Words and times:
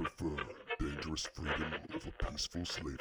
prefer 0.00 0.42
dangerous 0.78 1.28
freedom 1.34 1.74
over 1.94 2.10
peaceful 2.30 2.64
slavery. 2.64 2.96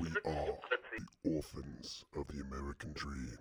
We 0.00 0.08
are 0.26 0.58
the 0.98 1.30
orphans 1.30 2.04
of 2.16 2.26
the 2.26 2.42
American 2.42 2.92
dream. 2.94 3.38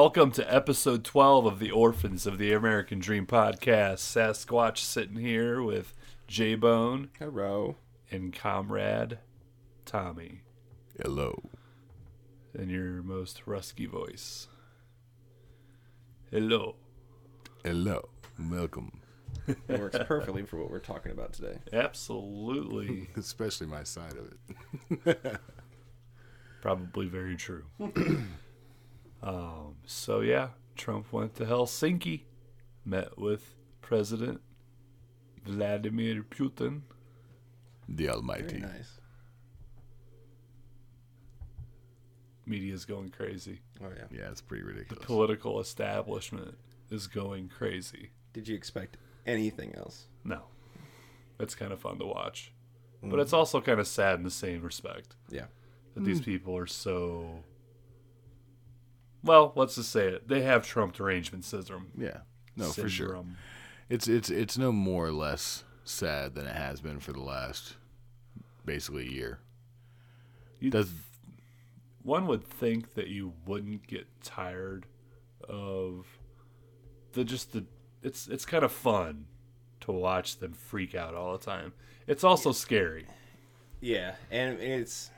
Welcome 0.00 0.30
to 0.34 0.54
episode 0.54 1.02
12 1.02 1.44
of 1.44 1.58
the 1.58 1.72
Orphans 1.72 2.24
of 2.24 2.38
the 2.38 2.52
American 2.52 3.00
Dream 3.00 3.26
podcast. 3.26 3.96
Sasquatch 3.96 4.78
sitting 4.78 5.16
here 5.16 5.60
with 5.60 5.92
J 6.28 6.54
Bone 6.54 7.10
Hello. 7.18 7.74
and 8.08 8.32
comrade 8.32 9.18
Tommy 9.84 10.42
Hello. 11.02 11.50
in 12.54 12.70
your 12.70 13.02
most 13.02 13.42
rusky 13.44 13.88
voice. 13.88 14.46
Hello. 16.30 16.76
Hello. 17.64 18.08
Welcome. 18.38 19.00
It 19.48 19.80
works 19.80 19.98
perfectly 20.06 20.44
for 20.44 20.58
what 20.58 20.70
we're 20.70 20.78
talking 20.78 21.10
about 21.10 21.32
today. 21.32 21.58
Absolutely. 21.72 23.08
Especially 23.16 23.66
my 23.66 23.82
side 23.82 24.14
of 24.14 25.08
it. 25.08 25.40
Probably 26.62 27.08
very 27.08 27.34
true. 27.34 27.64
um, 29.22 29.76
so, 29.86 30.20
yeah, 30.20 30.48
Trump 30.76 31.12
went 31.12 31.34
to 31.36 31.44
Helsinki, 31.44 32.22
met 32.84 33.18
with 33.18 33.54
President 33.80 34.40
Vladimir 35.44 36.22
Putin. 36.22 36.82
The 37.88 38.04
Very 38.06 38.16
Almighty. 38.16 38.58
nice. 38.58 39.00
Media's 42.46 42.84
going 42.84 43.10
crazy. 43.10 43.60
Oh 43.82 43.88
yeah. 43.94 44.04
Yeah, 44.10 44.30
it's 44.30 44.40
pretty 44.40 44.64
ridiculous. 44.64 45.00
The 45.00 45.06
political 45.06 45.60
establishment 45.60 46.56
is 46.90 47.06
going 47.06 47.48
crazy. 47.48 48.10
Did 48.32 48.48
you 48.48 48.54
expect 48.54 48.96
anything 49.26 49.74
else? 49.74 50.06
No. 50.24 50.42
It's 51.38 51.54
kind 51.54 51.72
of 51.72 51.80
fun 51.80 51.98
to 51.98 52.06
watch. 52.06 52.52
But 53.02 53.20
it's 53.20 53.32
also 53.32 53.60
kind 53.60 53.78
of 53.78 53.86
sad 53.86 54.16
in 54.18 54.24
the 54.24 54.30
same 54.30 54.62
respect 54.62 55.14
Yeah. 55.30 55.46
that 55.94 56.04
these 56.04 56.20
people 56.20 56.56
are 56.56 56.66
so. 56.66 57.44
Well, 59.22 59.52
let's 59.56 59.74
just 59.74 59.90
say 59.90 60.08
it. 60.08 60.28
They 60.28 60.42
have 60.42 60.66
Trump 60.66 60.94
derangement 60.94 61.44
syndrome. 61.44 61.88
Yeah. 61.98 62.18
No, 62.56 62.70
for 62.70 62.88
sure. 62.88 63.24
It's 63.88 64.06
it's 64.08 64.30
it's 64.30 64.58
no 64.58 64.72
more 64.72 65.06
or 65.06 65.12
less 65.12 65.64
sad 65.84 66.34
than 66.34 66.46
it 66.46 66.54
has 66.54 66.80
been 66.80 67.00
for 67.00 67.12
the 67.12 67.20
last 67.22 67.76
basically 68.64 69.06
a 69.08 69.10
year. 69.10 69.38
You- 70.60 70.70
Does 70.70 70.92
One 72.02 72.26
would 72.26 72.44
think 72.44 72.94
that 72.94 73.08
you 73.08 73.32
wouldn't 73.46 73.86
get 73.86 74.06
tired 74.22 74.86
of 75.48 76.06
the 77.12 77.24
just 77.24 77.52
the. 77.52 77.64
It's 78.02 78.28
it's 78.28 78.44
kind 78.44 78.64
of 78.64 78.72
fun 78.72 79.26
to 79.80 79.92
watch 79.92 80.38
them 80.38 80.52
freak 80.52 80.94
out 80.94 81.14
all 81.14 81.36
the 81.36 81.44
time. 81.44 81.72
It's 82.06 82.24
also 82.24 82.52
scary. 82.52 83.06
Yeah, 83.80 84.14
and 84.30 84.58
it's 84.60 85.10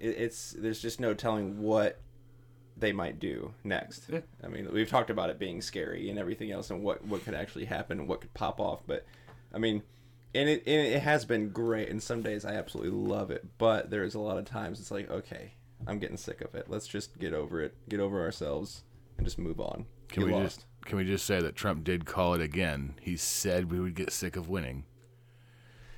it's 0.00 0.52
there's 0.58 0.80
just 0.80 1.00
no 1.00 1.14
telling 1.14 1.60
what 1.62 1.98
they 2.76 2.92
might 2.92 3.18
do 3.18 3.52
next. 3.64 4.04
Yeah. 4.08 4.20
I 4.44 4.48
mean, 4.48 4.70
we've 4.72 4.88
talked 4.88 5.10
about 5.10 5.30
it 5.30 5.38
being 5.38 5.62
scary 5.62 6.10
and 6.10 6.18
everything 6.18 6.50
else, 6.50 6.70
and 6.70 6.82
what 6.82 7.04
what 7.06 7.24
could 7.24 7.34
actually 7.34 7.64
happen, 7.64 8.06
what 8.06 8.20
could 8.20 8.34
pop 8.34 8.60
off. 8.60 8.80
But 8.86 9.04
I 9.54 9.58
mean, 9.58 9.82
and 10.34 10.48
it 10.48 10.62
and 10.66 10.86
it 10.86 11.02
has 11.02 11.24
been 11.24 11.50
great. 11.50 11.88
And 11.88 12.02
some 12.02 12.22
days 12.22 12.44
I 12.44 12.54
absolutely 12.54 12.92
love 12.92 13.30
it, 13.30 13.44
but 13.58 13.90
there's 13.90 14.14
a 14.14 14.20
lot 14.20 14.38
of 14.38 14.44
times 14.44 14.80
it's 14.80 14.90
like, 14.90 15.10
okay, 15.10 15.52
I'm 15.86 15.98
getting 15.98 16.16
sick 16.16 16.40
of 16.40 16.54
it. 16.54 16.66
Let's 16.68 16.86
just 16.86 17.18
get 17.18 17.32
over 17.32 17.62
it, 17.62 17.74
get 17.88 18.00
over 18.00 18.22
ourselves, 18.22 18.82
and 19.16 19.26
just 19.26 19.38
move 19.38 19.60
on. 19.60 19.86
can 20.08 20.22
Get 20.22 20.26
we 20.26 20.32
lost. 20.32 20.56
just 20.56 20.66
can 20.84 20.98
we 20.98 21.04
just 21.04 21.26
say 21.26 21.40
that 21.40 21.56
Trump 21.56 21.82
did 21.84 22.04
call 22.06 22.34
it 22.34 22.40
again? 22.40 22.94
He 23.00 23.16
said 23.16 23.70
we 23.72 23.80
would 23.80 23.94
get 23.94 24.12
sick 24.12 24.36
of 24.36 24.48
winning. 24.48 24.84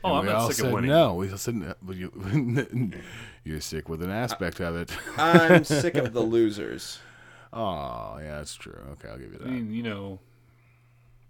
Oh, 0.05 0.11
And 0.11 0.19
I'm 0.19 0.27
we 0.27 0.33
not 0.33 0.41
all 0.43 0.47
sick 0.49 0.57
said 0.57 0.67
of 0.67 0.73
winning. 0.73 0.91
no. 0.91 1.15
We 1.15 1.31
all 1.31 1.37
said 1.39 1.55
no. 1.57 1.75
You, 1.91 2.93
you're 3.45 3.61
sick 3.61 3.89
with 3.89 4.03
an 4.03 4.11
aspect 4.11 4.61
of 4.61 4.77
it. 4.77 4.91
I'm 5.19 5.65
sick 5.65 5.95
of 5.97 6.13
the 6.13 6.21
losers. 6.37 6.99
Oh, 7.53 8.19
yeah, 8.21 8.37
that's 8.39 8.55
true. 8.55 8.79
Okay, 8.93 9.09
I'll 9.09 9.19
give 9.19 9.33
you 9.33 9.39
that. 9.39 9.47
I 9.49 9.51
mean, 9.51 9.73
you 9.73 9.83
know, 9.83 10.21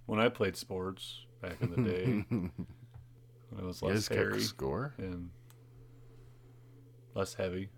when 0.06 0.18
I 0.20 0.28
played 0.28 0.56
sports 0.56 1.20
back 1.40 1.56
in 1.60 1.70
the 1.70 1.76
day, 1.90 2.04
when 2.28 2.52
it 3.58 3.64
was 3.64 3.80
You 3.80 3.88
less 3.88 3.96
just 3.98 4.08
kept 4.10 4.20
hairy 4.20 4.40
score. 4.40 4.94
and 4.98 5.30
less 7.14 7.34
heavy, 7.34 7.70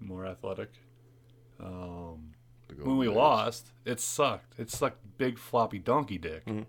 more 0.00 0.26
athletic. 0.26 0.70
Um, 1.60 2.32
when 2.68 2.96
we 2.96 3.06
Golden 3.06 3.06
Bears. 3.06 3.16
lost, 3.16 3.66
it 3.84 4.00
sucked. 4.00 4.58
It 4.58 4.70
sucked 4.70 4.98
big 5.18 5.38
floppy 5.38 5.78
donkey 5.78 6.18
dick. 6.18 6.46
Mhm. 6.46 6.66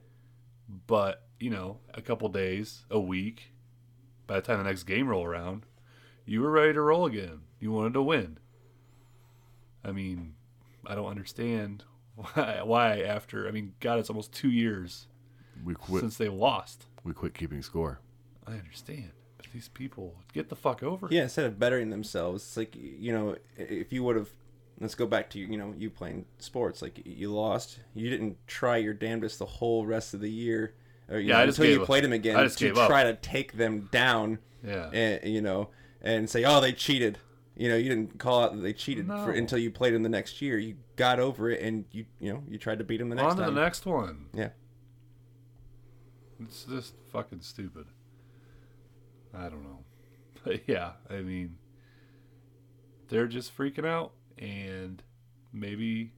But 0.88 1.26
you 1.42 1.50
know, 1.50 1.80
a 1.94 2.02
couple 2.02 2.30
days, 2.30 2.86
a 2.90 3.00
week, 3.00 3.54
by 4.28 4.36
the 4.36 4.42
time 4.42 4.60
the 4.60 4.64
next 4.64 4.84
game 4.84 5.08
roll 5.08 5.26
around, 5.26 5.66
you 6.26 6.42
were 6.42 6.52
ready 6.52 6.74
to 6.74 6.82
roll 6.82 7.06
again. 7.06 7.42
You 7.60 7.72
wanted 7.72 7.94
to 7.94 8.02
win. 8.02 8.38
I 9.84 9.92
mean, 9.92 10.36
I 10.86 10.96
don't 10.96 11.08
understand 11.08 11.84
why. 12.16 12.62
Why 12.64 13.02
after? 13.02 13.48
I 13.48 13.52
mean, 13.52 13.74
God, 13.80 14.00
it's 14.00 14.10
almost 14.10 14.32
two 14.32 14.50
years 14.52 15.08
we 15.64 15.74
quit. 15.74 16.02
since 16.02 16.18
they 16.18 16.30
lost. 16.30 16.86
we 17.04 17.14
quit 17.14 17.34
keeping 17.34 17.62
score. 17.62 18.00
I 18.48 18.54
understand, 18.54 19.12
but 19.38 19.48
these 19.54 19.68
people 19.68 20.16
get 20.34 20.50
the 20.50 20.56
fuck 20.56 20.84
over. 20.84 21.08
Yeah, 21.12 21.24
instead 21.24 21.46
of 21.46 21.60
bettering 21.60 21.90
themselves, 21.90 22.44
it's 22.44 22.58
like 22.58 22.76
you 22.76 23.12
know, 23.12 23.36
if 23.58 23.92
you 23.92 24.04
would 24.04 24.16
have, 24.16 24.30
let's 24.80 24.96
go 24.96 25.06
back 25.06 25.30
to 25.32 25.40
you 25.40 25.58
know 25.58 25.74
you 25.78 25.90
playing 25.90 26.26
sports. 26.40 26.82
Like 26.82 27.02
you 27.06 27.32
lost, 27.32 27.80
you 27.94 28.10
didn't 28.10 28.38
try 28.48 28.78
your 28.78 28.94
damnedest 28.94 29.40
the 29.40 29.46
whole 29.46 29.86
rest 29.86 30.14
of 30.14 30.22
the 30.22 30.32
year. 30.32 30.76
Or, 31.12 31.20
Yeah, 31.20 31.38
know, 31.40 31.44
until 31.44 31.66
you 31.66 31.82
up. 31.82 31.86
played 31.86 32.04
them 32.06 32.14
again 32.14 32.50
to 32.50 32.74
try 32.74 33.04
to 33.04 33.16
take 33.16 33.54
them 33.54 33.90
down, 33.92 34.40
yeah. 34.64 34.90
and 34.92 35.32
you 35.34 35.42
know, 35.42 35.70
and 36.02 36.30
say, 36.30 36.44
oh, 36.46 36.62
they 36.62 36.72
cheated. 36.72 37.18
You 37.56 37.70
know, 37.70 37.76
you 37.76 37.90
didn't 37.90 38.18
call 38.18 38.42
out 38.44 38.56
that 38.56 38.62
they 38.62 38.72
cheated 38.74 39.08
No. 39.10 39.26
for, 39.26 39.32
until 39.32 39.58
you 39.60 39.70
played 39.72 39.94
them 39.94 40.04
the 40.04 40.10
next 40.10 40.42
year. 40.42 40.58
You 40.58 40.78
got 40.96 41.20
over 41.20 41.50
it, 41.50 41.62
and 41.62 41.84
you 41.92 42.06
you 42.20 42.32
know 42.34 42.44
you 42.48 42.58
tried 42.58 42.78
to 42.80 42.86
beat 42.86 42.98
them 42.98 43.10
the 43.10 43.16
next 43.16 43.32
On 43.32 43.38
to 43.38 43.44
time. 43.44 43.56
the 43.56 43.62
next 43.62 43.86
one. 43.86 44.28
Yeah. 44.34 44.50
It's 46.44 46.64
just 46.64 46.96
fucking 47.12 47.42
stupid. 47.42 47.86
I 49.34 49.44
don't 49.50 49.64
know. 49.64 49.80
But 50.44 50.62
yeah, 50.68 50.94
I 51.08 51.18
mean, 51.18 51.58
they're 53.10 53.28
just 53.28 53.56
freaking 53.56 53.86
out, 53.86 54.14
and 54.40 55.04
maybe, 55.54 56.14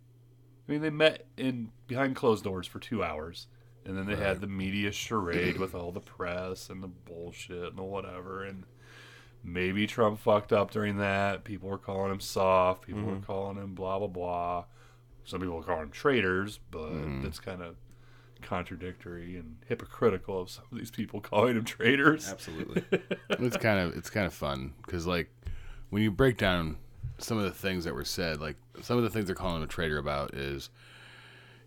I 0.65 0.71
mean, 0.71 0.81
they 0.81 0.89
met 0.91 1.25
in 1.35 1.71
behind 1.87 2.15
closed 2.15 2.45
doors 2.45 2.65
for 2.65 2.79
two 2.79 3.03
hours, 3.03 3.47
and 3.85 3.97
then 3.97 4.05
they 4.05 4.15
had 4.15 4.41
the 4.41 4.47
media 4.47 4.91
charade 4.91 5.57
with 5.57 5.75
all 5.75 5.91
the 5.91 5.99
press 5.99 6.69
and 6.69 6.81
the 6.81 6.87
bullshit 6.87 7.69
and 7.69 7.77
the 7.77 7.83
whatever, 7.83 8.43
and 8.43 8.63
maybe 9.43 9.87
Trump 9.87 10.19
fucked 10.19 10.53
up 10.53 10.71
during 10.71 10.97
that. 10.97 11.43
People 11.43 11.69
were 11.69 11.77
calling 11.77 12.11
him 12.11 12.19
soft. 12.19 12.85
People 12.85 13.03
were 13.03 13.13
mm-hmm. 13.13 13.23
calling 13.23 13.57
him 13.57 13.73
blah 13.73 13.99
blah 13.99 14.07
blah. 14.07 14.65
Some 15.25 15.39
people 15.41 15.55
were 15.55 15.63
calling 15.63 15.83
him 15.83 15.91
traitors, 15.91 16.59
but 16.71 16.91
mm. 16.91 17.23
that's 17.23 17.39
kind 17.39 17.61
of 17.61 17.75
contradictory 18.41 19.37
and 19.37 19.55
hypocritical 19.67 20.41
of 20.41 20.49
some 20.49 20.65
of 20.71 20.77
these 20.77 20.91
people 20.91 21.21
calling 21.21 21.55
him 21.55 21.63
traitors. 21.63 22.29
Absolutely. 22.29 22.83
it's 23.29 23.57
kind 23.57 23.79
of 23.79 23.95
it's 23.95 24.09
kind 24.09 24.25
of 24.25 24.33
fun 24.33 24.73
because 24.85 25.07
like 25.07 25.29
when 25.89 26.01
you 26.01 26.11
break 26.11 26.37
down 26.37 26.77
some 27.17 27.37
of 27.37 27.43
the 27.43 27.51
things 27.51 27.85
that 27.85 27.93
were 27.93 28.05
said, 28.05 28.39
like 28.41 28.57
some 28.81 28.97
of 28.97 29.03
the 29.03 29.09
things 29.09 29.27
they're 29.27 29.35
calling 29.35 29.57
him 29.57 29.63
a 29.63 29.67
traitor 29.67 29.97
about 29.97 30.33
is 30.33 30.69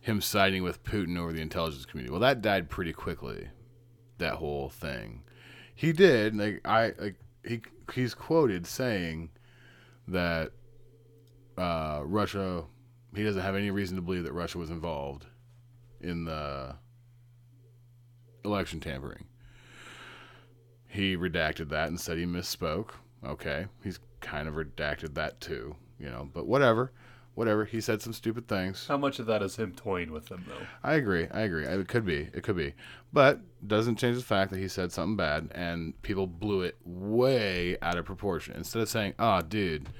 him 0.06 0.20
siding 0.20 0.62
with 0.62 0.84
Putin 0.84 1.18
over 1.18 1.32
the 1.32 1.40
intelligence 1.40 1.84
community. 1.84 2.12
Well, 2.12 2.20
that 2.20 2.40
died 2.40 2.70
pretty 2.70 2.92
quickly. 2.92 3.48
That 4.18 4.34
whole 4.34 4.68
thing, 4.68 5.24
he 5.74 5.92
did 5.92 6.36
like 6.36 6.60
I 6.64 6.92
like 6.98 7.16
he 7.44 7.60
he's 7.92 8.14
quoted 8.14 8.68
saying 8.68 9.30
that 10.06 10.52
uh, 11.58 12.02
Russia 12.04 12.64
he 13.16 13.24
doesn't 13.24 13.42
have 13.42 13.56
any 13.56 13.72
reason 13.72 13.96
to 13.96 14.02
believe 14.02 14.22
that 14.24 14.32
Russia 14.32 14.58
was 14.58 14.70
involved 14.70 15.26
in 16.00 16.24
the 16.24 16.76
election 18.44 18.78
tampering. 18.78 19.26
He 20.86 21.16
redacted 21.16 21.68
that 21.70 21.88
and 21.88 22.00
said 22.00 22.16
he 22.16 22.26
misspoke. 22.26 22.90
Okay, 23.26 23.66
he's 23.82 23.98
kind 24.20 24.46
of 24.46 24.54
redacted 24.54 25.14
that 25.14 25.40
too, 25.40 25.74
you 25.98 26.08
know, 26.08 26.30
but 26.32 26.46
whatever. 26.46 26.92
Whatever. 27.36 27.64
He 27.64 27.80
said 27.80 28.02
some 28.02 28.12
stupid 28.12 28.48
things. 28.48 28.86
How 28.88 28.96
much 28.96 29.20
of 29.20 29.26
that 29.26 29.42
is 29.42 29.54
him 29.56 29.72
toying 29.72 30.10
with 30.10 30.26
them, 30.26 30.44
though? 30.48 30.66
I 30.82 30.94
agree. 30.94 31.28
I 31.30 31.42
agree. 31.42 31.64
It 31.64 31.86
could 31.86 32.04
be. 32.04 32.28
It 32.34 32.42
could 32.42 32.56
be. 32.56 32.74
But 33.12 33.40
doesn't 33.64 33.96
change 33.96 34.16
the 34.16 34.24
fact 34.24 34.50
that 34.50 34.58
he 34.58 34.66
said 34.66 34.90
something 34.90 35.16
bad 35.16 35.50
and 35.54 36.00
people 36.02 36.26
blew 36.26 36.62
it 36.62 36.76
way 36.84 37.76
out 37.80 37.96
of 37.96 38.04
proportion. 38.04 38.56
Instead 38.56 38.82
of 38.82 38.88
saying, 38.88 39.14
"Oh, 39.18 39.42
dude, 39.42 39.90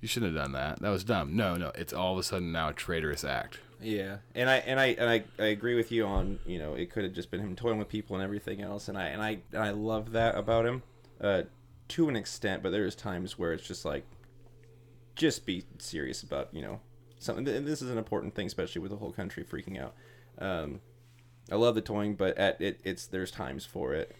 you 0.00 0.08
shouldn't 0.08 0.34
have 0.34 0.42
done 0.42 0.52
that. 0.52 0.80
That 0.80 0.90
was 0.90 1.04
dumb. 1.04 1.36
No, 1.36 1.56
no, 1.56 1.72
it's 1.74 1.92
all 1.92 2.14
of 2.14 2.18
a 2.18 2.22
sudden 2.22 2.52
now 2.52 2.70
a 2.70 2.72
traitorous 2.72 3.24
act. 3.24 3.60
Yeah, 3.82 4.18
and 4.34 4.48
I 4.50 4.56
and 4.56 4.80
I 4.80 4.86
and 4.86 5.08
I, 5.08 5.24
I 5.38 5.46
agree 5.46 5.74
with 5.74 5.90
you 5.90 6.06
on 6.06 6.38
you 6.46 6.58
know 6.58 6.74
it 6.74 6.90
could 6.90 7.04
have 7.04 7.12
just 7.12 7.30
been 7.30 7.40
him 7.40 7.56
toying 7.56 7.78
with 7.78 7.88
people 7.88 8.16
and 8.16 8.22
everything 8.22 8.60
else, 8.60 8.88
and 8.88 8.98
I 8.98 9.06
and 9.06 9.22
I 9.22 9.38
and 9.52 9.62
I 9.62 9.70
love 9.70 10.12
that 10.12 10.36
about 10.36 10.66
him, 10.66 10.82
uh, 11.20 11.42
to 11.88 12.08
an 12.08 12.16
extent. 12.16 12.62
But 12.62 12.72
there's 12.72 12.94
times 12.94 13.38
where 13.38 13.52
it's 13.52 13.66
just 13.66 13.84
like, 13.84 14.04
just 15.20 15.44
be 15.44 15.62
serious 15.78 16.22
about 16.22 16.48
you 16.52 16.62
know 16.62 16.80
something. 17.18 17.46
And 17.46 17.66
this 17.66 17.82
is 17.82 17.90
an 17.90 17.98
important 17.98 18.34
thing, 18.34 18.46
especially 18.46 18.80
with 18.80 18.90
the 18.90 18.96
whole 18.96 19.12
country 19.12 19.44
freaking 19.44 19.80
out. 19.80 19.94
Um, 20.38 20.80
I 21.52 21.56
love 21.56 21.74
the 21.74 21.82
toying, 21.82 22.14
but 22.14 22.38
at 22.38 22.60
it, 22.60 22.80
it's 22.84 23.06
there's 23.06 23.30
times 23.30 23.66
for 23.66 23.92
it. 23.92 24.16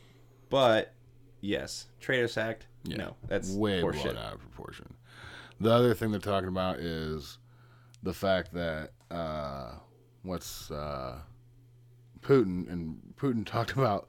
But 0.51 0.93
yes, 1.41 1.87
traitorous 2.01 2.37
act. 2.37 2.67
No, 2.85 3.17
that's 3.27 3.51
way 3.51 3.81
blown 3.81 4.17
out 4.17 4.35
of 4.35 4.41
proportion. 4.41 4.95
The 5.59 5.73
other 5.73 5.95
thing 5.95 6.11
they're 6.11 6.21
talking 6.21 6.49
about 6.49 6.79
is 6.79 7.39
the 8.03 8.15
fact 8.15 8.53
that 8.53 8.93
uh, 9.11 9.73
what's 10.23 10.71
uh, 10.71 11.19
Putin 12.21 12.71
and 12.71 12.99
Putin 13.17 13.47
talked 13.47 13.73
about 13.73 14.09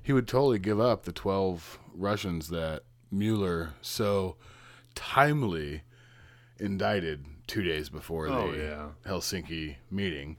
he 0.00 0.12
would 0.12 0.28
totally 0.28 0.60
give 0.60 0.80
up 0.80 1.02
the 1.02 1.12
twelve 1.12 1.80
Russians 1.94 2.48
that 2.48 2.82
Mueller 3.10 3.70
so 3.82 4.36
timely 4.94 5.82
indicted 6.60 7.24
two 7.46 7.62
days 7.62 7.88
before 7.88 8.28
Oh, 8.28 8.52
the 8.52 8.58
yeah. 8.58 8.88
Helsinki 9.06 9.76
meeting. 9.90 10.36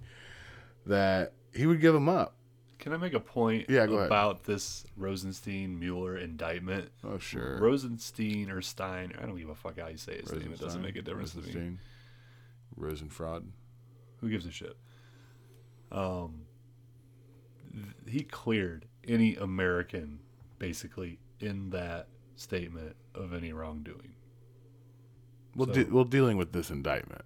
That 0.86 1.33
he 1.54 1.66
would 1.66 1.81
give 1.81 1.94
him 1.95 2.10
up. 2.10 2.36
Can 2.80 2.94
I 2.94 2.98
make 2.98 3.13
a 3.13 3.19
point 3.19 3.66
Yeah, 3.69 3.86
go 3.88 3.95
ahead. 3.95 4.06
about 4.07 4.44
this 4.45 4.86
Rosenstein 4.95 5.77
Mueller 5.80 6.18
indictment? 6.18 6.89
Oh 7.04 7.18
sure, 7.18 7.60
Rosenstein 7.60 8.50
or 8.50 8.62
Stein, 8.62 9.12
I 9.21 9.25
don't 9.25 9.38
give 9.38 9.50
a 9.50 9.56
fuck 9.56 9.77
how 9.80 9.88
you 9.89 9.98
say 9.98 10.21
his 10.21 10.31
name. 10.31 10.54
It 10.54 10.60
doesn't 10.60 10.81
make 10.81 10.95
a 10.95 11.01
difference 11.01 11.31
to 11.31 11.39
me. 11.39 11.44
Rosenstein? 11.44 11.80
Rosenfraud. 12.77 13.44
Who 14.22 14.30
gives 14.30 14.45
a 14.45 14.51
shit? 14.51 14.77
Um, 15.92 16.44
th- 17.74 17.86
he 18.07 18.22
cleared 18.24 18.86
any 19.07 19.36
American, 19.36 20.19
basically, 20.57 21.19
in 21.42 21.69
that 21.72 22.07
statement 22.38 22.95
of 23.13 23.33
any 23.33 23.51
wrongdoing. 23.51 24.13
Well, 25.60 25.68
So- 25.68 25.84
de- 25.84 25.92
well, 25.94 26.06
dealing 26.06 26.38
with 26.38 26.54
this 26.54 26.72
indictment. 26.72 27.24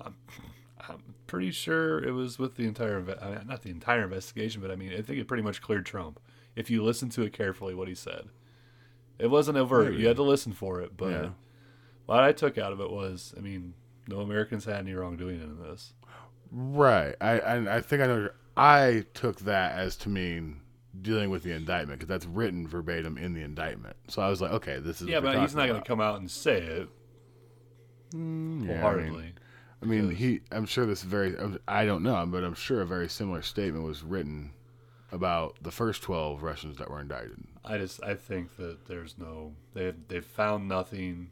I'm 0.00 1.02
pretty 1.26 1.50
sure 1.50 2.02
it 2.02 2.12
was 2.12 2.38
with 2.38 2.56
the 2.56 2.66
entire, 2.66 2.98
I 3.20 3.28
mean, 3.36 3.46
not 3.46 3.62
the 3.62 3.70
entire 3.70 4.04
investigation, 4.04 4.62
but 4.62 4.70
I 4.70 4.76
mean, 4.76 4.92
I 4.92 5.02
think 5.02 5.18
it 5.18 5.28
pretty 5.28 5.42
much 5.42 5.60
cleared 5.60 5.84
Trump. 5.84 6.18
If 6.56 6.70
you 6.70 6.82
listen 6.82 7.10
to 7.10 7.22
it 7.22 7.32
carefully, 7.34 7.74
what 7.74 7.88
he 7.88 7.94
said, 7.94 8.28
it 9.18 9.26
wasn't 9.26 9.58
overt. 9.58 9.90
Maybe. 9.90 10.02
You 10.02 10.08
had 10.08 10.16
to 10.16 10.22
listen 10.22 10.52
for 10.52 10.80
it, 10.80 10.96
but 10.96 11.10
Yeah. 11.10 11.30
what 12.06 12.20
I 12.24 12.32
took 12.32 12.56
out 12.56 12.72
of 12.72 12.80
it 12.80 12.90
was, 12.90 13.34
I 13.36 13.40
mean, 13.40 13.74
no 14.06 14.20
Americans 14.20 14.64
had 14.64 14.76
any 14.76 14.94
wrongdoing 14.94 15.40
in 15.42 15.58
this. 15.62 15.92
Right. 16.50 17.14
I, 17.20 17.38
I 17.40 17.76
I 17.76 17.80
think 17.82 18.00
I 18.02 18.06
know. 18.06 18.30
I 18.56 19.04
took 19.12 19.40
that 19.40 19.72
as 19.78 19.94
to 19.98 20.08
mean 20.08 20.62
dealing 21.02 21.28
with 21.28 21.42
the 21.42 21.52
indictment 21.52 21.98
because 22.00 22.08
that's 22.08 22.24
written 22.24 22.66
verbatim 22.66 23.18
in 23.18 23.34
the 23.34 23.42
indictment. 23.42 23.96
So 24.08 24.22
I 24.22 24.30
was 24.30 24.40
like, 24.40 24.52
okay, 24.52 24.78
this 24.80 25.02
is 25.02 25.08
Yeah, 25.08 25.20
but 25.20 25.38
he's 25.38 25.54
not 25.54 25.68
going 25.68 25.80
to 25.82 25.86
come 25.86 26.00
out 26.00 26.18
and 26.18 26.30
say 26.30 26.62
it 26.62 26.88
about. 28.12 28.66
Yeah, 28.68 28.86
I 28.86 28.94
mean- 28.96 29.32
I 29.80 29.86
mean, 29.86 30.10
he. 30.10 30.40
I'm 30.50 30.66
sure 30.66 30.86
this 30.86 31.02
very. 31.02 31.36
I 31.68 31.84
don't 31.84 32.02
know, 32.02 32.26
but 32.26 32.42
I'm 32.42 32.54
sure 32.54 32.80
a 32.80 32.86
very 32.86 33.08
similar 33.08 33.42
statement 33.42 33.84
was 33.84 34.02
written 34.02 34.50
about 35.12 35.56
the 35.62 35.70
first 35.70 36.02
12 36.02 36.42
Russians 36.42 36.78
that 36.78 36.90
were 36.90 37.00
indicted. 37.00 37.44
I 37.64 37.78
just 37.78 38.02
I 38.02 38.14
think 38.14 38.56
that 38.56 38.86
there's 38.88 39.16
no 39.18 39.52
they 39.74 39.92
they've 40.08 40.24
found 40.24 40.66
nothing 40.68 41.30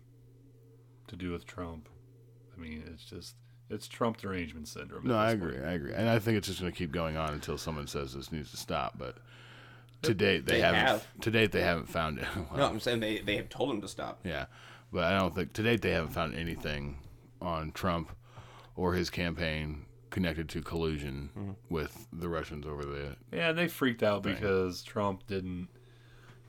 to 1.09 1.17
do 1.17 1.33
with 1.33 1.45
Trump. 1.45 1.89
I 2.57 2.61
mean, 2.61 2.85
it's 2.93 3.05
just 3.05 3.35
it's 3.69 3.89
Trump 3.89 4.19
derangement 4.19 4.69
syndrome. 4.69 5.09
No, 5.09 5.17
I 5.17 5.33
agree. 5.33 5.55
point. 5.55 5.65
I 5.65 5.73
agree, 5.73 5.93
and 5.95 6.09
I 6.09 6.21
think 6.21 6.39
it's 6.39 6.47
just 6.47 6.61
going 6.61 6.71
to 6.73 6.79
keep 6.79 6.93
going 6.93 7.17
on 7.17 7.33
until 7.35 7.59
someone 7.59 7.89
says 7.89 8.15
this 8.15 8.31
needs 8.31 8.53
to 8.53 8.57
stop. 8.57 8.97
But 8.97 9.17
to 10.03 10.15
date, 10.15 10.47
they, 10.47 10.53
They 10.55 10.61
haven't. 10.61 10.81
have. 10.87 11.07
To 11.23 11.31
date, 11.33 11.51
they 11.51 11.63
haven't 11.63 11.89
found 11.89 12.19
it. 12.21 12.27
No, 12.57 12.65
I'm 12.65 12.79
saying 12.79 13.01
they 13.01 13.19
they 13.19 13.37
have 13.39 13.49
told 13.49 13.71
him 13.75 13.81
to 13.81 13.89
stop. 13.89 14.21
Yeah, 14.23 14.47
but 14.93 15.05
I 15.05 15.19
don't 15.19 15.35
think 15.35 15.53
to 15.55 15.63
date 15.63 15.83
they 15.83 15.91
haven't 15.91 16.13
found 16.13 16.35
anything 16.35 16.99
on 17.41 17.73
Trump 17.73 18.11
or 18.75 18.95
his 18.95 19.11
campaign 19.11 19.85
connected 20.11 20.49
to 20.51 20.63
collusion 20.63 21.31
Mm-hmm. 21.37 21.51
with 21.69 22.07
the 22.13 22.29
Russians 22.29 22.67
over 22.67 22.85
the. 22.85 23.17
Yeah, 23.33 23.53
they 23.53 23.69
freaked 23.69 24.03
out 24.03 24.23
Thing. 24.23 24.35
because 24.35 24.83
Trump 24.83 25.27
didn't 25.27 25.69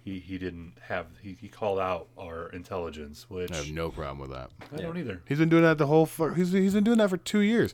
he 0.03 0.19
he 0.19 0.37
didn't 0.37 0.73
have 0.87 1.07
he, 1.21 1.33
he 1.39 1.49
called 1.49 1.79
out 1.79 2.07
our 2.17 2.47
intelligence, 2.49 3.25
which 3.29 3.51
I 3.51 3.57
have 3.57 3.71
no 3.71 3.89
problem 3.89 4.19
with 4.19 4.29
that. 4.31 4.51
I 4.73 4.81
don't 4.81 4.97
either. 4.97 5.21
He's 5.27 5.39
been 5.39 5.49
doing 5.49 5.63
that 5.63 5.77
the 5.77 5.87
whole. 5.87 6.05
fu- 6.05 6.33
He's 6.33 6.51
he's 6.53 6.73
been 6.73 6.83
doing 6.85 6.99
that 6.99 7.09
for 7.09 7.17
two 7.17 7.39
years. 7.41 7.73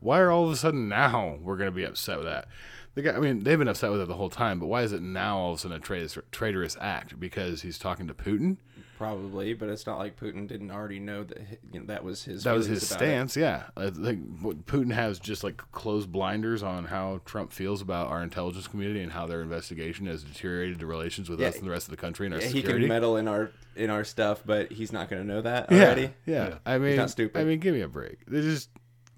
Why 0.00 0.18
are 0.20 0.30
all 0.30 0.44
of 0.46 0.50
a 0.52 0.56
sudden 0.56 0.88
now 0.88 1.38
we're 1.40 1.56
going 1.56 1.68
to 1.70 1.74
be 1.76 1.84
upset 1.84 2.16
with 2.18 2.26
that? 2.26 2.48
The 2.94 3.02
guy, 3.02 3.12
I 3.12 3.18
mean, 3.20 3.44
they've 3.44 3.58
been 3.58 3.68
upset 3.68 3.90
with 3.92 4.00
it 4.00 4.08
the 4.08 4.14
whole 4.14 4.30
time, 4.30 4.58
but 4.58 4.66
why 4.66 4.82
is 4.82 4.92
it 4.92 5.00
now 5.02 5.38
all 5.38 5.52
of 5.52 5.58
a 5.58 5.60
sudden 5.60 5.76
a 5.76 5.80
traitorous, 5.80 6.18
traitorous 6.32 6.76
act? 6.80 7.20
Because 7.20 7.62
he's 7.62 7.78
talking 7.78 8.08
to 8.08 8.14
Putin. 8.14 8.56
Probably, 9.00 9.54
but 9.54 9.70
it's 9.70 9.86
not 9.86 9.96
like 9.98 10.20
Putin 10.20 10.46
didn't 10.46 10.70
already 10.70 10.98
know 10.98 11.24
that 11.24 11.38
you 11.72 11.80
know 11.80 11.86
that 11.86 12.04
was 12.04 12.22
his. 12.24 12.44
That 12.44 12.52
was 12.52 12.66
his 12.66 12.82
about 12.90 13.00
it. 13.00 13.06
stance. 13.06 13.34
Yeah, 13.34 13.62
I 13.74 13.88
think 13.88 14.42
Putin 14.66 14.92
has 14.92 15.18
just 15.18 15.42
like 15.42 15.56
closed 15.72 16.12
blinders 16.12 16.62
on 16.62 16.84
how 16.84 17.22
Trump 17.24 17.50
feels 17.50 17.80
about 17.80 18.08
our 18.08 18.22
intelligence 18.22 18.68
community 18.68 19.00
and 19.00 19.10
how 19.10 19.26
their 19.26 19.40
investigation 19.40 20.04
has 20.04 20.22
deteriorated 20.22 20.80
the 20.80 20.84
relations 20.84 21.30
with 21.30 21.40
Yeah. 21.40 21.48
us 21.48 21.56
and 21.56 21.66
the 21.66 21.70
rest 21.70 21.86
of 21.86 21.92
the 21.92 21.96
country 21.96 22.26
and 22.26 22.34
our 22.34 22.42
Yeah, 22.42 22.48
he 22.48 22.60
can 22.62 22.86
meddle 22.86 23.16
in 23.16 23.26
our 23.26 23.50
in 23.74 23.88
our 23.88 24.04
stuff, 24.04 24.42
but 24.44 24.70
he's 24.70 24.92
not 24.92 25.08
going 25.08 25.22
to 25.22 25.26
know 25.26 25.40
that 25.40 25.72
yeah, 25.72 25.78
already. 25.78 26.12
yeah, 26.26 26.48
Yeah. 26.48 26.58
I 26.66 26.76
mean, 26.76 26.96
not 26.96 27.08
stupid. 27.08 27.40
I 27.40 27.44
mean, 27.44 27.58
give 27.58 27.74
me 27.74 27.80
a 27.80 27.88
break. 27.88 28.18
They 28.26 28.42
just, 28.42 28.68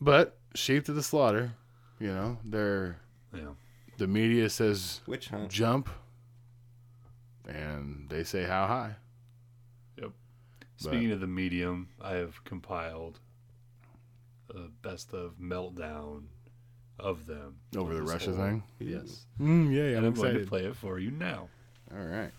but 0.01 0.39
sheep 0.55 0.85
to 0.85 0.93
the 0.93 1.03
slaughter. 1.03 1.55
You 1.99 2.15
know, 2.15 2.39
they're 2.45 3.01
Yeah. 3.35 3.55
the 3.99 4.07
media 4.07 4.49
says 4.49 5.01
Witch 5.09 5.27
hunt. 5.31 5.51
jump, 5.51 5.89
and 7.49 8.09
they 8.11 8.23
say 8.23 8.45
how 8.45 8.69
high. 8.69 8.95
Speaking 10.83 11.13
of 11.13 11.21
the 11.21 11.27
medium, 11.27 11.89
I 12.01 12.15
have 12.15 12.43
compiled 12.45 13.21
a 14.55 14.69
best 14.83 15.13
of 15.15 15.39
meltdown 15.41 16.25
of 16.99 17.27
them 17.27 17.57
Over 17.77 17.95
the 17.95 18.03
Russia 18.03 18.31
whole- 18.35 18.45
thing? 18.45 18.63
Yes. 18.79 19.27
Mm, 19.41 19.73
yeah, 19.73 19.83
yeah, 19.83 19.97
and 19.97 20.07
I'm 20.07 20.13
I'm 20.13 20.13
going 20.15 20.39
to 20.39 20.47
play 20.47 20.65
it 20.65 20.77
for 20.77 20.99
you 20.99 21.11
now. 21.11 21.49
All 21.95 22.05
right. 22.05 22.31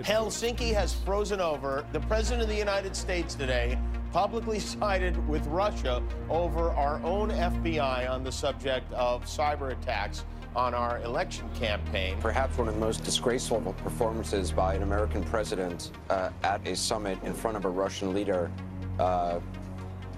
Helsinki 0.00 0.72
has 0.72 0.94
frozen 0.94 1.40
over. 1.40 1.84
The 1.92 2.00
President 2.00 2.42
of 2.42 2.48
the 2.48 2.56
United 2.56 2.96
States 2.96 3.34
today 3.34 3.78
publicly 4.12 4.58
sided 4.58 5.28
with 5.28 5.46
Russia 5.46 6.02
over 6.30 6.70
our 6.70 7.02
own 7.02 7.30
FBI 7.30 8.08
on 8.10 8.24
the 8.24 8.32
subject 8.32 8.90
of 8.92 9.24
cyber 9.24 9.72
attacks 9.72 10.24
on 10.56 10.74
our 10.74 11.00
election 11.02 11.48
campaign. 11.54 12.16
Perhaps 12.20 12.58
one 12.58 12.68
of 12.68 12.74
the 12.74 12.80
most 12.80 13.04
disgraceful 13.04 13.60
performances 13.60 14.50
by 14.50 14.74
an 14.74 14.82
American 14.82 15.22
president 15.24 15.92
uh, 16.10 16.30
at 16.42 16.66
a 16.66 16.76
summit 16.76 17.18
in 17.22 17.32
front 17.32 17.56
of 17.56 17.64
a 17.64 17.70
Russian 17.70 18.12
leader, 18.12 18.50
uh, 18.98 19.40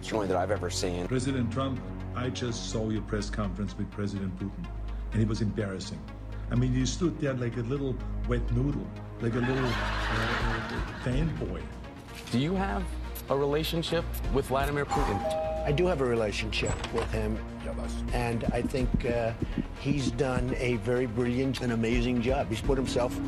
certainly 0.02 0.26
that 0.26 0.36
I've 0.36 0.50
ever 0.50 0.70
seen. 0.70 1.06
President 1.06 1.52
Trump, 1.52 1.80
I 2.16 2.30
just 2.30 2.70
saw 2.70 2.90
your 2.90 3.02
press 3.02 3.30
conference 3.30 3.76
with 3.78 3.90
President 3.92 4.36
Putin, 4.38 4.66
and 5.12 5.22
it 5.22 5.28
was 5.28 5.40
embarrassing. 5.40 6.00
I 6.50 6.54
mean, 6.54 6.74
you 6.74 6.86
stood 6.86 7.18
there 7.20 7.34
like 7.34 7.56
a 7.56 7.62
little 7.62 7.96
wet 8.28 8.42
noodle, 8.52 8.86
like 9.20 9.34
a 9.34 9.38
little 9.38 9.64
uh, 9.64 10.78
fanboy. 11.04 11.62
Do 12.30 12.38
you 12.38 12.54
have 12.54 12.84
a 13.30 13.36
relationship 13.36 14.04
with 14.32 14.46
Vladimir 14.46 14.84
Putin? 14.84 15.18
I 15.64 15.72
do 15.72 15.86
have 15.86 16.02
a 16.02 16.04
relationship 16.04 16.74
with 16.92 17.10
him, 17.10 17.38
and 18.12 18.44
I 18.52 18.60
think 18.60 19.06
uh, 19.06 19.32
he's 19.80 20.10
done 20.10 20.54
a 20.58 20.76
very 20.76 21.06
brilliant 21.06 21.62
and 21.62 21.72
amazing 21.72 22.20
job. 22.20 22.48
He's 22.50 22.60
put 22.60 22.76
himself, 22.76 23.18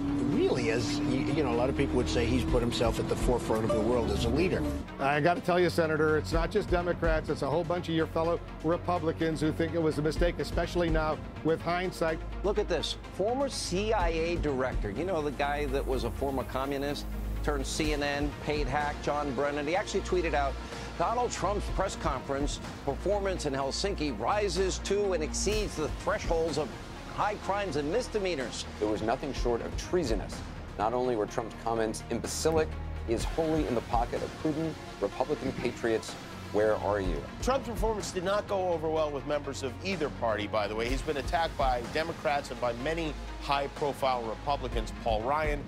really, 0.56 0.70
as 0.70 0.98
you 1.00 1.42
know, 1.42 1.52
a 1.52 1.54
lot 1.54 1.68
of 1.68 1.76
people 1.76 1.96
would 1.96 2.08
say, 2.08 2.24
he's 2.24 2.44
put 2.44 2.62
himself 2.62 2.98
at 2.98 3.08
the 3.08 3.16
forefront 3.16 3.64
of 3.64 3.70
the 3.70 3.80
world 3.80 4.10
as 4.10 4.24
a 4.24 4.28
leader. 4.28 4.62
I 4.98 5.20
got 5.20 5.34
to 5.34 5.40
tell 5.42 5.60
you, 5.60 5.68
Senator, 5.68 6.16
it's 6.16 6.32
not 6.32 6.50
just 6.50 6.70
Democrats, 6.70 7.28
it's 7.28 7.42
a 7.42 7.50
whole 7.50 7.64
bunch 7.64 7.88
of 7.88 7.94
your 7.94 8.06
fellow 8.06 8.40
Republicans 8.64 9.40
who 9.40 9.52
think 9.52 9.74
it 9.74 9.82
was 9.82 9.98
a 9.98 10.02
mistake, 10.02 10.36
especially 10.38 10.88
now 10.88 11.18
with 11.44 11.60
hindsight. 11.60 12.18
Look 12.42 12.58
at 12.58 12.68
this. 12.68 12.96
Former 13.14 13.48
CIA 13.48 14.36
director, 14.36 14.90
you 14.90 15.04
know, 15.04 15.20
the 15.20 15.32
guy 15.32 15.66
that 15.66 15.86
was 15.86 16.04
a 16.04 16.10
former 16.10 16.44
communist, 16.44 17.04
turned 17.42 17.64
CNN, 17.64 18.30
paid 18.44 18.66
hack, 18.66 18.96
John 19.02 19.34
Brennan. 19.34 19.66
He 19.66 19.76
actually 19.76 20.00
tweeted 20.00 20.34
out 20.34 20.54
Donald 20.98 21.30
Trump's 21.30 21.68
press 21.70 21.96
conference 21.96 22.60
performance 22.86 23.44
in 23.44 23.52
Helsinki 23.52 24.18
rises 24.18 24.78
to 24.78 25.12
and 25.12 25.22
exceeds 25.22 25.76
the 25.76 25.88
thresholds 26.00 26.56
of 26.56 26.68
high 27.16 27.34
crimes 27.36 27.76
and 27.76 27.90
misdemeanors. 27.90 28.66
It 28.82 28.84
was 28.84 29.00
nothing 29.00 29.32
short 29.32 29.62
of 29.62 29.74
treasonous. 29.78 30.38
Not 30.78 30.92
only 30.92 31.16
were 31.16 31.24
Trump's 31.24 31.56
comments 31.64 32.02
imbecilic, 32.10 32.68
he 33.06 33.14
is 33.14 33.24
wholly 33.24 33.66
in 33.66 33.74
the 33.74 33.80
pocket 33.82 34.22
of 34.22 34.42
Putin, 34.42 34.70
Republican 35.00 35.50
patriots. 35.52 36.12
Where 36.52 36.76
are 36.76 37.00
you? 37.00 37.16
Trump's 37.40 37.68
performance 37.68 38.12
did 38.12 38.22
not 38.22 38.46
go 38.46 38.68
over 38.68 38.90
well 38.90 39.10
with 39.10 39.26
members 39.26 39.62
of 39.62 39.72
either 39.82 40.10
party, 40.20 40.46
by 40.46 40.68
the 40.68 40.74
way. 40.74 40.90
He's 40.90 41.00
been 41.00 41.16
attacked 41.16 41.56
by 41.56 41.82
Democrats 41.94 42.50
and 42.50 42.60
by 42.60 42.74
many 42.74 43.14
high 43.40 43.68
profile 43.68 44.22
Republicans. 44.24 44.92
Paul 45.02 45.22
Ryan, 45.22 45.64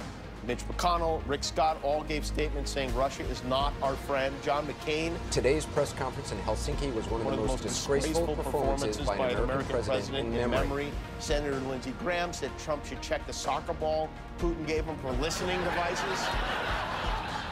Mitch 0.48 0.66
McConnell, 0.66 1.20
Rick 1.26 1.44
Scott 1.44 1.76
all 1.82 2.02
gave 2.04 2.24
statements 2.24 2.70
saying 2.70 2.94
Russia 2.94 3.22
is 3.24 3.44
not 3.44 3.74
our 3.82 3.94
friend. 3.94 4.34
John 4.42 4.66
McCain. 4.66 5.12
Today's 5.30 5.66
press 5.66 5.92
conference 5.92 6.32
in 6.32 6.38
Helsinki 6.38 6.92
was 6.94 7.06
one 7.10 7.20
of, 7.20 7.26
One 7.26 7.36
the, 7.36 7.42
most 7.42 7.62
disgraceful, 7.62 8.34
performances 8.34 9.06
by, 9.06 9.28
an 9.28 9.44
American, 9.44 9.82
president, 9.82 10.34
in 10.34 10.50
memory. 10.50 10.90
Senator 11.18 11.60
Lindsey 11.68 11.92
Graham 11.98 12.32
said 12.32 12.50
Trump 12.58 12.86
should 12.86 13.02
check 13.02 13.26
the 13.26 13.32
soccer 13.32 13.74
ball 13.74 14.08
Putin 14.38 14.66
gave 14.66 14.86
him 14.86 14.96
for 14.96 15.12
listening 15.12 15.62
devices. 15.64 16.18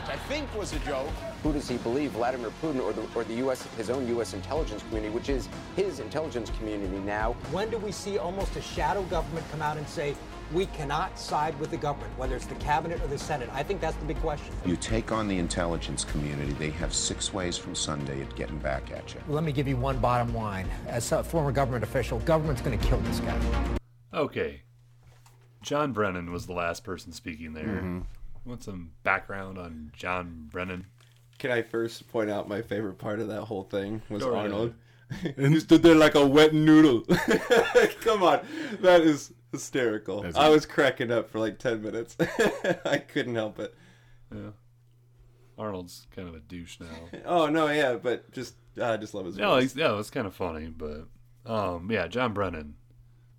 Which 0.07 0.15
I 0.15 0.17
think 0.29 0.55
was 0.55 0.73
a 0.73 0.79
joke. 0.79 1.11
Who 1.43 1.53
does 1.53 1.69
he 1.69 1.77
believe, 1.77 2.13
Vladimir 2.13 2.51
Putin 2.63 2.81
or 2.81 2.95
the, 2.95 3.07
or 3.15 3.25
the 3.25 3.35
U.S. 3.35 3.67
his 3.77 3.91
own 3.91 4.09
U.S. 4.09 4.33
intelligence 4.33 4.83
community, 4.85 5.13
which 5.13 5.29
is 5.29 5.51
his 5.75 6.01
intelligence 6.01 6.51
community 6.59 6.99
now? 7.01 7.33
When 7.53 7.69
do 7.69 7.77
we 7.77 7.93
see 7.93 8.17
almost 8.17 8.57
a 8.57 8.63
shadow 8.63 9.03
government 9.05 9.45
come 9.51 9.61
out 9.61 9.77
and 9.77 9.87
say 9.87 10.15
we 10.53 10.67
cannot 10.67 11.19
side 11.19 11.59
with 11.59 11.71
the 11.71 11.77
government, 11.77 12.17
whether 12.19 12.37
it's 12.37 12.47
the 12.47 12.55
cabinet 12.57 13.03
or 13.03 13.07
the 13.09 13.19
Senate? 13.19 13.49
I 13.53 13.63
think 13.63 13.81
that's 13.81 13.97
the 13.97 14.05
big 14.05 14.19
question. 14.21 14.55
You 14.65 14.77
take 14.77 15.11
on 15.13 15.29
the 15.29 15.39
intelligence 15.39 16.05
community, 16.05 16.53
they 16.53 16.71
have 16.71 16.95
six 16.95 17.33
ways 17.33 17.57
from 17.59 17.75
Sunday 17.75 18.21
at 18.21 18.35
getting 18.37 18.59
back 18.59 18.91
at 18.93 19.15
you. 19.15 19.21
Let 19.29 19.45
me 19.45 19.53
give 19.53 19.67
you 19.67 19.77
one 19.77 19.99
bottom 19.99 20.35
line. 20.35 20.69
As 20.87 21.11
a 21.13 21.25
former 21.25 21.53
government 21.53 21.85
official, 21.85 22.21
government's 22.21 22.63
going 22.63 22.79
to 22.79 22.87
kill 22.87 23.01
this 23.01 23.21
guy. 23.21 23.39
Okay. 24.15 24.63
John 25.63 25.93
Brennan 25.93 26.31
was 26.31 26.47
the 26.47 26.53
last 26.53 26.85
person 26.85 27.13
speaking 27.13 27.53
there. 27.53 27.65
Mhm. 27.67 28.05
Want 28.45 28.63
some 28.63 28.93
background 29.03 29.59
on 29.59 29.91
John 29.97 30.49
Brennan? 30.53 30.87
Can 31.39 31.51
I 31.51 31.63
first 31.63 32.09
point 32.09 32.31
out 32.31 32.49
my 32.49 32.63
favorite 32.63 32.99
part 32.99 33.19
of 33.19 33.29
that 33.29 33.43
whole 33.43 33.65
thing 33.65 34.01
was 34.09 34.23
Go 34.23 34.31
right 34.31 34.51
Arnold. 35.11 35.53
he 35.53 35.61
stood 35.61 35.83
there 35.83 35.95
like 35.95 36.15
a 36.15 36.27
wet 36.27 36.53
noodle. 36.55 37.03
Come 38.01 38.23
on, 38.23 38.41
that 38.81 39.03
is 39.03 39.33
hysterical. 39.53 40.23
That's 40.23 40.37
I 40.37 40.49
was 40.49 40.67
cracking 40.67 41.11
up 41.13 41.31
for 41.31 41.39
like 41.39 41.59
ten 41.59 41.83
minutes. 41.83 42.17
I 42.85 42.99
couldn't 42.99 43.35
help 43.35 43.59
it. 43.59 43.75
Yeah. 44.35 44.51
Arnold's 45.59 46.07
kind 46.15 46.29
of 46.29 46.35
a 46.35 46.41
douche 46.41 46.79
now. 46.81 46.87
Oh 47.25 47.47
no, 47.49 47.69
yeah, 47.69 47.95
but 47.95 48.31
just 48.33 48.55
I 48.83 48.97
just 48.97 49.15
love 49.15 49.25
his 49.27 49.37
No, 49.37 49.51
voice. 49.55 49.75
yeah, 49.75 49.99
it's 49.99 50.11
kind 50.11 50.27
of 50.27 50.35
funny, 50.35 50.67
but 50.67 51.07
um, 51.47 51.91
yeah, 51.91 52.07
John 52.09 52.33
Brennan. 52.35 52.75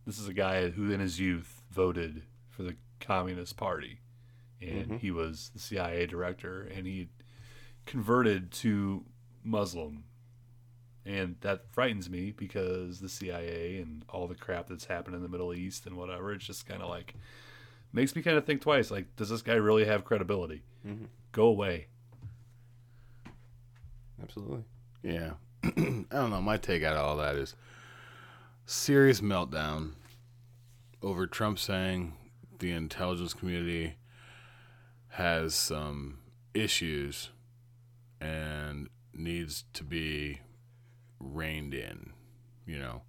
This 0.05 0.19
is 0.19 0.27
a 0.29 0.33
guy 0.33 0.69
who, 0.69 0.89
in 0.89 1.01
his 1.01 1.19
youth, 1.19 1.62
voted 1.69 2.24
for 2.50 2.63
the 2.63 2.77
Communist 3.01 3.57
Party, 3.57 4.00
and 4.62 4.91
Mhm. 4.91 5.00
he 5.00 5.12
was 5.12 5.51
the 5.53 5.59
CIA 5.59 6.05
director, 6.07 6.62
and 6.63 6.88
he 6.88 7.09
converted 7.86 8.51
to 8.51 9.03
Muslim, 9.43 10.05
and 11.08 11.38
that 11.42 11.72
frightens 11.72 12.10
me 12.10 12.32
because 12.32 13.00
the 13.00 13.08
CIA 13.08 13.80
and 13.80 14.04
all 14.10 14.28
the 14.28 14.36
crap 14.36 14.68
that's 14.68 14.86
happened 14.86 15.16
in 15.16 15.22
the 15.24 15.30
Middle 15.30 15.54
East 15.54 15.86
and 15.86 15.96
whatever. 15.96 16.34
It's 16.34 16.46
just 16.46 16.68
kind 16.68 16.82
of 16.82 16.90
like 16.90 17.16
makes 17.94 18.16
me 18.16 18.22
kind 18.22 18.38
of 18.38 18.46
think 18.46 18.62
twice. 18.62 18.92
Like, 18.92 19.16
does 19.16 19.30
this 19.30 19.42
guy 19.42 19.54
really 19.54 19.86
have 19.86 20.04
credibility? 20.04 20.64
Mhm. 20.86 21.08
Go 21.32 21.46
away. 21.46 21.88
Absolutely. 24.22 24.64
Yeah. 25.02 25.34
I 25.64 25.70
don't 26.12 26.30
know. 26.30 26.42
My 26.42 26.58
take 26.58 26.84
out 26.84 26.98
of 26.98 27.06
all 27.06 27.18
that 27.18 27.36
is 27.36 27.56
serious 28.66 29.22
meltdown 29.22 29.94
over 31.02 31.26
Trump 31.28 31.60
saying 31.60 32.14
the 32.60 32.72
intelligence 32.72 33.34
community 33.34 33.96
has 35.10 35.56
some 35.56 36.20
issues 36.54 37.30
and 38.20 38.90
needs 39.14 39.64
to 39.74 39.84
be 39.84 40.42
reined 41.19 41.74
in, 41.74 42.12
you 42.65 42.79
know. 42.79 43.01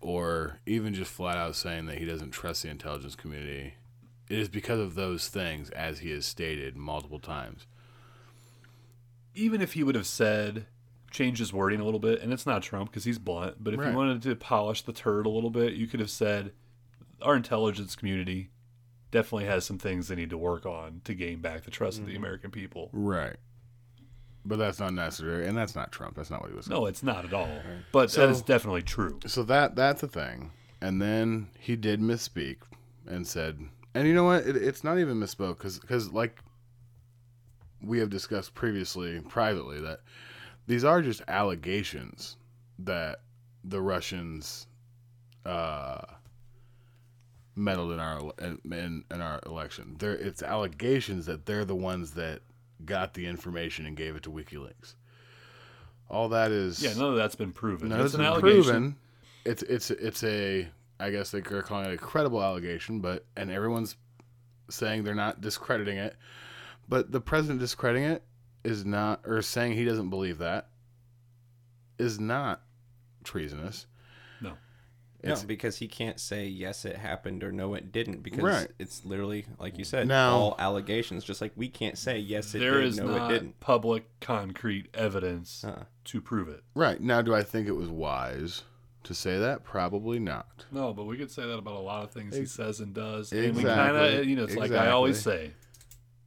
Or 0.00 0.60
even 0.66 0.94
just 0.94 1.10
flat 1.10 1.36
out 1.36 1.56
saying 1.56 1.86
that 1.86 1.98
he 1.98 2.04
doesn't 2.04 2.30
trust 2.30 2.62
the 2.62 2.68
intelligence 2.68 3.14
community. 3.16 3.74
It 4.28 4.38
is 4.38 4.48
because 4.48 4.78
of 4.78 4.94
those 4.94 5.28
things, 5.28 5.70
as 5.70 6.00
he 6.00 6.10
has 6.12 6.24
stated 6.26 6.76
multiple 6.76 7.18
times. 7.18 7.66
even 9.34 9.60
if 9.60 9.74
he 9.74 9.82
would 9.84 9.94
have 9.94 10.06
said 10.06 10.66
change 11.10 11.38
his 11.38 11.52
wording 11.52 11.80
a 11.80 11.84
little 11.84 12.00
bit 12.00 12.20
and 12.20 12.32
it's 12.34 12.44
not 12.44 12.62
trump 12.62 12.90
because 12.90 13.04
he's 13.04 13.18
blunt 13.18 13.56
but 13.62 13.72
if 13.72 13.80
Right. 13.80 13.90
you 13.90 13.96
wanted 13.96 14.20
to 14.22 14.34
polish 14.36 14.82
the 14.82 14.92
turd 14.92 15.24
a 15.26 15.30
little 15.30 15.48
bit 15.50 15.72
you 15.74 15.86
could 15.86 16.00
have 16.00 16.10
said 16.10 16.52
our 17.22 17.34
intelligence 17.36 17.96
community 17.96 18.50
definitely 19.10 19.46
has 19.46 19.64
some 19.64 19.78
things 19.78 20.08
they 20.08 20.16
need 20.16 20.28
to 20.30 20.36
work 20.36 20.66
on 20.66 21.00
to 21.04 21.14
gain 21.14 21.40
back 21.40 21.62
the 21.64 21.70
trust 21.70 21.98
of 21.98 22.04
the 22.06 22.12
mm-hmm. 22.12 22.22
american 22.24 22.50
people 22.50 22.90
Right. 22.92 23.36
But 24.48 24.58
that's 24.58 24.80
not 24.80 24.94
necessary, 24.94 25.46
and 25.46 25.56
that's 25.56 25.76
not 25.76 25.92
Trump. 25.92 26.16
That's 26.16 26.30
not 26.30 26.40
what 26.40 26.50
he 26.50 26.56
was 26.56 26.66
saying. 26.66 26.80
no 26.80 26.86
it's 26.86 27.02
not 27.02 27.24
at 27.24 27.34
all 27.34 27.60
but 27.92 28.10
that 28.12 28.30
is 28.30 28.42
definitely 28.42 28.82
true 28.82 29.20
So 29.26 29.42
that 29.44 29.76
that's 29.76 30.02
a 30.02 30.08
thing. 30.08 30.52
And 30.80 31.02
then 31.02 31.48
he 31.58 31.76
did 31.76 32.00
misspeak 32.00 32.58
and 33.06 33.26
said, 33.26 33.58
and 33.94 34.06
you 34.06 34.14
know 34.14 34.24
what? 34.24 34.46
It, 34.46 34.56
it's 34.56 34.84
not 34.84 34.98
even 34.98 35.18
misspoke 35.20 35.58
because 35.58 36.12
like 36.12 36.40
we 37.82 37.98
have 37.98 38.10
discussed 38.10 38.54
previously 38.54 39.20
privately 39.20 39.80
that 39.80 40.00
these 40.66 40.84
are 40.84 41.02
just 41.02 41.22
allegations 41.28 42.36
that 42.78 43.20
the 43.64 43.80
Russians 43.80 44.66
uh, 45.44 46.02
meddled 47.56 47.92
in 47.92 47.98
our 47.98 48.32
in, 48.40 49.04
in 49.10 49.20
our 49.20 49.40
election. 49.46 49.96
There, 49.98 50.14
it's 50.14 50.42
allegations 50.42 51.26
that 51.26 51.46
they're 51.46 51.64
the 51.64 51.74
ones 51.74 52.12
that 52.12 52.40
got 52.84 53.14
the 53.14 53.26
information 53.26 53.86
and 53.86 53.96
gave 53.96 54.16
it 54.16 54.22
to 54.24 54.30
WikiLeaks. 54.30 54.94
All 56.10 56.30
that 56.30 56.50
is 56.50 56.82
yeah 56.82 56.94
none 56.94 57.10
of 57.10 57.16
that's 57.16 57.34
been 57.34 57.52
proven 57.52 57.90
None 57.90 58.00
of 58.00 58.14
an 58.14 58.20
it's 58.20 58.28
allegation 58.28 58.62
proven. 58.62 58.96
It's 59.44 59.62
it's 59.62 59.90
it's 59.90 60.24
a 60.24 60.68
I 61.00 61.10
guess 61.10 61.30
they're 61.30 61.42
calling 61.42 61.86
it 61.86 61.94
a 61.94 61.98
credible 61.98 62.42
allegation, 62.42 63.00
but 63.00 63.24
and 63.36 63.50
everyone's 63.50 63.96
saying 64.70 65.04
they're 65.04 65.14
not 65.14 65.40
discrediting 65.40 65.98
it. 65.98 66.16
But 66.88 67.12
the 67.12 67.20
president 67.20 67.60
discrediting 67.60 68.04
it 68.04 68.22
is 68.64 68.84
not 68.84 69.20
or 69.24 69.40
saying 69.42 69.74
he 69.74 69.84
doesn't 69.84 70.10
believe 70.10 70.38
that 70.38 70.68
is 71.98 72.18
not 72.18 72.62
treasonous. 73.24 73.86
No 75.24 75.34
No, 75.34 75.42
because 75.46 75.78
he 75.78 75.88
can't 75.88 76.20
say 76.20 76.46
yes 76.46 76.84
it 76.84 76.96
happened 76.96 77.42
or 77.42 77.50
no 77.52 77.74
it 77.74 77.90
didn't 77.92 78.22
because 78.22 78.42
Right. 78.42 78.68
it's 78.78 79.04
literally 79.04 79.46
like 79.58 79.76
you 79.78 79.84
said 79.84 80.06
Now- 80.08 80.30
all 80.30 80.56
allegations 80.58 81.24
just 81.24 81.40
like 81.40 81.52
we 81.56 81.68
can't 81.68 81.98
say 81.98 82.18
yes 82.18 82.54
it 82.54 82.58
there 82.60 82.80
did 82.80 82.84
is 82.88 82.98
no 82.98 83.06
not 83.06 83.30
it 83.30 83.34
didn't. 83.40 83.60
public 83.60 84.04
concrete 84.20 84.86
evidence 84.94 85.64
Uh-uh. 85.64 85.84
to 86.04 86.20
prove 86.20 86.48
it 86.48 86.62
right. 86.74 87.00
Now 87.00 87.20
do 87.22 87.34
I 87.34 87.42
think 87.42 87.66
it 87.66 87.72
was 87.76 87.88
wise 87.88 88.62
to 89.04 89.14
say 89.14 89.38
that? 89.38 89.64
Probably 89.64 90.18
not. 90.18 90.66
no 90.70 90.92
but 90.92 91.04
we 91.04 91.16
could 91.16 91.30
say 91.30 91.42
that 91.42 91.58
about 91.58 91.74
a 91.76 91.80
lot 91.80 92.04
of 92.04 92.10
things 92.12 92.36
he 92.36 92.46
says 92.46 92.78
and 92.80 92.94
does 92.94 93.32
and 93.32 93.56
we 93.56 93.62
kind 93.64 93.96
Exactly. 93.96 94.16
of 94.18 94.26
you 94.26 94.36
know 94.36 94.44
it's 94.44 94.56
like 94.56 94.70
i 94.72 94.88
always 94.90 95.20
say 95.20 95.52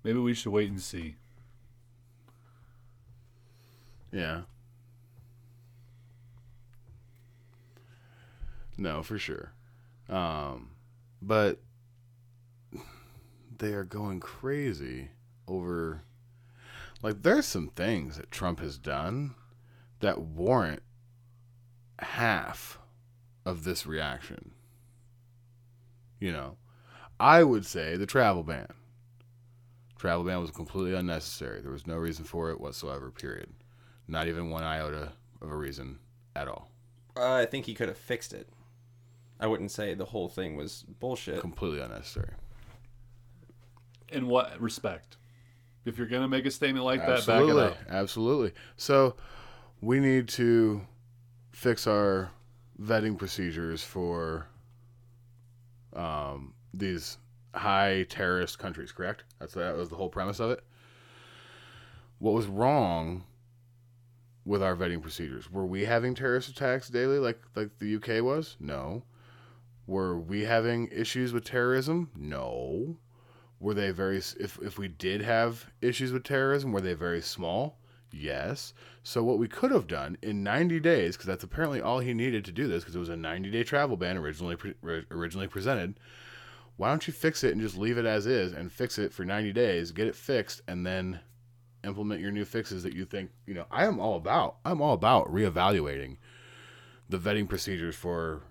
maybe 0.03 0.19
we 0.19 0.33
should 0.33 0.51
wait 0.51 0.69
and 0.69 0.81
see 0.81 1.15
Yeah. 4.11 4.41
No, 8.77 9.03
for 9.03 9.17
sure. 9.17 9.53
Um, 10.09 10.71
but 11.21 11.59
they 13.57 13.73
are 13.73 13.83
going 13.83 14.19
crazy 14.19 15.09
over 15.47 16.01
like 17.03 17.21
there's 17.23 17.45
some 17.45 17.67
things 17.69 18.17
that 18.17 18.31
Trump 18.31 18.59
has 18.59 18.77
done 18.77 19.35
that 19.99 20.19
warrant 20.19 20.83
half 21.99 22.79
of 23.45 23.63
this 23.63 23.85
reaction. 23.85 24.51
You 26.19 26.31
know, 26.31 26.57
I 27.19 27.43
would 27.43 27.65
say 27.65 27.97
the 27.97 28.05
travel 28.05 28.43
ban. 28.43 28.67
Travel 29.97 30.23
ban 30.23 30.41
was 30.41 30.51
completely 30.51 30.95
unnecessary. 30.95 31.61
There 31.61 31.71
was 31.71 31.87
no 31.87 31.95
reason 31.95 32.25
for 32.25 32.49
it 32.49 32.59
whatsoever, 32.59 33.11
period. 33.11 33.49
Not 34.07 34.27
even 34.27 34.49
one 34.49 34.63
iota 34.63 35.13
of 35.41 35.51
a 35.51 35.55
reason 35.55 35.99
at 36.35 36.47
all. 36.47 36.71
Uh, 37.15 37.33
I 37.33 37.45
think 37.45 37.65
he 37.65 37.73
could 37.73 37.87
have 37.87 37.97
fixed 37.97 38.33
it. 38.33 38.47
I 39.41 39.47
wouldn't 39.47 39.71
say 39.71 39.93
the 39.95 40.05
whole 40.05 40.29
thing 40.29 40.55
was 40.55 40.85
bullshit. 40.99 41.41
Completely 41.41 41.81
unnecessary. 41.81 42.33
in 44.09 44.27
what 44.27 44.59
respect 44.61 45.17
if 45.85 45.97
you're 45.97 46.07
going 46.07 46.21
to 46.21 46.27
make 46.27 46.45
a 46.45 46.51
statement 46.51 46.85
like 46.85 46.99
that 47.01 47.17
Absolutely. 47.17 47.53
back 47.63 47.71
it 47.71 47.77
up 47.77 47.77
Absolutely. 47.89 48.53
So 48.77 49.15
we 49.81 49.99
need 49.99 50.27
to 50.29 50.81
fix 51.51 51.87
our 51.87 52.31
vetting 52.79 53.17
procedures 53.17 53.83
for 53.83 54.47
um, 55.93 56.53
these 56.73 57.17
high 57.53 58.05
terrorist 58.09 58.59
countries, 58.59 58.91
correct? 58.91 59.23
That's 59.39 59.53
that 59.55 59.75
was 59.75 59.89
the 59.89 59.95
whole 59.95 60.09
premise 60.09 60.39
of 60.39 60.51
it. 60.51 60.63
What 62.19 62.33
was 62.33 62.45
wrong 62.45 63.23
with 64.45 64.61
our 64.61 64.75
vetting 64.75 65.01
procedures? 65.01 65.51
Were 65.51 65.65
we 65.65 65.85
having 65.85 66.13
terrorist 66.13 66.49
attacks 66.49 66.89
daily 66.89 67.17
like 67.17 67.41
like 67.55 67.77
the 67.79 67.95
UK 67.95 68.23
was? 68.23 68.55
No. 68.59 69.03
Were 69.91 70.17
we 70.17 70.45
having 70.45 70.87
issues 70.87 71.33
with 71.33 71.43
terrorism? 71.43 72.11
No. 72.15 72.95
Were 73.59 73.73
they 73.73 73.91
very 73.91 74.19
if 74.19 74.57
if 74.61 74.77
we 74.77 74.87
did 74.87 75.21
have 75.21 75.69
issues 75.81 76.13
with 76.13 76.23
terrorism, 76.23 76.71
were 76.71 76.79
they 76.79 76.93
very 76.93 77.21
small? 77.21 77.77
Yes. 78.09 78.73
So 79.03 79.21
what 79.21 79.37
we 79.37 79.49
could 79.49 79.71
have 79.71 79.87
done 79.87 80.17
in 80.21 80.43
90 80.43 80.79
days 80.79 81.17
because 81.17 81.27
that's 81.27 81.43
apparently 81.43 81.81
all 81.81 81.99
he 81.99 82.13
needed 82.13 82.45
to 82.45 82.53
do 82.53 82.69
this 82.69 82.83
because 82.83 82.95
it 82.95 82.99
was 82.99 83.09
a 83.09 83.15
90-day 83.15 83.63
travel 83.63 83.97
ban 83.97 84.15
originally 84.15 84.55
pre- 84.55 84.75
originally 85.11 85.49
presented 85.49 85.99
Why 86.77 86.87
don't 86.87 87.05
you 87.05 87.11
fix 87.11 87.43
it 87.43 87.51
and 87.51 87.59
just 87.59 87.75
leave 87.77 87.97
it 87.97 88.05
as 88.05 88.25
is 88.25 88.53
and 88.53 88.71
fix 88.71 88.97
it 88.97 89.11
for 89.11 89.25
90 89.25 89.51
days, 89.51 89.91
get 89.91 90.07
it 90.07 90.15
fixed, 90.15 90.61
and 90.69 90.85
then 90.85 91.19
implement 91.83 92.21
your 92.21 92.31
new 92.31 92.45
fixes 92.45 92.83
that 92.83 92.93
you 92.93 93.03
think, 93.03 93.31
you 93.45 93.53
know, 93.53 93.65
I 93.69 93.83
am 93.83 93.99
all 93.99 94.15
about. 94.15 94.55
I'm 94.63 94.81
all 94.81 94.93
about 94.93 95.27
reevaluating 95.27 96.15
the 97.09 97.17
vetting 97.17 97.49
procedures 97.49 97.97
for 97.97 98.43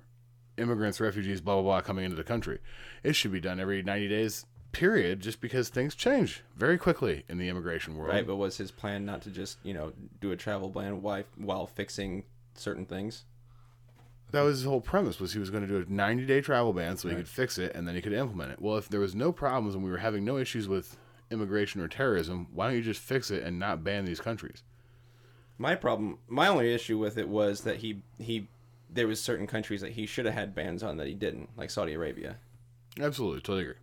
immigrants, 0.57 1.01
refugees, 1.01 1.41
blah, 1.41 1.55
blah, 1.55 1.63
blah, 1.63 1.81
coming 1.81 2.05
into 2.05 2.17
the 2.17 2.25
country. 2.25 2.59
It 3.03 3.15
should 3.15 3.33
be 3.33 3.41
done 3.41 3.61
every 3.61 3.83
90 3.83 4.09
days, 4.09 4.47
period, 4.73 5.21
just 5.21 5.41
because 5.41 5.69
things 5.69 5.95
change 5.95 6.43
very 6.57 6.79
quickly 6.79 7.25
in 7.29 7.39
the 7.39 7.49
immigration 7.49 7.97
world. 7.97 8.13
Right, 8.13 8.27
but 8.27 8.37
was 8.37 8.57
his 8.57 8.71
plan 8.71 9.05
not 9.05 9.23
to 9.23 9.31
just 9.31 9.59
you 9.63 9.75
know 9.75 9.93
do 10.21 10.33
a 10.33 10.37
travel 10.37 10.69
ban 10.69 11.03
while 11.03 11.25
while 11.37 11.67
fixing 11.67 12.25
certain 12.55 12.87
things? 12.87 13.25
That 14.33 14.43
was 14.43 14.59
his 14.59 14.67
whole 14.67 14.81
premise 14.81 15.19
was 15.19 15.33
he 15.33 15.41
was 15.41 15.51
going 15.51 15.67
to 15.67 15.69
do 15.69 15.85
a 15.85 15.93
90 15.93 16.25
day 16.25 16.41
travel 16.41 16.73
ban 16.73 16.97
so 16.97 17.09
he 17.09 17.17
could 17.17 17.29
fix 17.29 17.59
it 17.59 17.75
and 17.75 17.87
then 17.87 17.97
he 17.97 18.01
could 18.01 18.13
implement 18.13 18.53
it. 18.53 18.63
Well, 18.63 18.77
if 18.77 18.89
there 18.89 19.01
was 19.01 19.15
no 19.15 19.33
problems 19.33 19.75
and 19.75 19.83
we 19.83 19.91
were 19.91 19.99
having 19.99 20.25
no 20.25 20.37
issues 20.37 20.69
with 20.69 20.97
immigration 21.33 21.81
or 21.81 21.89
terrorism, 21.89 22.47
why 22.53 22.69
don't 22.69 22.77
you 22.77 22.83
just 22.83 23.01
fix 23.01 23.31
it 23.31 23.43
and 23.43 23.59
not 23.59 23.83
ban 23.83 24.05
these 24.05 24.21
countries? 24.21 24.63
My 25.59 25.75
problem, 25.75 26.19
my 26.29 26.47
only 26.47 26.73
issue 26.73 26.97
with 26.97 27.19
it 27.19 27.29
was 27.29 27.63
that 27.63 27.79
he 27.79 28.03
he 28.19 28.49
there 28.93 29.07
was 29.07 29.21
certain 29.21 29.47
countries 29.47 29.81
that 29.81 29.93
he 29.93 30.07
should 30.07 30.27
have 30.27 30.35
had 30.35 30.55
bans 30.55 30.83
on 30.83 30.97
that 30.99 31.07
he 31.07 31.15
didn't, 31.15 31.51
like 31.57 31.71
Saudi 31.71 31.93
Arabia. 31.95 32.37
Absolutely, 33.01 33.41
totally 33.41 33.63
agree. 33.63 33.75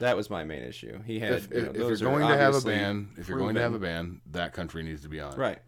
That 0.00 0.16
was 0.16 0.30
my 0.30 0.44
main 0.44 0.62
issue. 0.62 1.02
He 1.02 1.18
had 1.18 1.32
if, 1.32 1.50
you 1.50 1.62
know, 1.62 1.70
if, 1.70 1.74
if 1.74 2.00
you're 2.00 2.10
going 2.10 2.28
to 2.28 2.36
have 2.36 2.54
a 2.54 2.60
ban, 2.60 3.08
if 3.16 3.28
you're 3.28 3.38
going 3.38 3.56
to 3.56 3.60
have 3.60 3.74
a 3.74 3.78
ban, 3.78 4.20
that 4.30 4.52
country 4.52 4.82
needs 4.82 5.02
to 5.02 5.08
be 5.08 5.20
on. 5.20 5.32
it. 5.32 5.38
Right. 5.38 5.58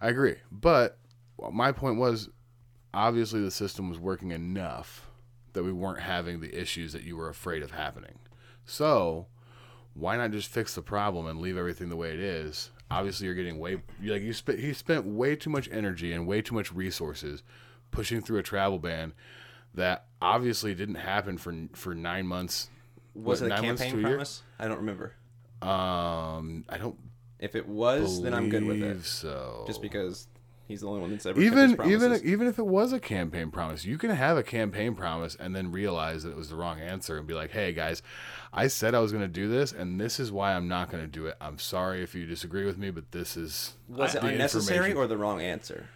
I 0.00 0.08
agree. 0.08 0.36
But 0.52 0.98
my 1.52 1.72
point 1.72 1.98
was 1.98 2.28
obviously 2.92 3.40
the 3.40 3.50
system 3.50 3.88
was 3.88 3.98
working 3.98 4.30
enough 4.30 5.08
that 5.54 5.64
we 5.64 5.72
weren't 5.72 6.00
having 6.00 6.40
the 6.40 6.54
issues 6.60 6.92
that 6.92 7.02
you 7.02 7.16
were 7.16 7.28
afraid 7.28 7.62
of 7.62 7.70
happening. 7.70 8.18
So, 8.66 9.26
why 9.94 10.16
not 10.18 10.32
just 10.32 10.50
fix 10.50 10.74
the 10.74 10.82
problem 10.82 11.26
and 11.26 11.40
leave 11.40 11.56
everything 11.56 11.88
the 11.88 11.96
way 11.96 12.12
it 12.12 12.20
is? 12.20 12.70
Obviously, 12.90 13.26
you're 13.26 13.34
getting 13.34 13.58
way 13.58 13.82
like 14.02 14.22
you 14.22 14.32
spent 14.32 14.58
he 14.58 14.72
spent 14.72 15.04
way 15.04 15.34
too 15.34 15.50
much 15.50 15.68
energy 15.72 16.12
and 16.12 16.26
way 16.26 16.40
too 16.40 16.54
much 16.54 16.72
resources 16.72 17.42
pushing 17.90 18.20
through 18.20 18.38
a 18.38 18.42
travel 18.42 18.78
ban 18.78 19.12
that 19.74 20.06
obviously 20.22 20.74
didn't 20.74 20.96
happen 20.96 21.36
for 21.38 21.54
for 21.74 21.94
9 21.94 22.26
months. 22.26 22.70
Was 23.14 23.40
what, 23.40 23.46
it 23.46 23.52
a 23.52 23.54
nine 23.56 23.66
months 23.66 23.82
campaign 23.82 24.02
promise? 24.02 24.42
I 24.58 24.68
don't 24.68 24.78
remember. 24.78 25.14
Um, 25.62 26.64
I 26.68 26.78
don't. 26.78 26.96
If 27.38 27.54
it 27.54 27.66
was, 27.66 28.22
then 28.22 28.34
I'm 28.34 28.48
good 28.48 28.64
with 28.64 28.82
it. 28.82 29.04
So 29.04 29.64
Just 29.66 29.82
because 29.82 30.28
he's 30.66 30.80
the 30.80 30.88
only 30.88 31.00
one 31.00 31.10
that's 31.10 31.26
ever 31.26 31.40
even 31.40 31.78
even 31.86 32.20
even 32.24 32.46
if 32.46 32.58
it 32.58 32.66
was 32.66 32.92
a 32.92 33.00
campaign 33.00 33.50
promise, 33.50 33.84
you 33.84 33.98
can 33.98 34.10
have 34.10 34.36
a 34.36 34.42
campaign 34.42 34.94
promise 34.94 35.36
and 35.38 35.54
then 35.54 35.72
realize 35.72 36.22
that 36.22 36.30
it 36.30 36.36
was 36.36 36.50
the 36.50 36.56
wrong 36.56 36.80
answer 36.80 37.18
and 37.18 37.26
be 37.26 37.34
like, 37.34 37.50
"Hey 37.50 37.72
guys, 37.72 38.02
I 38.52 38.66
said 38.66 38.94
I 38.94 39.00
was 39.00 39.12
going 39.12 39.22
to 39.24 39.28
do 39.28 39.48
this, 39.48 39.72
and 39.72 40.00
this 40.00 40.18
is 40.18 40.32
why 40.32 40.54
I'm 40.54 40.68
not 40.68 40.90
going 40.90 41.02
to 41.02 41.08
do 41.08 41.26
it. 41.26 41.36
I'm 41.40 41.58
sorry 41.58 42.02
if 42.02 42.14
you 42.14 42.26
disagree 42.26 42.64
with 42.64 42.78
me, 42.78 42.90
but 42.90 43.12
this 43.12 43.36
is 43.36 43.74
uh, 43.92 43.98
was 43.98 44.14
it 44.14 44.22
unnecessary 44.22 44.92
or 44.92 45.06
the 45.06 45.16
wrong 45.16 45.40
answer? 45.40 45.88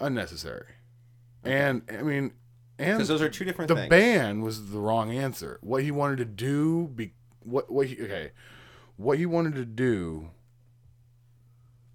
unnecessary?" 0.00 0.66
And 1.44 1.82
I 1.90 2.02
mean, 2.02 2.32
and 2.78 3.00
those 3.00 3.22
are 3.22 3.28
two 3.28 3.44
different 3.44 3.68
the 3.68 3.74
things. 3.74 3.90
ban 3.90 4.42
was 4.42 4.70
the 4.70 4.78
wrong 4.78 5.12
answer. 5.12 5.58
What 5.62 5.82
he 5.82 5.90
wanted 5.90 6.18
to 6.18 6.24
do, 6.24 6.88
be 6.88 7.12
what 7.40 7.70
what 7.70 7.86
he 7.86 8.02
okay, 8.02 8.32
what 8.96 9.18
he 9.18 9.26
wanted 9.26 9.54
to 9.54 9.64
do 9.64 10.30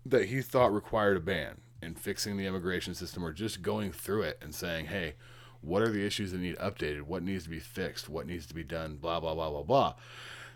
that 0.06 0.26
he 0.26 0.42
thought 0.42 0.74
required 0.74 1.18
a 1.18 1.20
ban 1.20 1.62
and 1.84 1.98
fixing 2.00 2.38
the 2.38 2.46
immigration 2.46 2.94
system 2.94 3.24
or 3.24 3.32
just 3.34 3.62
going 3.62 3.92
through 3.92 4.24
it 4.24 4.40
and 4.42 4.54
saying, 4.56 4.86
hey, 4.86 5.16
what 5.62 5.82
are 5.82 5.90
the 5.92 6.06
issues 6.06 6.32
that 6.32 6.40
need 6.42 6.58
updated? 6.58 7.04
What 7.04 7.24
needs 7.24 7.44
to 7.46 7.50
be 7.50 7.60
fixed? 7.60 8.10
What 8.10 8.28
needs 8.28 8.46
to 8.48 8.54
be 8.54 8.64
done? 8.64 8.96
Blah, 8.98 9.20
blah, 9.20 9.34
blah, 9.34 9.50
blah, 9.50 9.64
blah. 9.64 9.94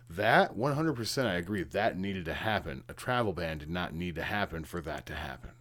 That 0.10 0.58
100% 0.58 1.26
I 1.26 1.36
agree. 1.36 1.64
That 1.64 1.98
needed 1.98 2.26
to 2.26 2.34
happen. 2.34 2.84
A 2.90 2.94
travel 2.94 3.34
ban 3.34 3.58
did 3.58 3.70
not 3.70 3.94
need 3.94 4.16
to 4.16 4.24
happen 4.24 4.64
for 4.64 4.82
that 4.82 5.06
to 5.08 5.14
happen. 5.16 5.52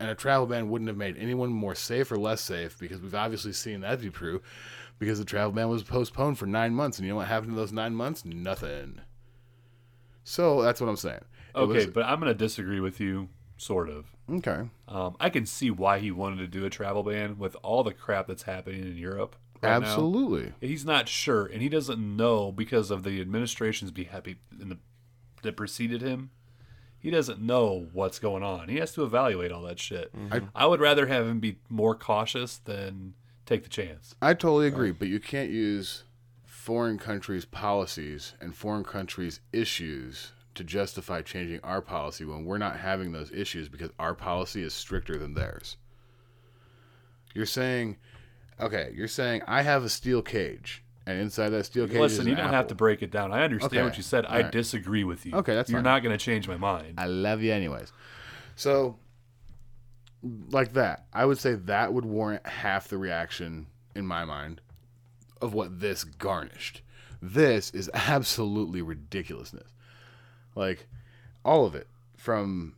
And 0.00 0.10
a 0.10 0.14
travel 0.16 0.46
ban 0.46 0.68
wouldn't 0.68 0.88
have 0.88 0.96
made 0.96 1.16
anyone 1.16 1.50
more 1.50 1.74
safe 1.76 2.10
or 2.10 2.18
less 2.18 2.40
safe 2.40 2.76
because 2.78 3.00
we've 3.00 3.14
obviously 3.14 3.52
seen 3.52 3.80
that 3.82 4.00
be 4.00 4.10
true 4.10 4.42
because 4.98 5.18
the 5.20 5.24
travel 5.24 5.52
ban 5.52 5.68
was 5.68 5.84
postponed 5.84 6.38
for 6.38 6.46
nine 6.46 6.74
months. 6.74 6.98
And 6.98 7.06
you 7.06 7.12
know 7.12 7.16
what 7.18 7.28
happened 7.28 7.50
in 7.50 7.56
those 7.56 7.72
nine 7.72 7.94
months? 7.94 8.24
Nothing. 8.24 9.00
So 10.24 10.62
that's 10.62 10.80
what 10.80 10.88
I'm 10.88 10.96
saying. 10.96 11.16
It 11.54 11.58
Okay, 11.58 11.72
was- 11.72 11.86
but 11.86 12.04
I'm 12.04 12.18
going 12.20 12.32
to 12.32 12.38
disagree 12.38 12.80
with 12.80 13.00
you, 13.00 13.28
sort 13.62 13.88
of. 13.88 14.06
Okay. 14.30 14.68
Um, 14.88 15.16
I 15.20 15.30
can 15.30 15.46
see 15.46 15.70
why 15.70 15.98
he 15.98 16.10
wanted 16.10 16.38
to 16.38 16.46
do 16.46 16.64
a 16.64 16.70
travel 16.70 17.02
ban 17.02 17.38
with 17.38 17.56
all 17.62 17.82
the 17.82 17.92
crap 17.94 18.26
that's 18.26 18.42
happening 18.42 18.82
in 18.82 18.96
Europe. 18.96 19.36
right 19.62 19.78
now. 19.80 19.86
Absolutely. 19.86 20.52
He's 20.60 20.84
not 20.84 21.08
sure, 21.08 21.46
and 21.46 21.62
he 21.62 21.68
doesn't 21.68 21.98
know 22.16 22.50
because 22.52 22.90
of 22.90 23.04
the 23.04 23.20
administration's 23.20 23.90
be 23.90 24.04
happy 24.04 24.36
in 24.60 24.68
the 24.68 24.78
that 25.42 25.56
preceded 25.56 26.02
him. 26.02 26.30
He 26.98 27.10
doesn't 27.10 27.40
know 27.40 27.88
what's 27.92 28.20
going 28.20 28.44
on. 28.44 28.68
He 28.68 28.76
has 28.76 28.92
to 28.92 29.02
evaluate 29.02 29.50
all 29.50 29.62
that 29.62 29.80
shit. 29.80 30.12
I- 30.30 30.42
I 30.54 30.66
would 30.66 30.78
rather 30.80 31.06
have 31.06 31.26
him 31.26 31.40
be 31.40 31.58
more 31.68 31.96
cautious 31.96 32.58
than 32.58 33.14
take 33.44 33.64
the 33.64 33.68
chance. 33.68 34.14
I 34.22 34.34
totally 34.34 34.68
agree, 34.68 34.92
but 34.92 35.08
you 35.08 35.18
can't 35.18 35.50
use 35.50 36.04
foreign 36.44 36.98
countries' 36.98 37.44
policies 37.44 38.34
and 38.40 38.54
foreign 38.54 38.84
countries' 38.84 39.40
issues 39.52 40.30
to 40.54 40.64
justify 40.64 41.22
changing 41.22 41.60
our 41.62 41.80
policy 41.80 42.24
when 42.24 42.44
we're 42.44 42.58
not 42.58 42.78
having 42.78 43.12
those 43.12 43.30
issues 43.32 43.68
because 43.68 43.90
our 43.98 44.14
policy 44.14 44.62
is 44.62 44.74
stricter 44.74 45.16
than 45.18 45.34
theirs. 45.34 45.76
You're 47.34 47.46
saying, 47.46 47.96
okay, 48.60 48.92
you're 48.94 49.08
saying 49.08 49.42
I 49.46 49.62
have 49.62 49.84
a 49.84 49.88
steel 49.88 50.20
cage, 50.22 50.82
and 51.06 51.18
inside 51.18 51.50
that 51.50 51.64
steel 51.64 51.86
cage 51.86 51.94
is 51.96 52.00
Listen, 52.00 52.28
you 52.28 52.34
don't 52.34 52.50
have 52.52 52.66
to 52.68 52.74
break 52.74 53.02
it 53.02 53.10
down. 53.10 53.32
I 53.32 53.42
understand 53.44 53.72
Okay. 53.72 53.82
what 53.82 53.96
you 53.96 54.02
said. 54.02 54.26
I 54.26 54.28
All 54.36 54.42
right. 54.42 54.52
disagree 54.52 55.04
with 55.04 55.24
you. 55.24 55.34
Okay, 55.36 55.54
that's 55.54 55.70
You're 55.70 55.78
fine. 55.78 55.84
not 55.84 56.02
going 56.02 56.16
to 56.16 56.22
change 56.22 56.46
my 56.46 56.56
mind. 56.58 56.94
I 56.98 57.06
love 57.06 57.40
you 57.42 57.52
anyways. 57.52 57.90
So, 58.54 58.98
like 60.50 60.74
that, 60.74 61.06
I 61.12 61.24
would 61.24 61.38
say 61.38 61.54
that 61.54 61.92
would 61.94 62.04
warrant 62.04 62.46
half 62.46 62.88
the 62.88 62.98
reaction 62.98 63.66
in 63.94 64.06
my 64.06 64.24
mind 64.26 64.60
of 65.40 65.54
what 65.54 65.80
this 65.80 66.04
garnished. 66.04 66.82
This 67.20 67.70
is 67.70 67.90
absolutely 67.94 68.82
ridiculousness. 68.82 69.68
Like, 70.54 70.86
all 71.44 71.66
of 71.66 71.74
it 71.74 71.88
from 72.16 72.74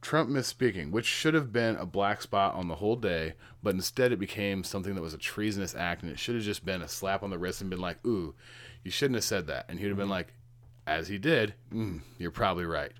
Trump 0.00 0.30
misspeaking, 0.30 0.90
which 0.90 1.06
should 1.06 1.34
have 1.34 1.52
been 1.52 1.76
a 1.76 1.86
black 1.86 2.22
spot 2.22 2.54
on 2.54 2.68
the 2.68 2.76
whole 2.76 2.96
day, 2.96 3.34
but 3.62 3.74
instead 3.74 4.12
it 4.12 4.18
became 4.18 4.62
something 4.64 4.94
that 4.94 5.02
was 5.02 5.14
a 5.14 5.18
treasonous 5.18 5.74
act, 5.74 6.02
and 6.02 6.10
it 6.10 6.18
should 6.18 6.34
have 6.34 6.44
just 6.44 6.64
been 6.64 6.82
a 6.82 6.88
slap 6.88 7.22
on 7.22 7.30
the 7.30 7.38
wrist 7.38 7.60
and 7.60 7.70
been 7.70 7.80
like, 7.80 8.04
"Ooh, 8.06 8.34
you 8.84 8.90
shouldn't 8.90 9.16
have 9.16 9.24
said 9.24 9.46
that," 9.48 9.66
and 9.68 9.78
he'd 9.78 9.88
have 9.88 9.96
been 9.96 10.08
like, 10.08 10.32
"As 10.86 11.08
he 11.08 11.18
did, 11.18 11.54
mm, 11.72 12.00
you're 12.18 12.30
probably 12.30 12.64
right," 12.64 12.92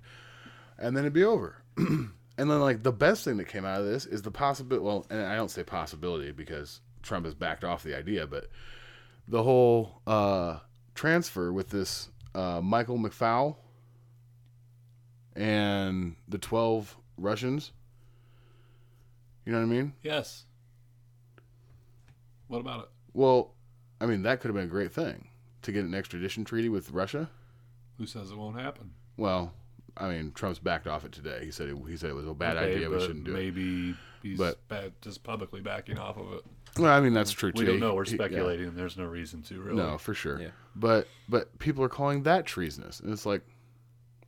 and 0.77 0.95
then 0.95 1.03
it'd 1.03 1.13
be 1.13 1.23
over. 1.23 1.61
and 1.77 2.11
then 2.37 2.59
like 2.59 2.83
the 2.83 2.91
best 2.91 3.23
thing 3.23 3.37
that 3.37 3.47
came 3.47 3.65
out 3.65 3.79
of 3.79 3.87
this 3.87 4.05
is 4.05 4.21
the 4.21 4.31
possibility. 4.31 4.85
Well, 4.85 5.05
and 5.09 5.21
I 5.21 5.35
don't 5.35 5.51
say 5.51 5.63
possibility 5.63 6.31
because 6.31 6.81
Trump 7.01 7.25
has 7.25 7.33
backed 7.33 7.63
off 7.63 7.83
the 7.83 7.97
idea, 7.97 8.27
but 8.27 8.47
the 9.27 9.43
whole 9.43 10.01
uh, 10.05 10.59
transfer 10.95 11.53
with 11.53 11.69
this 11.69 12.09
uh, 12.35 12.59
Michael 12.61 12.97
McFaul 12.97 13.55
and 15.39 16.15
the 16.27 16.37
12 16.37 16.97
Russians. 17.17 17.71
You 19.45 19.53
know 19.53 19.59
what 19.59 19.63
I 19.65 19.67
mean? 19.67 19.93
Yes. 20.03 20.43
What 22.47 22.59
about 22.59 22.81
it? 22.83 22.89
Well, 23.13 23.53
I 24.01 24.05
mean, 24.05 24.23
that 24.23 24.39
could 24.41 24.49
have 24.49 24.55
been 24.55 24.65
a 24.65 24.67
great 24.67 24.91
thing 24.91 25.29
to 25.61 25.71
get 25.71 25.85
an 25.85 25.93
extradition 25.93 26.43
treaty 26.45 26.69
with 26.69 26.91
Russia. 26.91 27.29
Who 27.97 28.05
says 28.05 28.31
it 28.31 28.37
won't 28.37 28.59
happen? 28.59 28.91
Well, 29.17 29.53
I 29.97 30.09
mean, 30.09 30.31
Trump's 30.33 30.59
backed 30.59 30.87
off 30.87 31.05
it 31.05 31.11
today. 31.11 31.41
He 31.43 31.51
said 31.51 31.69
it, 31.69 31.77
he 31.87 31.97
said 31.97 32.09
it 32.09 32.13
was 32.15 32.27
a 32.27 32.33
bad 32.33 32.57
Okay, 32.57 32.75
idea. 32.75 32.89
We 32.89 32.99
shouldn't 32.99 33.23
do 33.25 33.31
it. 33.31 33.33
maybe 33.33 33.95
he's 34.21 34.37
But- 34.37 34.65
ba- 34.67 34.91
just 35.01 35.23
publicly 35.23 35.61
backing 35.61 35.97
off 35.97 36.17
of 36.17 36.33
it. 36.33 36.45
Well, 36.77 36.91
I 36.93 36.99
mean, 37.01 37.13
that's 37.13 37.31
true 37.31 37.51
We 37.55 37.65
don't 37.65 37.79
know. 37.79 37.95
We're 37.95 38.05
He- 38.05 38.11
yeah. 38.11 38.17
speculating. 38.17 38.75
There's 38.75 38.95
no 38.97 39.05
reason 39.05 39.41
to 39.43 39.59
really. 39.61 39.77
No, 39.77 39.97
for 39.97 40.13
sure. 40.13 40.39
Yeah. 40.39 40.51
But 40.75 41.07
but 41.27 41.57
people 41.59 41.83
are 41.83 41.89
calling 41.89 42.23
that 42.23 42.45
treasonous, 42.45 42.99
and 42.99 43.11
it's 43.11 43.25
like 43.25 43.41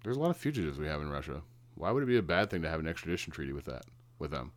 there's 0.03 0.17
a 0.17 0.19
lot 0.19 0.29
of 0.29 0.37
fugitives 0.37 0.77
we 0.77 0.87
have 0.87 1.01
in 1.01 1.09
Russia. 1.09 1.41
Why 1.75 1.91
would 1.91 2.03
it 2.03 2.07
be 2.07 2.17
a 2.17 2.21
bad 2.23 2.49
thing 2.49 2.61
to 2.63 2.69
have 2.69 2.79
an 2.79 2.87
extradition 2.87 3.31
treaty 3.31 3.53
with 3.53 3.65
that 3.65 3.83
with 4.19 4.31
them? 4.31 4.51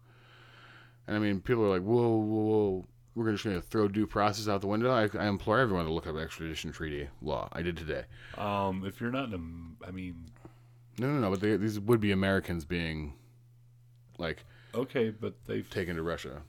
And 1.07 1.17
I 1.17 1.21
mean, 1.21 1.41
people 1.41 1.65
are 1.65 1.69
like, 1.69 1.83
whoa, 1.83 2.17
whoa, 2.17 2.43
whoa. 2.43 2.87
We're 3.15 3.31
just 3.31 3.45
going 3.45 3.55
to 3.55 3.63
throw 3.63 3.87
due 3.87 4.07
process 4.07 4.49
out 4.49 4.61
the 4.61 4.67
window. 4.67 4.91
I, 4.91 5.09
I 5.17 5.29
implore 5.29 5.61
everyone 5.61 5.85
to 5.85 5.93
look 5.93 6.07
up 6.07 6.17
extradition 6.17 6.73
treaty 6.73 7.09
law. 7.23 7.49
I 7.53 7.63
did 7.63 7.77
today. 7.77 8.05
Um, 8.37 8.85
if 8.85 9.01
you're 9.01 9.13
not, 9.13 9.33
in 9.33 9.77
a, 9.81 9.87
I 9.87 9.93
mean, 9.93 10.31
No, 10.99 11.07
no, 11.07 11.21
no. 11.21 11.31
But 11.31 11.41
they, 11.41 11.57
these 11.57 11.79
would 11.79 12.01
be 12.01 12.11
Americans 12.11 12.65
being 12.65 13.15
like 14.19 14.45
okay, 14.75 15.11
but 15.11 15.35
they've 15.47 15.69
taken 15.71 15.97
to 15.97 16.03
Russia 16.03 16.43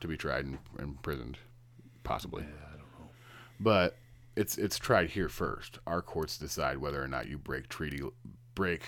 to 0.00 0.08
be 0.08 0.16
tried 0.16 0.44
and, 0.44 0.58
and 0.78 0.88
imprisoned, 0.88 1.38
possibly. 2.02 2.42
Yeah, 2.42 2.66
I 2.66 2.70
don't 2.72 2.78
know. 2.98 3.10
But 3.60 3.96
it's 4.38 4.56
it's 4.56 4.78
tried 4.78 5.10
here 5.10 5.28
first. 5.28 5.78
Our 5.86 6.00
courts 6.00 6.38
decide 6.38 6.78
whether 6.78 7.02
or 7.02 7.08
not 7.08 7.28
you 7.28 7.38
break 7.38 7.68
treaty, 7.68 8.00
break. 8.54 8.82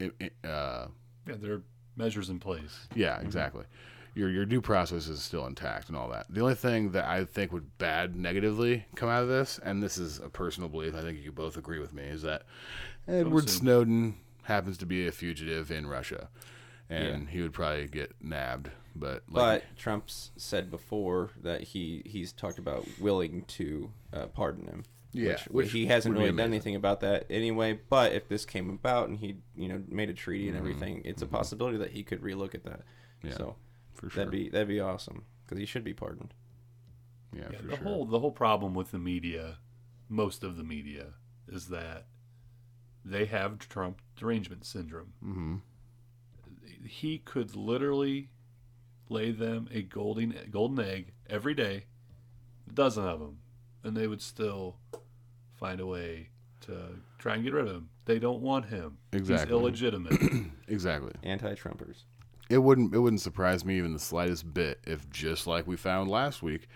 Uh, 0.00 0.06
yeah, 0.42 0.86
there 1.26 1.54
are 1.54 1.62
measures 1.96 2.30
in 2.30 2.38
place. 2.38 2.86
yeah, 2.94 3.20
exactly. 3.20 3.64
your 4.14 4.30
your 4.30 4.46
due 4.46 4.60
process 4.60 5.08
is 5.08 5.22
still 5.22 5.46
intact 5.46 5.88
and 5.88 5.96
all 5.96 6.08
that. 6.10 6.26
The 6.30 6.40
only 6.40 6.54
thing 6.54 6.92
that 6.92 7.06
I 7.06 7.24
think 7.24 7.52
would 7.52 7.76
bad 7.78 8.14
negatively 8.16 8.86
come 8.94 9.08
out 9.08 9.22
of 9.22 9.28
this, 9.28 9.58
and 9.62 9.82
this 9.82 9.98
is 9.98 10.18
a 10.20 10.28
personal 10.28 10.68
belief, 10.68 10.94
I 10.94 11.00
think 11.02 11.18
you 11.22 11.32
both 11.32 11.56
agree 11.56 11.80
with 11.80 11.92
me, 11.92 12.04
is 12.04 12.22
that 12.22 12.42
Edward. 13.08 13.50
Snowden 13.50 14.16
happens 14.44 14.78
to 14.78 14.86
be 14.86 15.06
a 15.06 15.12
fugitive 15.12 15.70
in 15.70 15.86
Russia, 15.86 16.28
and 16.88 17.28
he 17.30 17.42
would 17.42 17.52
probably 17.52 17.88
get 17.88 18.14
nabbed. 18.20 18.70
But 18.96 19.24
like, 19.28 19.62
But 19.62 19.76
Trump's 19.76 20.30
said 20.36 20.70
before 20.70 21.30
that 21.42 21.62
he 21.62 22.02
he's 22.06 22.32
talked 22.32 22.58
about 22.58 22.86
willing 23.00 23.42
to 23.48 23.90
uh, 24.12 24.26
pardon 24.26 24.66
him. 24.66 24.84
Yeah, 25.12 25.32
which, 25.32 25.42
which 25.46 25.72
he 25.72 25.86
hasn't 25.86 26.14
really 26.14 26.26
done 26.26 26.34
amazing. 26.34 26.52
anything 26.52 26.74
about 26.76 27.00
that 27.00 27.26
anyway. 27.30 27.78
But 27.88 28.12
if 28.12 28.28
this 28.28 28.44
came 28.44 28.68
about 28.70 29.08
and 29.08 29.18
he 29.18 29.36
you 29.56 29.68
know 29.68 29.82
made 29.88 30.10
a 30.10 30.14
treaty 30.14 30.48
and 30.48 30.56
Mhm, 30.56 30.60
everything, 30.60 31.02
it's 31.04 31.22
a 31.22 31.26
possibility 31.26 31.76
that 31.78 31.90
he 31.92 32.02
could 32.02 32.20
relook 32.20 32.54
at 32.54 32.64
that. 32.64 32.80
Yeah, 33.22 33.36
so 33.36 33.56
for 33.94 34.10
sure. 34.10 34.24
that'd 34.24 34.30
be 34.32 34.48
that'd 34.48 34.68
be 34.68 34.80
awesome 34.80 35.24
because 35.44 35.58
he 35.58 35.66
should 35.66 35.84
be 35.84 35.94
pardoned. 35.94 36.34
yeah, 37.32 37.48
Yeah, 37.52 37.58
for 37.58 37.62
the 37.66 37.76
sure. 37.76 37.84
whole 37.84 38.06
the 38.06 38.18
whole 38.20 38.32
problem 38.32 38.74
with 38.74 38.90
the 38.92 38.98
media, 38.98 39.58
most 40.08 40.42
of 40.44 40.56
the 40.56 40.64
media, 40.64 41.14
is 41.48 41.66
that 41.68 42.06
they 43.04 43.24
have 43.26 43.58
Trump 43.58 44.00
derangement 44.16 44.64
syndrome. 44.64 45.12
Mhm. 45.24 45.60
He 46.88 47.18
could 47.18 47.54
literally 47.56 48.30
lay 49.08 49.30
them 49.32 49.68
a 49.72 49.82
golden 49.82 50.34
golden 50.50 50.84
egg 50.84 51.12
every 51.28 51.54
day, 51.54 51.84
a 52.68 52.72
dozen 52.72 53.04
of 53.04 53.20
them, 53.20 53.38
and 53.82 53.96
they 53.96 54.06
would 54.06 54.22
still 54.22 54.76
find 55.56 55.80
a 55.80 55.86
way 55.86 56.28
to 56.62 56.76
try 57.18 57.34
and 57.34 57.44
get 57.44 57.52
rid 57.52 57.66
of 57.68 57.74
him. 57.74 57.88
They 58.06 58.18
don't 58.18 58.40
want 58.40 58.66
him. 58.66 58.98
Exactly. 59.12 59.46
He's 59.46 59.52
illegitimate. 59.52 60.20
exactly. 60.68 61.12
Anti-Trumpers. 61.22 62.04
It 62.50 62.58
wouldn't 62.58 62.94
it 62.94 62.98
wouldn't 62.98 63.22
surprise 63.22 63.64
me 63.64 63.78
even 63.78 63.92
the 63.94 63.98
slightest 63.98 64.52
bit 64.52 64.80
if 64.84 65.08
just 65.10 65.46
like 65.46 65.66
we 65.66 65.76
found 65.76 66.10
last 66.10 66.42
week, 66.42 66.68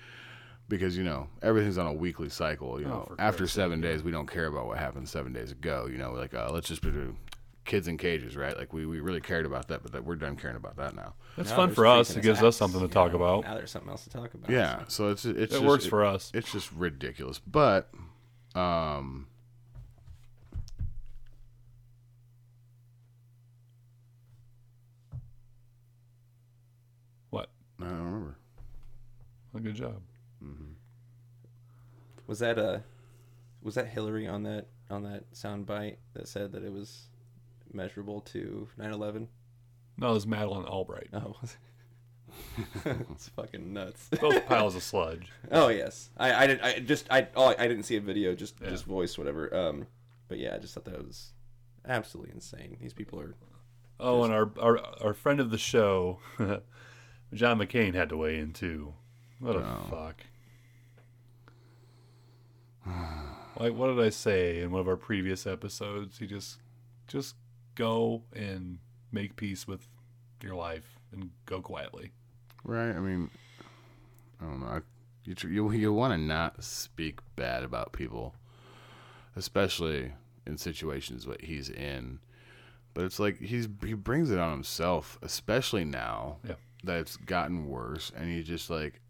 because 0.68 0.96
you 0.96 1.04
know 1.04 1.28
everything's 1.42 1.76
on 1.78 1.86
a 1.86 1.92
weekly 1.92 2.30
cycle. 2.30 2.80
You 2.80 2.86
Oh, 2.86 2.90
know, 2.90 3.04
for 3.08 3.20
after 3.20 3.38
Christ's 3.40 3.56
seven 3.56 3.80
days, 3.82 4.02
we 4.02 4.10
don't 4.10 4.30
care 4.30 4.46
about 4.46 4.66
what 4.66 4.78
happened 4.78 5.08
seven 5.08 5.32
days 5.34 5.52
ago. 5.52 5.86
You 5.90 5.98
know, 5.98 6.12
like 6.12 6.32
uh, 6.32 6.50
let's 6.52 6.68
just 6.68 6.82
do 6.82 7.14
kids 7.68 7.86
in 7.86 7.96
cages, 7.96 8.36
right? 8.36 8.56
Like 8.56 8.72
we, 8.72 8.84
we 8.86 8.98
really 8.98 9.20
cared 9.20 9.46
about 9.46 9.68
that, 9.68 9.82
but 9.84 9.92
that 9.92 10.04
we're 10.04 10.16
done 10.16 10.34
caring 10.34 10.56
about 10.56 10.76
that 10.78 10.96
now. 10.96 11.14
That's 11.36 11.50
Now 11.50 11.56
fun 11.56 11.74
for 11.74 11.86
us. 11.86 12.16
It 12.16 12.22
gives 12.22 12.42
us 12.42 12.56
something 12.56 12.80
to 12.80 12.88
talk 12.88 13.12
know, 13.12 13.18
about. 13.18 13.44
Now 13.44 13.54
there's 13.54 13.70
something 13.70 13.90
else 13.90 14.02
to 14.04 14.10
talk 14.10 14.34
about. 14.34 14.50
Yeah, 14.50 14.80
so. 14.88 14.88
so 14.88 15.10
it's 15.10 15.24
it's 15.24 15.38
It 15.38 15.50
just, 15.50 15.64
works 15.64 15.86
for 15.86 16.04
us. 16.04 16.32
It's 16.34 16.50
just 16.50 16.72
ridiculous, 16.72 17.38
but 17.38 17.88
um. 18.56 19.28
What? 27.30 27.50
I 27.80 27.84
don't 27.84 27.98
remember. 27.98 28.36
Well, 29.52 29.62
good 29.62 29.76
job. 29.76 30.00
Was 32.28 32.40
that 32.40 32.58
a 32.58 32.82
was 33.62 33.74
that 33.76 33.88
Hillary 33.88 34.28
on 34.28 34.42
that 34.42 34.66
on 34.90 35.02
that 35.04 35.24
sound 35.32 35.64
bite 35.64 35.98
that 36.12 36.28
said 36.28 36.52
that 36.52 36.62
it 36.62 36.72
was 36.72 37.08
measurable 37.72 38.20
to 38.22 38.68
9/11? 38.78 39.26
No, 39.96 40.10
it 40.10 40.14
was 40.14 40.26
Madeleine 40.26 40.64
Albright. 40.66 41.08
Oh, 41.12 41.36
it's 42.84 43.28
fucking 43.30 43.72
nuts. 43.72 44.08
Both 44.20 44.46
piles 44.48 44.76
of 44.76 44.82
sludge. 44.82 45.30
Oh 45.50 45.68
yes, 45.68 46.10
I 46.16 46.44
I 46.44 46.46
did 46.46 46.60
I 46.60 46.78
just 46.80 47.06
I 47.10 47.28
oh 47.34 47.54
I 47.58 47.66
didn't 47.68 47.82
see 47.84 47.96
a 47.96 48.00
video 48.00 48.34
just 48.34 48.54
Yeah. 48.62 48.70
just 48.70 48.84
voice 48.84 49.16
whatever. 49.18 49.54
Um, 49.54 49.86
but 50.28 50.38
yeah, 50.38 50.54
I 50.54 50.58
just 50.58 50.74
thought 50.74 50.84
that 50.84 51.04
was 51.04 51.32
absolutely 51.86 52.32
insane. 52.34 52.76
These 52.80 52.92
people 52.94 53.20
are 53.20 53.34
Oh, 54.00 54.22
and 54.22 54.32
our, 54.32 54.50
our 54.60 54.78
our 55.02 55.14
friend 55.14 55.40
of 55.40 55.50
the 55.50 55.58
show, 55.58 56.20
John 57.34 57.58
McCain, 57.58 57.94
had 57.94 58.10
to 58.10 58.16
weigh 58.16 58.38
in 58.38 58.52
too. 58.52 58.94
What 59.40 59.56
a 59.56 59.60
Oh. 59.60 59.86
fuck. 59.90 60.22
like, 63.58 63.74
what 63.74 63.88
did 63.88 64.00
I 64.04 64.10
say 64.10 64.60
in 64.60 64.70
one 64.70 64.80
of 64.80 64.88
our 64.88 64.96
previous 64.96 65.46
episodes? 65.46 66.18
He 66.18 66.26
just 66.26 66.58
just 67.06 67.34
go 67.78 68.24
and 68.34 68.78
make 69.12 69.36
peace 69.36 69.66
with 69.66 69.86
your 70.42 70.54
life 70.56 70.98
and 71.12 71.30
go 71.46 71.60
quietly. 71.62 72.10
Right. 72.64 72.90
I 72.90 72.98
mean, 72.98 73.30
I 74.40 74.44
don't 74.44 74.60
know. 74.60 74.66
I, 74.66 74.80
you 75.24 75.34
tr- 75.34 75.48
you 75.48 75.70
you 75.72 75.92
want 75.92 76.12
to 76.12 76.18
not 76.18 76.62
speak 76.64 77.20
bad 77.36 77.62
about 77.62 77.92
people, 77.92 78.34
especially 79.36 80.12
in 80.46 80.58
situations 80.58 81.26
what 81.26 81.42
he's 81.42 81.68
in. 81.70 82.18
But 82.94 83.04
it's 83.04 83.18
like 83.20 83.38
he's 83.40 83.68
he 83.84 83.94
brings 83.94 84.30
it 84.30 84.38
on 84.38 84.50
himself, 84.50 85.18
especially 85.22 85.84
now 85.84 86.38
Yeah. 86.46 86.54
that 86.84 86.98
it's 87.00 87.16
gotten 87.16 87.66
worse, 87.68 88.10
and 88.16 88.28
he 88.28 88.42
just 88.42 88.70
like 88.70 89.00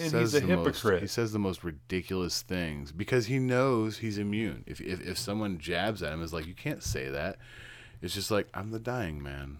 And 0.00 0.12
he's 0.12 0.34
a 0.34 0.40
the 0.40 0.56
most- 0.56 0.82
he 0.82 1.06
says 1.06 1.32
the 1.32 1.38
most 1.38 1.62
ridiculous 1.62 2.42
things 2.42 2.92
because 2.92 3.26
he 3.26 3.38
knows 3.38 3.98
he's 3.98 4.18
immune. 4.18 4.64
If 4.66 4.80
if 4.80 5.00
if 5.00 5.18
someone 5.18 5.58
jabs 5.58 6.02
at 6.02 6.12
him, 6.12 6.22
it's 6.22 6.32
like 6.32 6.46
you 6.46 6.54
can't 6.54 6.82
say 6.82 7.08
that. 7.08 7.38
It's 8.00 8.14
just 8.14 8.30
like 8.30 8.48
I'm 8.54 8.70
the 8.70 8.78
dying 8.78 9.22
man. 9.22 9.58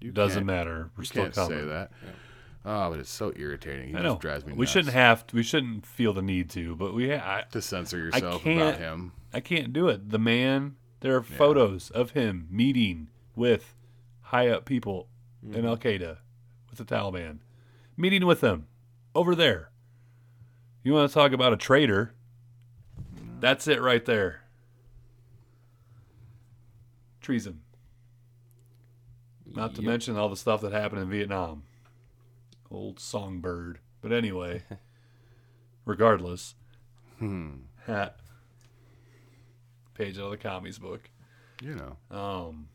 You 0.00 0.12
Doesn't 0.12 0.46
matter. 0.46 0.90
We're 0.96 1.02
you 1.02 1.06
still 1.06 1.22
can't 1.24 1.34
say 1.34 1.42
coming. 1.42 1.68
that. 1.68 1.90
Oh, 2.64 2.90
but 2.90 2.98
it's 2.98 3.10
so 3.10 3.32
irritating. 3.36 3.88
He 3.88 3.94
I 3.94 3.98
just 3.98 4.04
know. 4.04 4.18
drives 4.18 4.44
me 4.44 4.52
we 4.52 4.66
shouldn't 4.66 4.92
have. 4.92 5.26
To, 5.28 5.36
we 5.36 5.42
shouldn't 5.42 5.86
feel 5.86 6.12
the 6.12 6.22
need 6.22 6.50
to, 6.50 6.74
but 6.76 6.94
we 6.94 7.14
I, 7.14 7.44
to 7.52 7.62
censor 7.62 7.98
yourself 7.98 8.44
about 8.44 8.78
him. 8.78 9.12
I 9.32 9.40
can't 9.40 9.72
do 9.72 9.88
it. 9.88 10.10
The 10.10 10.18
man. 10.18 10.76
There 11.00 11.14
are 11.14 11.22
photos 11.22 11.90
of 11.90 12.12
him 12.12 12.48
meeting 12.50 13.10
with 13.36 13.74
high 14.22 14.48
up 14.48 14.64
people 14.64 15.08
in 15.42 15.50
mm-hmm. 15.50 15.66
Al 15.66 15.76
Qaeda 15.76 16.16
with 16.70 16.78
the 16.78 16.84
Taliban, 16.84 17.38
meeting 17.96 18.26
with 18.26 18.40
them 18.40 18.66
over 19.16 19.34
there. 19.34 19.70
You 20.84 20.92
want 20.92 21.10
to 21.10 21.14
talk 21.14 21.32
about 21.32 21.52
a 21.52 21.56
traitor? 21.56 22.14
That's 23.40 23.66
it 23.66 23.80
right 23.80 24.04
there. 24.04 24.42
Treason. 27.20 27.62
Not 29.46 29.74
to 29.76 29.80
Yep. 29.82 29.86
mention 29.90 30.16
all 30.16 30.28
the 30.28 30.36
stuff 30.36 30.60
that 30.60 30.72
happened 30.72 31.02
in 31.02 31.08
Vietnam. 31.10 31.64
Old 32.70 33.00
songbird. 33.00 33.80
But 34.00 34.12
anyway, 34.12 34.62
regardless, 35.84 36.54
Hmm. 37.18 37.62
hat 37.86 38.20
page 39.94 40.18
out 40.18 40.24
of 40.26 40.30
the 40.32 40.36
commies 40.36 40.78
book. 40.78 41.08
You 41.62 41.74
know. 41.74 41.96
Um, 42.14 42.68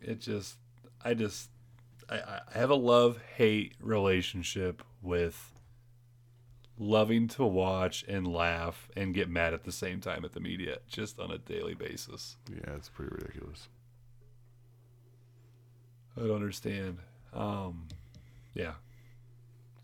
it 0.00 0.20
just, 0.20 0.56
I 1.04 1.12
just, 1.12 1.50
I, 2.08 2.16
I 2.18 2.40
I 2.54 2.58
have 2.58 2.70
a 2.70 2.74
love 2.74 3.18
hate 3.36 3.74
relationship 3.78 4.82
with 5.02 5.52
loving 6.78 7.28
to 7.28 7.44
watch 7.44 8.04
and 8.08 8.26
laugh 8.26 8.88
and 8.96 9.14
get 9.14 9.28
mad 9.28 9.54
at 9.54 9.64
the 9.64 9.72
same 9.72 10.00
time 10.00 10.24
at 10.24 10.32
the 10.32 10.40
media, 10.40 10.78
just 10.88 11.18
on 11.18 11.30
a 11.30 11.38
daily 11.38 11.74
basis. 11.74 12.36
Yeah, 12.50 12.74
it's 12.74 12.88
pretty 12.88 13.14
ridiculous. 13.14 13.68
I 16.16 16.20
don't 16.20 16.36
understand. 16.36 16.98
Um, 17.34 17.88
yeah, 18.54 18.72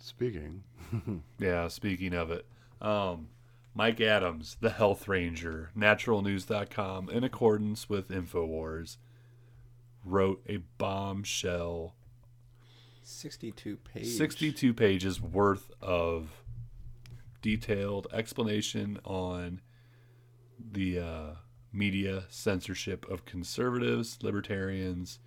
Speaking. 0.02 0.64
yeah. 1.38 1.68
Speaking 1.68 2.12
of 2.12 2.32
it, 2.32 2.44
um, 2.80 3.28
Mike 3.72 4.00
Adams, 4.00 4.56
the 4.60 4.70
Health 4.70 5.06
Ranger, 5.06 5.70
naturalnews.com, 5.78 7.08
in 7.08 7.22
accordance 7.22 7.88
with 7.88 8.08
InfoWars, 8.08 8.96
wrote 10.04 10.42
a 10.48 10.56
bombshell 10.76 11.94
62 13.04 13.76
pages 13.76 14.16
62 14.16 14.74
pages 14.74 15.20
worth 15.20 15.70
of 15.80 16.41
detailed 17.42 18.06
explanation 18.12 18.98
on 19.04 19.60
the 20.58 20.98
uh, 20.98 21.30
media 21.72 22.24
censorship 22.28 23.08
of 23.10 23.24
conservatives, 23.24 24.18
libertarians, 24.22 25.18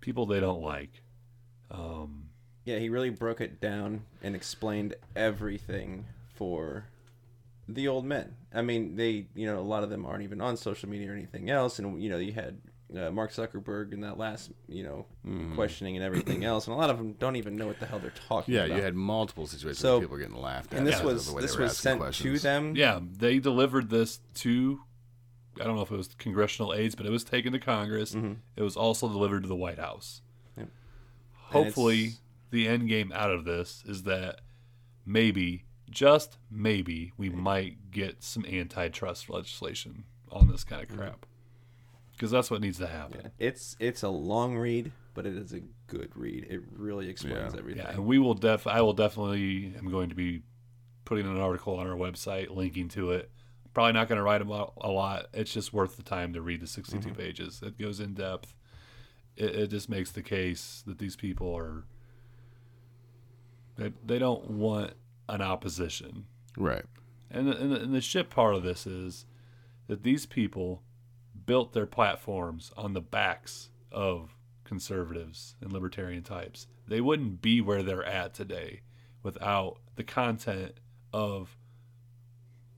people 0.00 0.26
they 0.26 0.40
don't 0.40 0.62
like. 0.62 1.02
Um, 1.70 2.30
Yeah, 2.64 2.78
he 2.78 2.88
really 2.88 3.10
broke 3.10 3.40
it 3.40 3.60
down 3.60 4.02
and 4.22 4.34
explained 4.34 4.94
everything 5.14 6.06
for 6.34 6.86
the 7.68 7.86
old 7.88 8.04
men. 8.04 8.34
I 8.52 8.62
mean, 8.62 8.96
they, 8.96 9.26
you 9.34 9.46
know, 9.46 9.58
a 9.58 9.60
lot 9.60 9.84
of 9.84 9.90
them 9.90 10.04
aren't 10.04 10.22
even 10.22 10.40
on 10.40 10.56
social 10.56 10.88
media 10.88 11.10
or 11.10 11.14
anything 11.14 11.50
else. 11.50 11.78
And, 11.78 12.02
you 12.02 12.10
know, 12.10 12.18
you 12.18 12.32
had 12.32 12.60
uh, 12.96 13.10
Mark 13.10 13.32
Zuckerberg 13.32 13.92
and 13.92 14.02
that 14.04 14.18
last, 14.18 14.50
you 14.68 14.82
know, 14.82 15.06
Mhm. 15.26 15.54
questioning 15.54 15.96
and 15.96 16.04
everything 16.04 16.44
else. 16.52 16.66
And 16.66 16.74
a 16.74 16.78
lot 16.78 16.90
of 16.90 16.98
them 16.98 17.14
don't 17.14 17.36
even 17.36 17.56
know 17.56 17.66
what 17.66 17.80
the 17.80 17.86
hell 17.86 17.98
they're 17.98 18.12
talking 18.28 18.54
Yeah, 18.54 18.64
about. 18.64 18.76
you 18.76 18.82
had 18.82 18.94
multiple 18.94 19.46
situations 19.46 19.78
So- 19.78 19.92
where 19.98 20.00
people 20.02 20.12
were 20.16 20.20
getting 20.22 20.36
laughed 20.40 20.72
at. 20.72 20.78
And 20.78 20.86
this 20.86 20.96
because 20.96 21.12
was 21.14 21.26
the 21.28 21.34
way 21.34 21.42
this 21.42 21.56
was 21.56 21.70
asking 21.72 22.00
sent 22.02 22.14
to 22.14 22.38
them. 22.38 22.76
yeah, 22.76 23.00
they 23.02 23.38
delivered 23.38 23.88
this 23.90 24.20
to, 24.34 24.80
I 25.60 25.64
don't 25.64 25.76
know 25.76 25.82
if 25.82 25.90
it 25.90 25.96
was 25.96 26.08
congressional 26.18 26.74
aides, 26.74 26.94
but 26.94 27.06
it 27.06 27.10
was 27.12 27.24
taken 27.24 27.52
to 27.52 27.58
Congress. 27.58 28.14
It 28.14 28.62
was 28.62 28.76
also 28.76 29.08
delivered 29.08 29.42
to 29.42 29.48
the 29.48 29.56
White 29.56 29.78
House. 29.78 30.22
Yep. 30.56 30.68
Hopefully, 31.34 32.14
the 32.50 32.68
end 32.68 32.88
game 32.88 33.12
out 33.14 33.30
of 33.30 33.44
this 33.44 33.82
is 33.86 34.02
that 34.04 34.40
maybe, 35.06 35.64
just 35.90 36.38
maybe, 36.50 37.12
we 37.16 37.28
might 37.30 37.90
get 37.90 38.22
some 38.22 38.44
antitrust 38.46 39.28
legislation 39.30 40.04
on 40.30 40.48
this 40.48 40.64
kind 40.64 40.82
of 40.82 40.94
crap. 40.96 41.26
Because 42.22 42.30
that's 42.30 42.52
what 42.52 42.60
needs 42.60 42.78
to 42.78 42.86
happen. 42.86 43.32
It's 43.40 43.74
it's 43.80 44.04
a 44.04 44.08
long 44.08 44.56
read, 44.56 44.92
but 45.12 45.26
it 45.26 45.36
is 45.36 45.52
a 45.52 45.58
good 45.88 46.12
read. 46.14 46.46
It 46.48 46.60
really 46.70 47.08
explains 47.08 47.52
everything. 47.52 47.82
Yeah, 47.82 47.90
and 47.90 48.06
we 48.06 48.20
will 48.20 48.34
def. 48.34 48.64
I 48.68 48.80
will 48.80 48.92
definitely. 48.92 49.74
am 49.76 49.90
going 49.90 50.08
to 50.10 50.14
be 50.14 50.44
putting 51.04 51.26
an 51.26 51.40
article 51.40 51.74
on 51.74 51.88
our 51.88 51.96
website, 51.96 52.54
linking 52.54 52.86
to 52.90 53.10
it. 53.10 53.32
Probably 53.74 53.92
not 53.94 54.06
going 54.06 54.18
to 54.18 54.22
write 54.22 54.40
about 54.40 54.74
a 54.82 54.88
lot. 54.88 55.26
It's 55.34 55.52
just 55.52 55.72
worth 55.72 55.96
the 55.96 56.04
time 56.04 56.32
to 56.34 56.40
read 56.40 56.60
the 56.60 56.68
62 56.68 57.08
Mhm. 57.08 57.16
pages. 57.18 57.60
It 57.60 57.76
goes 57.76 57.98
in 57.98 58.14
depth. 58.14 58.54
It, 59.36 59.56
it 59.56 59.66
just 59.70 59.88
makes 59.88 60.12
the 60.12 60.22
case 60.22 60.84
that 60.86 60.98
these 60.98 61.16
people 61.16 61.52
are. 61.52 61.82
They, 63.74 63.92
they 64.06 64.20
don't 64.20 64.48
want 64.48 64.92
an 65.28 65.42
opposition. 65.42 66.26
Right. 66.56 66.84
And 67.32 67.48
the, 67.48 67.56
and, 67.56 67.72
the, 67.72 67.80
and 67.80 67.92
the 67.92 68.00
shit 68.00 68.30
part 68.30 68.54
of 68.54 68.62
this 68.62 68.86
is 68.86 69.26
that 69.88 70.04
these 70.04 70.24
people 70.24 70.84
built 71.46 71.72
their 71.72 71.86
platforms 71.86 72.72
on 72.76 72.92
the 72.92 73.00
backs 73.00 73.70
of 73.90 74.36
conservatives 74.64 75.54
and 75.60 75.72
libertarian 75.72 76.22
types. 76.22 76.66
They 76.86 77.00
wouldn't 77.00 77.42
be 77.42 77.60
where 77.60 77.82
they're 77.82 78.04
at 78.04 78.34
today 78.34 78.80
without 79.22 79.78
the 79.96 80.04
content 80.04 80.74
of 81.12 81.56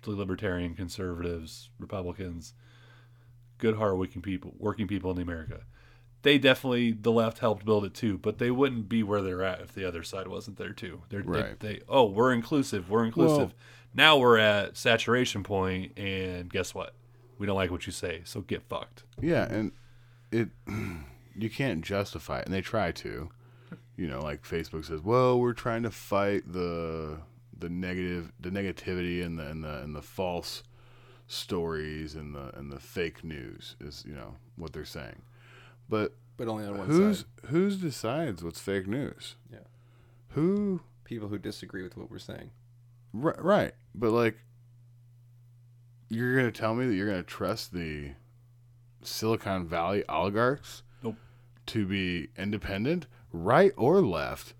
the 0.03 0.11
libertarian 0.11 0.75
conservatives, 0.75 1.71
Republicans, 1.79 2.55
good 3.59 3.77
hard 3.77 3.97
working 3.99 4.23
people, 4.23 4.55
working 4.59 4.87
people 4.87 5.11
in 5.11 5.19
America. 5.21 5.61
They 6.23 6.39
definitely 6.39 6.93
the 6.93 7.13
left 7.13 7.39
helped 7.39 7.65
build 7.65 7.85
it 7.85 7.95
too, 7.95 8.19
but 8.19 8.39
they 8.39 8.51
wouldn't 8.51 8.89
be 8.89 9.03
where 9.03 9.21
they're 9.23 9.43
at 9.43 9.61
if 9.61 9.73
the 9.73 9.87
other 9.87 10.03
side 10.03 10.27
wasn't 10.27 10.57
there 10.57 10.73
too. 10.73 11.03
They're, 11.11 11.23
Right. 11.23 11.59
they, 11.61 11.75
they 11.75 11.81
oh 11.89 12.05
we're 12.07 12.33
inclusive, 12.33 12.91
we're 12.91 13.05
inclusive. 13.05 13.39
Well- 13.51 13.53
now 13.97 14.19
we're 14.19 14.39
at 14.39 14.77
saturation 14.77 15.45
point, 15.45 15.97
and 15.97 16.51
guess 16.51 16.75
what? 16.75 16.95
We 17.39 17.47
don't 17.47 17.57
like 17.57 17.71
what 17.71 17.87
you 17.87 17.93
say, 17.93 18.23
so 18.25 18.41
get 18.43 18.63
fucked. 18.63 19.05
Yeah, 19.21 19.45
and 19.51 19.73
it 20.31 20.49
you 21.37 21.51
can't 21.51 21.83
justify 21.83 22.41
it, 22.41 22.47
and 22.47 22.55
they 22.55 22.61
try 22.61 22.93
to. 22.93 23.31
You 23.97 24.09
know, 24.09 24.21
like 24.21 24.43
Facebook 24.43 24.85
says, 24.85 25.01
"Well, 25.03 25.39
we're 25.39 25.53
trying 25.53 25.85
to 25.85 25.91
fight 25.91 26.53
the 26.53 27.19
the 27.57 27.69
negative, 27.69 28.33
the 28.41 28.51
negativity, 28.51 29.25
and 29.25 29.39
the 29.39 29.47
and 29.47 29.63
the 29.63 29.83
and 29.83 29.95
the 29.95 30.03
false 30.03 30.63
stories 31.27 32.15
and 32.15 32.35
the 32.35 32.57
and 32.59 32.71
the 32.71 32.79
fake 32.81 33.25
news 33.25 33.77
is 33.81 34.05
you 34.07 34.15
know 34.15 34.35
what 34.57 34.73
they're 34.73 34.85
saying." 34.85 35.23
But 35.89 36.15
But 36.37 36.49
only 36.49 36.65
on 36.67 36.77
one 36.79 36.87
who's 36.89 37.19
side. 37.19 37.27
who's 37.51 37.77
decides 37.77 38.43
what's 38.43 38.61
fake 38.61 38.87
news? 38.89 39.37
Yeah. 39.53 39.59
Who? 40.31 40.81
People 41.05 41.29
who 41.29 41.39
disagree 41.39 41.83
with 41.83 41.97
what 41.97 42.11
we're 42.11 42.19
saying. 42.19 42.51
Right, 43.13 43.41
right. 43.43 43.73
But 43.95 44.11
like, 44.11 44.37
you're 46.09 46.37
gonna 46.37 46.53
tell 46.53 46.75
me 46.75 46.87
that 46.87 46.95
you're 46.95 47.09
gonna 47.09 47.23
trust 47.23 47.73
the 47.73 48.13
Silicon 49.03 49.67
Valley 49.67 50.05
oligarchs 50.09 50.83
Nope. 51.03 51.17
to 51.67 51.87
be 51.87 52.29
independent, 52.37 53.07
right 53.33 53.73
or 53.77 54.01
left? 54.01 54.55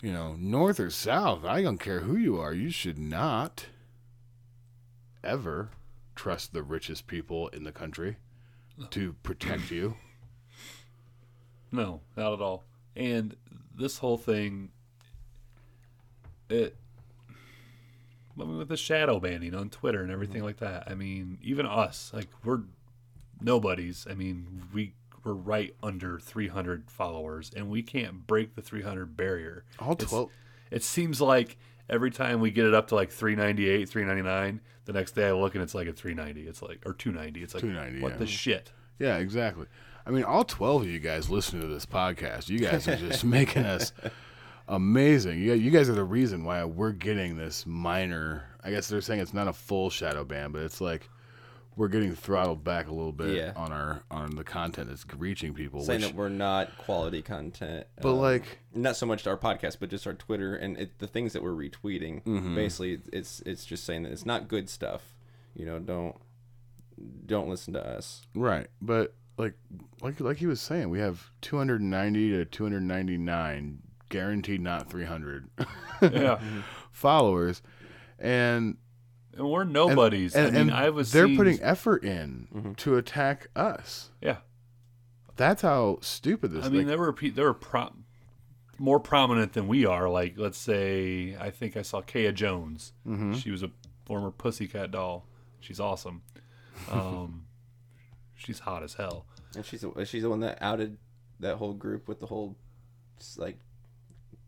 You 0.00 0.12
know, 0.12 0.34
north 0.38 0.80
or 0.80 0.90
south. 0.90 1.44
I 1.44 1.62
don't 1.62 1.78
care 1.78 2.00
who 2.00 2.16
you 2.16 2.38
are. 2.40 2.52
You 2.52 2.70
should 2.70 2.98
not 2.98 3.66
ever 5.22 5.70
trust 6.16 6.52
the 6.52 6.62
richest 6.62 7.06
people 7.06 7.48
in 7.48 7.62
the 7.64 7.72
country 7.72 8.16
to 8.90 9.12
protect 9.22 9.70
you. 9.70 9.94
No, 11.70 12.00
not 12.16 12.32
at 12.32 12.40
all. 12.40 12.64
And 12.96 13.36
this 13.74 13.98
whole 13.98 14.18
thing, 14.18 14.70
it, 16.50 16.76
I 18.38 18.44
mean, 18.44 18.58
with 18.58 18.68
the 18.68 18.76
shadow 18.76 19.20
banning 19.20 19.54
on 19.54 19.70
Twitter 19.70 20.02
and 20.02 20.10
everything 20.10 20.36
mm-hmm. 20.36 20.46
like 20.46 20.58
that. 20.58 20.84
I 20.86 20.94
mean, 20.94 21.38
even 21.42 21.66
us, 21.66 22.10
like 22.14 22.28
we're 22.44 22.60
nobodies. 23.40 24.06
I 24.08 24.14
mean, 24.14 24.62
we 24.72 24.94
we're 25.24 25.34
right 25.34 25.74
under 25.82 26.18
300 26.18 26.90
followers, 26.90 27.50
and 27.54 27.70
we 27.70 27.82
can't 27.82 28.26
break 28.26 28.54
the 28.54 28.62
300 28.62 29.16
barrier. 29.16 29.64
All 29.78 29.94
12 29.94 30.30
It 30.70 30.82
seems 30.82 31.20
like 31.20 31.58
every 31.88 32.10
time 32.10 32.40
we 32.40 32.50
get 32.50 32.66
it 32.66 32.74
up 32.74 32.88
to 32.88 32.94
like 32.94 33.10
398, 33.10 33.88
399, 33.88 34.60
the 34.84 34.92
next 34.92 35.12
day 35.12 35.28
I 35.28 35.32
look 35.32 35.54
and 35.54 35.62
it's 35.62 35.74
like 35.74 35.86
at 35.86 35.96
390. 35.96 36.48
It's 36.48 36.62
like 36.62 36.82
or 36.86 36.92
290. 36.92 37.42
It's 37.42 37.54
like 37.54 37.62
290. 37.62 38.02
What 38.02 38.12
yeah. 38.12 38.18
the 38.18 38.26
shit? 38.26 38.72
Yeah, 38.98 39.18
exactly. 39.18 39.66
I 40.04 40.10
mean, 40.10 40.24
all 40.24 40.44
12 40.44 40.82
of 40.82 40.88
you 40.88 40.98
guys 40.98 41.30
listening 41.30 41.62
to 41.62 41.68
this 41.68 41.86
podcast, 41.86 42.48
you 42.48 42.58
guys 42.58 42.88
are 42.88 42.96
just 42.96 43.24
making 43.24 43.64
us 43.64 43.92
amazing. 44.76 45.38
You, 45.40 45.52
you 45.54 45.70
guys 45.70 45.88
are 45.88 45.94
the 45.94 46.04
reason 46.04 46.44
why 46.44 46.64
we're 46.64 46.92
getting 46.92 47.36
this 47.36 47.66
minor. 47.66 48.44
I 48.64 48.70
guess 48.70 48.88
they're 48.88 49.00
saying 49.00 49.20
it's 49.20 49.34
not 49.34 49.48
a 49.48 49.52
full 49.52 49.90
shadow 49.90 50.24
ban, 50.24 50.52
but 50.52 50.62
it's 50.62 50.80
like 50.80 51.08
we're 51.74 51.88
getting 51.88 52.14
throttled 52.14 52.62
back 52.64 52.88
a 52.88 52.92
little 52.92 53.12
bit 53.12 53.34
Yeah. 53.36 53.52
on 53.56 53.72
our 53.72 54.02
on 54.10 54.36
the 54.36 54.44
content 54.44 54.88
that's 54.88 55.06
reaching 55.16 55.54
people. 55.54 55.80
saying 55.82 56.00
which, 56.00 56.10
that 56.10 56.16
we're 56.16 56.28
not 56.28 56.76
quality 56.78 57.22
content. 57.22 57.86
um, 57.98 58.02
But, 58.02 58.12
like- 58.14 58.58
not 58.74 58.96
so 58.96 59.06
much 59.06 59.22
to 59.24 59.30
our 59.30 59.38
podcast, 59.38 59.78
but 59.80 59.88
just 59.90 60.06
our 60.06 60.14
Twitter 60.14 60.54
and 60.54 60.76
it, 60.78 60.98
the 60.98 61.06
things 61.06 61.32
that 61.32 61.42
we're 61.42 61.50
retweeting. 61.52 62.22
Mhm. 62.24 62.54
Basically, 62.54 63.00
it's 63.12 63.40
it's 63.46 63.64
just 63.64 63.84
saying 63.84 64.02
that 64.04 64.12
it's 64.12 64.26
not 64.26 64.48
good 64.48 64.68
stuff. 64.68 65.14
You 65.54 65.66
know, 65.66 65.78
don't 65.78 66.16
don't 67.26 67.48
listen 67.48 67.72
to 67.74 67.84
us. 67.86 68.22
Right, 68.34 68.68
but 68.80 69.14
like 69.38 69.54
like 70.02 70.20
like 70.20 70.36
he 70.36 70.46
was 70.46 70.60
saying, 70.60 70.90
we 70.90 70.98
have 71.00 71.30
290 71.40 72.30
to 72.32 72.44
299 72.44 73.78
guaranteed, 74.12 74.60
not 74.60 74.88
300. 74.88 75.48
Yeah. 76.02 76.38
followers, 76.92 77.62
and 78.18 78.76
And 79.36 79.50
we're 79.50 79.64
nobodies. 79.64 80.36
I 80.36 80.50
mean, 80.50 80.70
I 80.70 80.90
was 80.90 81.10
they're 81.10 81.26
seeing- 81.26 81.36
putting 81.36 81.60
effort 81.62 82.04
in 82.04 82.74
to 82.78 82.96
attack 82.96 83.48
us. 83.56 84.10
Yeah. 84.20 84.36
That's 85.36 85.62
how 85.62 85.98
stupid 86.02 86.50
this. 86.52 86.60
Is. 86.60 86.66
I 86.66 86.68
mean, 86.68 86.80
like, 86.82 86.86
there 86.88 86.98
were 86.98 87.12
pe- 87.12 87.30
there 87.30 87.46
were 87.46 87.54
pro- 87.54 87.94
more 88.78 89.00
prominent 89.00 89.54
than 89.54 89.66
we 89.66 89.86
are. 89.86 90.08
Like, 90.08 90.34
let's 90.36 90.58
say, 90.58 91.34
I 91.40 91.50
think 91.50 91.76
I 91.76 91.82
saw 91.82 92.02
Kaya 92.02 92.32
Jones. 92.32 92.92
Mhm. 93.08 93.34
She 93.42 93.50
was 93.50 93.62
a 93.62 93.70
former 94.04 94.30
Pussycat 94.30 94.90
doll. 94.90 95.26
She's 95.60 95.80
awesome. 95.80 96.22
Um, 96.90 97.46
she's 98.34 98.58
hot 98.60 98.82
as 98.82 98.94
hell. 98.94 99.24
And 99.54 99.64
she's 99.64 99.82
the, 99.82 100.04
she's 100.04 100.22
the 100.22 100.30
one 100.30 100.40
that 100.40 100.58
outed 100.60 100.98
that 101.40 101.56
whole 101.56 101.74
group 101.74 102.08
with 102.08 102.18
the 102.18 102.26
whole 102.26 102.56
like 103.36 103.58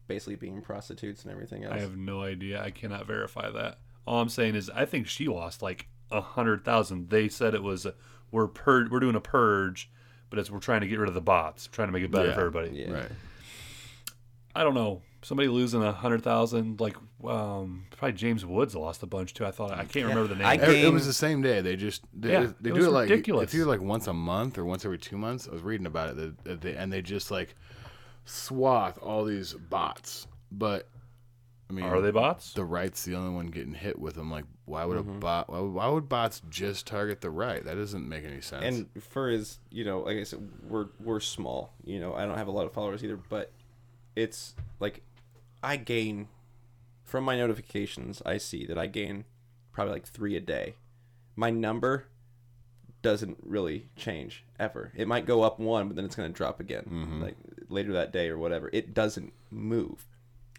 basically 0.06 0.36
being 0.36 0.60
prostitutes 0.62 1.22
and 1.22 1.32
everything 1.32 1.64
else. 1.64 1.74
I 1.74 1.80
have 1.80 1.96
no 1.96 2.22
idea. 2.22 2.62
I 2.62 2.70
cannot 2.70 3.06
verify 3.06 3.50
that. 3.50 3.78
All 4.06 4.20
I'm 4.20 4.28
saying 4.28 4.54
is, 4.54 4.70
I 4.70 4.84
think 4.84 5.06
she 5.06 5.28
lost 5.28 5.62
like 5.62 5.88
a 6.10 6.20
hundred 6.20 6.64
thousand. 6.64 7.10
They 7.10 7.28
said 7.28 7.54
it 7.54 7.62
was 7.62 7.86
a, 7.86 7.94
we're 8.30 8.48
pur- 8.48 8.88
we're 8.90 9.00
doing 9.00 9.14
a 9.16 9.20
purge, 9.20 9.90
but 10.30 10.38
it's 10.38 10.50
we're 10.50 10.58
trying 10.60 10.82
to 10.82 10.86
get 10.86 10.98
rid 10.98 11.08
of 11.08 11.14
the 11.14 11.20
bots, 11.22 11.66
trying 11.68 11.88
to 11.88 11.92
make 11.92 12.02
it 12.02 12.10
better 12.10 12.28
Yeah. 12.28 12.34
for 12.34 12.40
everybody. 12.40 12.70
Yeah. 12.70 12.90
Right. 12.92 13.10
I 14.54 14.62
don't 14.62 14.74
know. 14.74 15.02
Somebody 15.22 15.48
losing 15.48 15.82
a 15.82 15.90
hundred 15.90 16.22
thousand, 16.22 16.80
like 16.80 16.96
um, 17.26 17.86
probably 17.96 18.12
James 18.12 18.44
Woods 18.44 18.74
lost 18.76 19.02
a 19.02 19.06
bunch 19.06 19.32
too. 19.32 19.46
I 19.46 19.50
thought 19.50 19.70
I 19.70 19.84
can't 19.86 20.06
remember 20.06 20.26
the 20.26 20.34
name. 20.36 20.60
it, 20.60 20.84
it 20.84 20.92
was 20.92 21.06
the 21.06 21.14
same 21.14 21.40
day. 21.40 21.62
They 21.62 21.76
just 21.76 22.02
they, 22.12 22.32
Yeah, 22.32 22.40
they 22.60 22.68
it 22.70 22.74
do 22.74 22.80
was 22.80 22.86
it 22.86 22.90
like 22.90 23.08
ridiculous. 23.08 23.44
it's 23.44 23.54
either 23.54 23.64
like 23.64 23.80
once 23.80 24.06
a 24.06 24.12
month 24.12 24.58
or 24.58 24.66
once 24.66 24.84
every 24.84 24.98
two 24.98 25.16
months. 25.16 25.48
I 25.48 25.52
was 25.52 25.62
reading 25.62 25.86
about 25.86 26.10
it, 26.10 26.16
that, 26.16 26.44
that 26.44 26.60
they, 26.60 26.76
and 26.76 26.92
they 26.92 27.00
just 27.00 27.30
like 27.30 27.54
swath 28.24 28.98
all 28.98 29.24
these 29.24 29.52
bots. 29.54 30.26
But 30.50 30.88
I 31.70 31.72
mean, 31.72 31.84
Are 31.86 32.00
they 32.02 32.10
bots? 32.10 32.52
The 32.52 32.64
right's 32.64 33.04
the 33.04 33.14
only 33.14 33.34
one 33.34 33.46
getting 33.46 33.72
hit 33.74 33.98
with 33.98 34.14
them. 34.16 34.30
Like, 34.30 34.44
why 34.66 34.84
would 34.84 34.98
Mhm. 34.98 35.16
a 35.16 35.18
bot? 35.18 35.48
Why 35.50 35.60
would, 35.60 35.72
why 35.72 35.88
would 35.88 36.08
bots 36.08 36.42
just 36.50 36.86
target 36.86 37.20
the 37.22 37.30
right? 37.30 37.64
That 37.64 37.74
doesn't 37.76 38.06
make 38.06 38.24
any 38.24 38.42
sense. 38.42 38.64
And 38.64 39.02
for 39.02 39.28
his, 39.28 39.58
you 39.70 39.84
know, 39.84 40.00
like 40.00 40.18
I 40.18 40.24
said, 40.24 40.46
we're 40.68 40.88
we're 41.00 41.20
small. 41.20 41.72
You 41.82 42.00
know, 42.00 42.14
I 42.14 42.26
don't 42.26 42.36
have 42.36 42.48
a 42.48 42.52
lot 42.52 42.66
of 42.66 42.72
followers 42.72 43.02
either, 43.02 43.16
but 43.16 43.50
it's 44.14 44.54
like 44.78 45.02
I 45.62 45.76
gain 45.76 46.28
from 47.02 47.24
my 47.24 47.36
notifications. 47.36 48.20
I 48.26 48.36
see 48.38 48.66
that 48.66 48.78
I 48.78 48.86
gain 48.86 49.24
probably 49.72 49.94
like 49.94 50.06
three 50.06 50.36
a 50.36 50.40
day. 50.40 50.74
My 51.34 51.50
number 51.50 52.06
doesn't 53.04 53.36
really 53.44 53.86
change 53.94 54.44
ever. 54.58 54.90
It 54.96 55.06
might 55.06 55.26
go 55.26 55.42
up 55.42 55.60
one, 55.60 55.86
but 55.86 55.94
then 55.94 56.04
it's 56.04 56.16
going 56.16 56.28
to 56.32 56.36
drop 56.36 56.58
again, 56.58 56.84
Mhm. 56.90 57.22
like 57.22 57.36
later 57.68 57.92
that 57.92 58.12
day 58.12 58.28
or 58.28 58.36
whatever. 58.38 58.68
It 58.72 58.92
doesn't 58.94 59.32
move. 59.50 60.06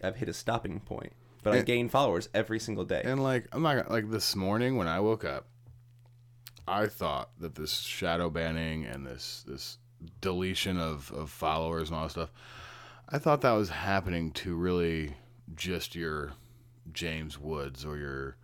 I've 0.02 0.16
hit 0.16 0.28
a 0.30 0.32
stopping 0.32 0.80
point, 0.80 1.12
but 1.42 1.52
I 1.54 1.62
gain 1.62 1.88
followers 1.90 2.28
every 2.32 2.58
single 2.60 2.84
day. 2.84 3.02
And 3.04 3.22
like 3.22 3.46
I'm 3.52 3.62
not 3.62 3.90
like 3.90 4.10
this 4.10 4.34
morning 4.34 4.76
when 4.76 4.88
I 4.88 5.00
woke 5.00 5.24
up, 5.24 5.46
I 6.68 6.86
thought 6.86 7.30
that 7.40 7.54
this 7.54 7.72
shadow 7.74 8.30
banning 8.30 8.84
and 8.84 9.06
this 9.06 9.44
this 9.46 9.78
deletion 10.20 10.78
of, 10.78 11.10
of 11.12 11.30
followers 11.30 11.88
and 11.88 11.96
all 11.96 12.04
that 12.04 12.10
stuff, 12.10 12.32
I 13.08 13.18
thought 13.18 13.40
that 13.42 13.52
was 13.52 13.70
happening 13.70 14.30
to 14.32 14.54
really 14.54 15.16
just 15.54 15.94
your 15.94 16.32
James 16.92 17.38
Woods 17.38 17.84
or 17.84 17.96
your 17.96 18.36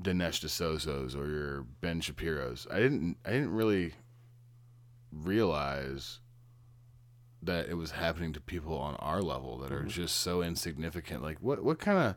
Dinesh 0.00 0.40
D'Souza's 0.40 1.14
or 1.14 1.28
your 1.28 1.62
Ben 1.80 2.00
Shapiro's. 2.00 2.66
I 2.70 2.78
didn't 2.80 3.16
I 3.24 3.30
didn't 3.30 3.52
really 3.52 3.92
realize 5.12 6.20
that 7.42 7.68
it 7.68 7.74
was 7.74 7.90
happening 7.92 8.32
to 8.32 8.40
people 8.40 8.78
on 8.78 8.94
our 8.96 9.20
level 9.20 9.58
that 9.58 9.72
are 9.72 9.82
Mhm. 9.82 9.88
just 9.88 10.16
so 10.16 10.42
insignificant. 10.42 11.22
Like 11.22 11.38
what 11.40 11.62
what 11.62 11.78
kind 11.78 11.98
of 11.98 12.16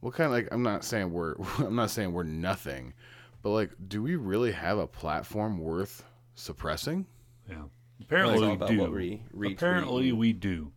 what 0.00 0.14
kind 0.14 0.26
of 0.26 0.32
like 0.32 0.48
I'm 0.52 0.62
not 0.62 0.84
saying 0.84 1.12
we're 1.12 1.36
I'm 1.58 1.76
not 1.76 1.90
saying 1.90 2.12
we're 2.12 2.24
nothing, 2.24 2.94
but 3.42 3.50
like 3.50 3.70
do 3.86 4.02
we 4.02 4.16
really 4.16 4.52
have 4.52 4.78
a 4.78 4.86
platform 4.86 5.58
worth 5.58 6.04
suppressing? 6.34 7.06
Yeah. 7.48 7.62
Apparently 8.00 8.48
we 8.56 8.66
do. 8.66 8.90
we 8.90 9.22
retweet 9.34 9.52
Apparently 9.54 10.12
we 10.12 10.32
do. 10.32 10.72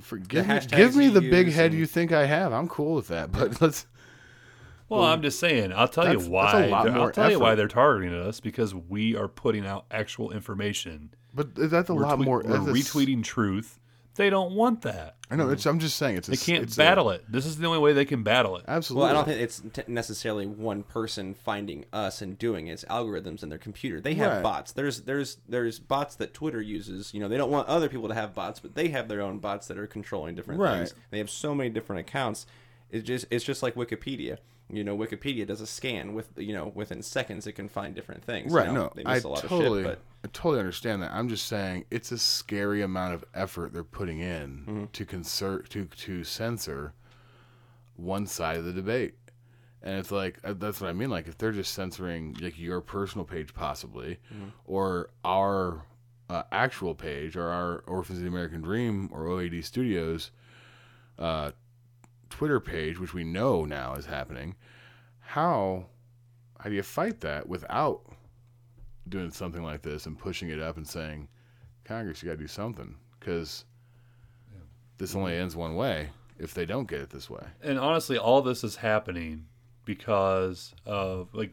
For, 0.00 0.16
give, 0.16 0.48
me, 0.48 0.60
give 0.66 0.96
me 0.96 1.08
the 1.10 1.20
big 1.20 1.52
head 1.52 1.72
and- 1.72 1.74
you 1.78 1.84
think 1.84 2.10
I 2.10 2.24
have. 2.24 2.54
I'm 2.54 2.68
cool 2.68 2.94
with 2.94 3.08
that. 3.08 3.30
But 3.32 3.60
let's. 3.60 3.86
Well, 4.88 5.02
I'm 5.02 5.22
just 5.22 5.38
saying. 5.40 5.72
I'll 5.72 5.88
tell 5.88 6.04
That's- 6.04 6.24
you 6.26 6.30
that's 6.32 6.52
why. 6.52 6.64
a 6.64 6.68
lot 6.70 6.84
they're- 6.84 6.92
I'll 6.92 6.98
more 6.98 7.12
tell 7.12 7.30
you 7.30 7.38
why 7.40 7.54
they're 7.54 7.68
targeting 7.68 8.14
us 8.14 8.40
because 8.40 8.74
we 8.74 9.16
are 9.16 9.28
putting 9.28 9.66
out 9.66 9.86
actual 9.90 10.30
information. 10.30 11.10
But 11.34 11.54
that's 11.54 11.88
a 11.88 11.94
We're 11.94 12.02
lot 12.02 12.16
tweet- 12.16 12.26
more. 12.26 12.42
We're 12.44 12.58
that's 12.58 12.66
a 12.66 12.70
s- 12.70 12.76
retweeting 12.76 13.24
truth. 13.24 13.80
They 14.16 14.30
don't 14.30 14.54
want 14.54 14.82
that. 14.82 15.16
I 15.28 15.34
know. 15.34 15.48
It's, 15.50 15.66
I'm 15.66 15.80
just 15.80 15.96
saying. 15.96 16.18
It's. 16.18 16.28
A, 16.28 16.30
They 16.30 16.36
can't 16.36 16.62
it's 16.62 16.76
battle 16.76 17.10
a, 17.10 17.14
it. 17.16 17.24
This 17.28 17.46
is 17.46 17.56
the 17.56 17.66
only 17.66 17.80
way 17.80 17.92
they 17.92 18.04
can 18.04 18.22
battle 18.22 18.56
it. 18.56 18.64
Absolutely. 18.68 19.02
Well, 19.06 19.10
I 19.10 19.14
don't 19.14 19.24
think 19.24 19.40
it's 19.40 19.60
t- 19.72 19.82
necessarily 19.88 20.46
one 20.46 20.84
person 20.84 21.34
finding 21.34 21.84
us 21.92 22.22
and 22.22 22.38
doing 22.38 22.68
it. 22.68 22.74
It's 22.74 22.84
algorithms 22.84 23.42
in 23.42 23.48
their 23.48 23.58
computer. 23.58 24.00
They 24.00 24.14
have 24.14 24.34
Right. 24.34 24.42
bots. 24.44 24.70
There's 24.70 25.00
there's 25.00 25.38
there's 25.48 25.80
bots 25.80 26.14
that 26.16 26.32
Twitter 26.32 26.62
uses. 26.62 27.12
You 27.12 27.18
know, 27.18 27.26
they 27.28 27.36
don't 27.36 27.50
want 27.50 27.66
other 27.66 27.88
people 27.88 28.06
to 28.06 28.14
have 28.14 28.34
bots, 28.36 28.60
but 28.60 28.76
they 28.76 28.88
have 28.90 29.08
their 29.08 29.20
own 29.20 29.38
bots 29.40 29.66
that 29.66 29.78
are 29.78 29.88
controlling 29.88 30.36
different 30.36 30.60
Right. 30.60 30.76
things. 30.76 30.94
They 31.10 31.18
have 31.18 31.30
so 31.30 31.52
many 31.52 31.70
different 31.70 31.98
accounts. 32.06 32.46
It's 32.90 33.06
just 33.06 33.26
it's 33.30 33.44
just 33.44 33.62
like 33.62 33.74
Wikipedia. 33.74 34.38
You 34.70 34.82
know, 34.82 34.96
Wikipedia 34.96 35.46
does 35.46 35.60
a 35.60 35.66
scan 35.66 36.14
with 36.14 36.28
you 36.36 36.52
know 36.54 36.72
within 36.74 37.02
seconds 37.02 37.46
it 37.46 37.52
can 37.52 37.68
find 37.68 37.94
different 37.94 38.24
things. 38.24 38.52
Right. 38.52 38.66
You 38.68 38.72
know, 38.72 38.82
no, 38.84 38.92
they 38.94 39.04
I 39.04 39.14
miss 39.14 39.24
a 39.24 39.28
lot 39.28 39.40
totally, 39.40 39.80
of 39.80 39.86
shit, 39.86 39.98
I 40.24 40.28
totally 40.32 40.60
understand 40.60 41.02
that. 41.02 41.12
I'm 41.12 41.28
just 41.28 41.46
saying 41.46 41.84
it's 41.90 42.12
a 42.12 42.18
scary 42.18 42.80
amount 42.82 43.14
of 43.14 43.24
effort 43.34 43.72
they're 43.72 43.84
putting 43.84 44.20
in 44.20 44.64
Mm-hmm. 44.66 44.84
to 44.92 45.04
concert 45.04 45.68
to 45.70 45.84
to 45.84 46.24
censor 46.24 46.94
one 47.96 48.26
side 48.26 48.56
of 48.56 48.64
the 48.64 48.72
debate, 48.72 49.14
and 49.82 49.98
it's 49.98 50.10
like 50.10 50.38
uh, 50.44 50.54
that's 50.54 50.80
what 50.80 50.88
I 50.90 50.92
mean. 50.94 51.10
Like 51.10 51.28
if 51.28 51.36
they're 51.38 51.52
just 51.52 51.74
censoring 51.74 52.36
like 52.40 52.58
your 52.58 52.80
personal 52.80 53.24
page 53.26 53.54
possibly, 53.54 54.18
Mm-hmm. 54.32 54.48
or 54.64 55.10
our 55.24 55.82
uh, 56.30 56.42
actual 56.52 56.94
page, 56.94 57.36
or 57.36 57.48
our 57.50 57.80
Orphans 57.86 58.18
of 58.18 58.22
the 58.24 58.30
American 58.30 58.62
Dream 58.62 59.10
or 59.12 59.26
OAD 59.26 59.62
Studios 59.64 60.30
uh, 61.18 61.50
Twitter 62.30 62.60
page, 62.60 62.98
which 62.98 63.14
we 63.14 63.24
know 63.24 63.64
now 63.64 63.94
is 63.94 64.06
happening. 64.06 64.54
How 65.20 65.86
how 66.60 66.70
do 66.70 66.76
you 66.76 66.82
fight 66.82 67.20
that 67.20 67.48
without 67.48 68.02
doing 69.08 69.30
something 69.30 69.62
like 69.62 69.82
this 69.82 70.06
and 70.06 70.18
pushing 70.18 70.48
it 70.48 70.60
up 70.60 70.76
and 70.78 70.86
saying, 70.88 71.28
Congress, 71.84 72.22
you 72.22 72.26
got 72.28 72.36
to 72.36 72.42
do 72.42 72.46
something 72.48 72.96
because 73.20 73.64
this 74.96 75.14
only 75.14 75.34
ends 75.36 75.54
one 75.56 75.74
way 75.76 76.08
if 76.38 76.54
they 76.54 76.64
don't 76.64 76.88
get 76.88 77.00
it 77.00 77.10
this 77.10 77.28
way. 77.28 77.44
and 77.62 77.78
honestly, 77.78 78.16
all 78.18 78.40
this 78.42 78.64
is 78.64 78.76
happening 78.76 79.46
because 79.84 80.74
of 80.86 81.28
like 81.34 81.52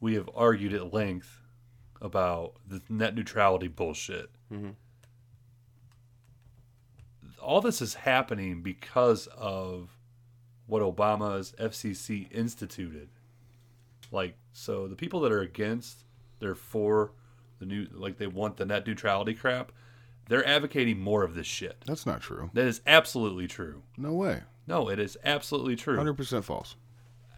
we 0.00 0.14
have 0.14 0.28
argued 0.34 0.72
at 0.74 0.92
length 0.92 1.40
about 2.00 2.54
the 2.66 2.80
net 2.88 3.14
neutrality 3.14 3.68
bullshit. 3.68 4.30
Mhm. 4.52 4.74
All 7.42 7.60
this 7.60 7.82
is 7.82 7.94
happening 7.94 8.62
because 8.62 9.26
of 9.36 9.98
what 10.66 10.82
Obama's 10.82 11.54
FCC 11.58 12.32
instituted. 12.32 13.08
Like, 14.10 14.36
so 14.52 14.86
the 14.88 14.96
people 14.96 15.20
that 15.20 15.32
are 15.32 15.40
against, 15.40 16.04
they're 16.38 16.54
for 16.54 17.12
the 17.58 17.66
new, 17.66 17.86
like 17.92 18.18
they 18.18 18.26
want 18.26 18.56
the 18.56 18.64
net 18.64 18.86
neutrality 18.86 19.34
crap. 19.34 19.72
They're 20.28 20.46
advocating 20.46 21.00
more 21.00 21.24
of 21.24 21.34
this 21.34 21.46
shit. 21.46 21.82
That's 21.86 22.06
not 22.06 22.20
true. 22.20 22.50
That 22.54 22.66
is 22.66 22.80
absolutely 22.86 23.48
true. 23.48 23.82
No 23.96 24.12
way. 24.12 24.42
No, 24.66 24.88
it 24.88 24.98
is 24.98 25.18
absolutely 25.24 25.76
true. 25.76 25.96
100% 25.98 26.44
false. 26.44 26.76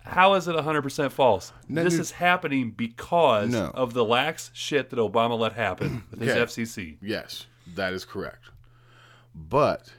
How 0.05 0.35
is 0.35 0.47
it 0.49 0.55
100% 0.55 1.11
false? 1.13 1.51
Net 1.67 1.85
this 1.85 1.95
is 1.99 2.11
happening 2.11 2.71
because 2.73 3.51
No. 3.51 3.71
of 3.75 3.95
the 3.95 4.05
lax 4.05 4.51
shit 4.53 4.91
that 4.91 4.99
Obama 4.99 5.39
let 5.39 5.55
happen 5.55 6.05
with 6.11 6.21
his 6.21 6.31
Okay. 6.31 6.41
FCC. 6.43 6.99
Yes, 7.01 7.47
that 7.75 7.95
is 7.95 8.05
correct. 8.05 8.51
But 9.35 9.93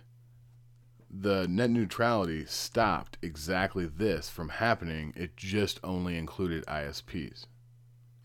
the 1.10 1.48
net 1.48 1.70
neutrality 1.70 2.46
stopped 2.46 3.18
exactly 3.22 3.86
this 3.86 4.30
from 4.30 4.50
happening. 4.50 5.14
It 5.16 5.36
just 5.36 5.80
only 5.84 6.18
included 6.18 6.66
ISPs. 6.66 7.46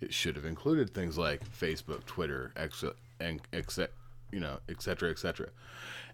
It 0.01 0.15
should 0.15 0.37
have 0.37 0.45
included 0.45 0.95
things 0.95 1.19
like 1.19 1.49
Facebook, 1.49 2.05
Twitter, 2.07 2.53
ex- 2.57 2.85
and 3.19 3.41
except 3.53 3.95
you 4.33 4.41
know, 4.41 4.61
et 4.69 4.81
cetera, 4.81 5.11
et 5.11 5.19
cetera. 5.19 5.49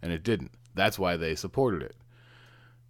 And 0.02 0.10
it 0.12 0.22
didn't. 0.22 0.50
That's 0.74 0.98
why 0.98 1.16
they 1.16 1.34
supported 1.34 1.82
it 1.82 1.94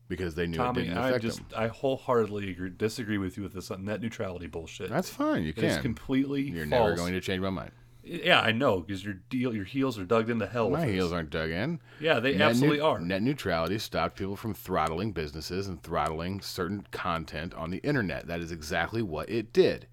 because 0.09 0.37
they 0.37 0.47
knew 0.47 0.55
it 0.55 0.59
Tommy, 0.59 0.83
didn't 0.85 0.99
I 0.99 1.19
just 1.19 1.39
them. 1.51 1.59
I 1.61 1.67
wholeheartedly 1.69 2.51
agree, 2.51 2.71
disagree 2.71 3.19
with 3.19 3.37
you 3.37 3.43
with 3.43 3.53
this 3.53 3.71
net 3.71 4.01
neutrality 4.01 4.47
bullshit. 4.47 4.89
That's 4.89 5.11
fine. 5.11 5.43
You 5.43 5.51
It 5.51 5.57
can. 5.57 5.83
completely 5.83 6.43
You're 6.43 6.67
false. 6.67 6.81
never 6.91 6.97
going 6.97 7.13
to 7.15 7.21
change 7.21 7.43
my 7.43 7.51
mind. 7.51 7.73
Yeah, 8.07 8.41
I 8.41 8.53
know 8.53 8.81
because 8.81 9.05
your 9.05 9.15
deal, 9.15 9.53
your 9.55 9.65
heels 9.65 9.99
are 9.99 10.05
dug 10.05 10.31
into 10.31 10.47
hell. 10.47 10.71
My 10.71 10.87
heels 10.87 11.13
aren't 11.13 11.31
dug 11.31 11.51
in. 11.51 11.81
Yeah, 11.99 12.21
they 12.21 12.37
Net 12.37 12.51
absolutely 12.51 12.79
neu- 12.79 12.85
are. 12.85 13.01
Net 13.01 13.21
neutrality 13.21 13.79
stopped 13.79 14.17
people 14.17 14.37
from 14.37 14.55
throttling 14.55 15.11
businesses 15.11 15.67
and 15.67 15.83
throttling 15.83 16.41
certain 16.41 16.87
content 16.93 17.53
on 17.55 17.71
the 17.71 17.79
internet. 17.79 18.29
That 18.29 18.41
is 18.41 18.53
exactly 18.53 19.03
what 19.03 19.29
it 19.29 19.53
did. 19.53 19.89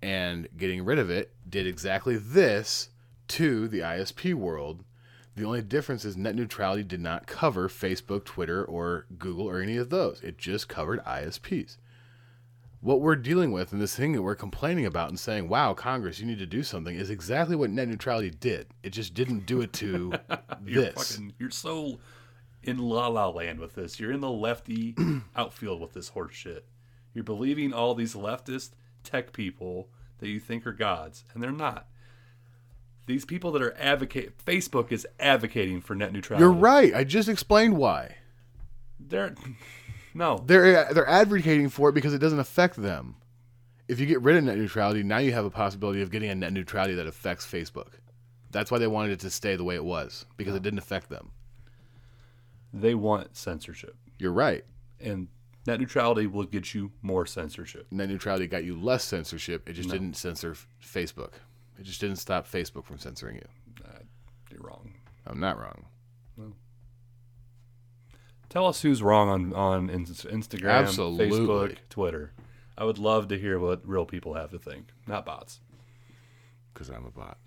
And 0.00 0.48
getting 0.56 0.82
rid 0.84 0.98
of 0.98 1.10
it 1.10 1.34
did 1.48 1.66
exactly 1.66 2.16
this 2.16 2.88
to 3.28 3.68
the 3.68 3.80
ISP 3.80 4.32
world. 4.32 4.82
The 5.36 5.44
only 5.44 5.62
difference 5.62 6.04
is 6.06 6.16
net 6.16 6.34
neutrality 6.34 6.82
did 6.82 7.00
not 7.00 7.26
cover 7.26 7.68
Facebook, 7.68 8.24
Twitter, 8.24 8.64
or 8.64 9.06
Google, 9.18 9.48
or 9.48 9.60
any 9.60 9.76
of 9.76 9.90
those. 9.90 10.20
It 10.22 10.38
just 10.38 10.68
covered 10.68 11.04
ISPs. 11.04 11.76
What 12.82 13.00
we're 13.00 13.16
dealing 13.16 13.52
with 13.52 13.72
and 13.72 13.80
this 13.80 13.94
thing 13.94 14.12
that 14.12 14.22
we're 14.22 14.34
complaining 14.34 14.86
about 14.86 15.08
and 15.08 15.18
saying, 15.18 15.48
wow, 15.48 15.72
Congress, 15.72 16.18
you 16.18 16.26
need 16.26 16.40
to 16.40 16.46
do 16.46 16.64
something, 16.64 16.96
is 16.96 17.10
exactly 17.10 17.54
what 17.54 17.70
net 17.70 17.86
neutrality 17.86 18.28
did. 18.30 18.66
It 18.82 18.90
just 18.90 19.14
didn't 19.14 19.46
do 19.46 19.60
it 19.60 19.72
to 19.74 20.12
You're 20.66 20.82
this. 20.86 21.12
fucking, 21.14 21.34
you're 21.38 21.50
so 21.50 22.00
in 22.64 22.78
la 22.78 23.06
la 23.06 23.28
land 23.28 23.60
with 23.60 23.74
this. 23.74 24.00
You're 24.00 24.10
in 24.10 24.20
the 24.20 24.30
lefty 24.30 24.96
outfield 25.36 25.80
with 25.80 25.92
this 25.92 26.08
horse 26.08 26.34
shit. 26.34 26.66
You're 27.14 27.22
believing 27.24 27.72
all 27.72 27.94
these 27.94 28.14
leftist 28.14 28.70
tech 29.04 29.32
people 29.32 29.88
that 30.18 30.28
you 30.28 30.40
think 30.40 30.66
are 30.66 30.72
gods, 30.72 31.24
and 31.34 31.42
they're 31.42 31.52
not. 31.52 31.86
These 33.06 33.24
people 33.24 33.52
that 33.52 33.62
are 33.62 33.76
advocate 33.78 34.44
Facebook 34.44 34.90
is 34.90 35.06
advocating 35.20 35.80
for 35.80 35.94
net 35.94 36.12
neutrality. 36.12 36.42
You're 36.42 36.52
right. 36.52 36.94
I 36.94 37.04
just 37.04 37.28
explained 37.28 37.76
why. 37.76 38.16
They're 39.00 39.34
no. 40.14 40.42
They're 40.46 40.88
uh, 40.88 40.92
they're 40.92 41.08
advocating 41.08 41.68
for 41.68 41.88
it 41.88 41.92
because 41.92 42.14
it 42.14 42.18
doesn't 42.18 42.38
affect 42.40 42.76
them. 42.76 43.16
If 43.88 44.00
you 44.00 44.06
get 44.06 44.22
rid 44.22 44.36
of 44.36 44.44
net 44.44 44.56
neutrality, 44.58 45.02
now 45.02 45.18
you 45.18 45.32
have 45.32 45.44
a 45.44 45.50
possibility 45.50 46.02
of 46.02 46.10
getting 46.10 46.30
a 46.30 46.34
net 46.34 46.52
neutrality 46.52 46.94
that 46.94 47.06
affects 47.06 47.46
Facebook. 47.46 47.94
That's 48.50 48.70
why 48.70 48.78
they 48.78 48.86
wanted 48.86 49.12
it 49.12 49.20
to 49.20 49.30
stay 49.30 49.56
the 49.56 49.64
way 49.64 49.74
it 49.74 49.84
was 49.84 50.24
because 50.36 50.54
it 50.54 50.62
didn't 50.62 50.78
affect 50.78 51.08
them. 51.08 51.32
They 52.72 52.94
want 52.94 53.36
censorship. 53.36 53.96
You're 54.18 54.32
right. 54.32 54.64
And 55.00 55.28
net 55.66 55.80
neutrality 55.80 56.26
will 56.26 56.44
get 56.44 56.74
you 56.74 56.92
more 57.02 57.26
censorship. 57.26 57.86
Net 57.90 58.08
neutrality 58.08 58.46
got 58.46 58.64
you 58.64 58.80
less 58.80 59.04
censorship. 59.04 59.68
It 59.68 59.74
just 59.74 59.88
No. 59.88 59.94
didn't 59.94 60.16
censor 60.16 60.56
Facebook. 60.82 61.32
It 61.78 61.84
just 61.84 62.00
didn't 62.00 62.16
stop 62.16 62.46
Facebook 62.46 62.84
from 62.84 62.98
censoring 62.98 63.36
you. 63.36 63.46
Uh, 63.84 63.98
you're 64.50 64.62
wrong. 64.62 64.94
I'm 65.26 65.40
not 65.40 65.58
wrong. 65.58 65.84
Tell 68.52 68.66
us 68.66 68.82
who's 68.82 69.02
wrong 69.02 69.30
on 69.30 69.54
on 69.54 69.88
Instagram, 69.88 70.82
Absolutely. 70.82 71.30
Facebook, 71.30 71.76
Twitter. 71.88 72.32
I 72.76 72.84
would 72.84 72.98
love 72.98 73.28
to 73.28 73.38
hear 73.38 73.58
what 73.58 73.80
real 73.88 74.04
people 74.04 74.34
have 74.34 74.50
to 74.50 74.58
think, 74.58 74.88
not 75.06 75.24
bots. 75.24 75.60
Because 76.74 76.90
I'm 76.90 77.06
a 77.06 77.10
bot. 77.10 77.38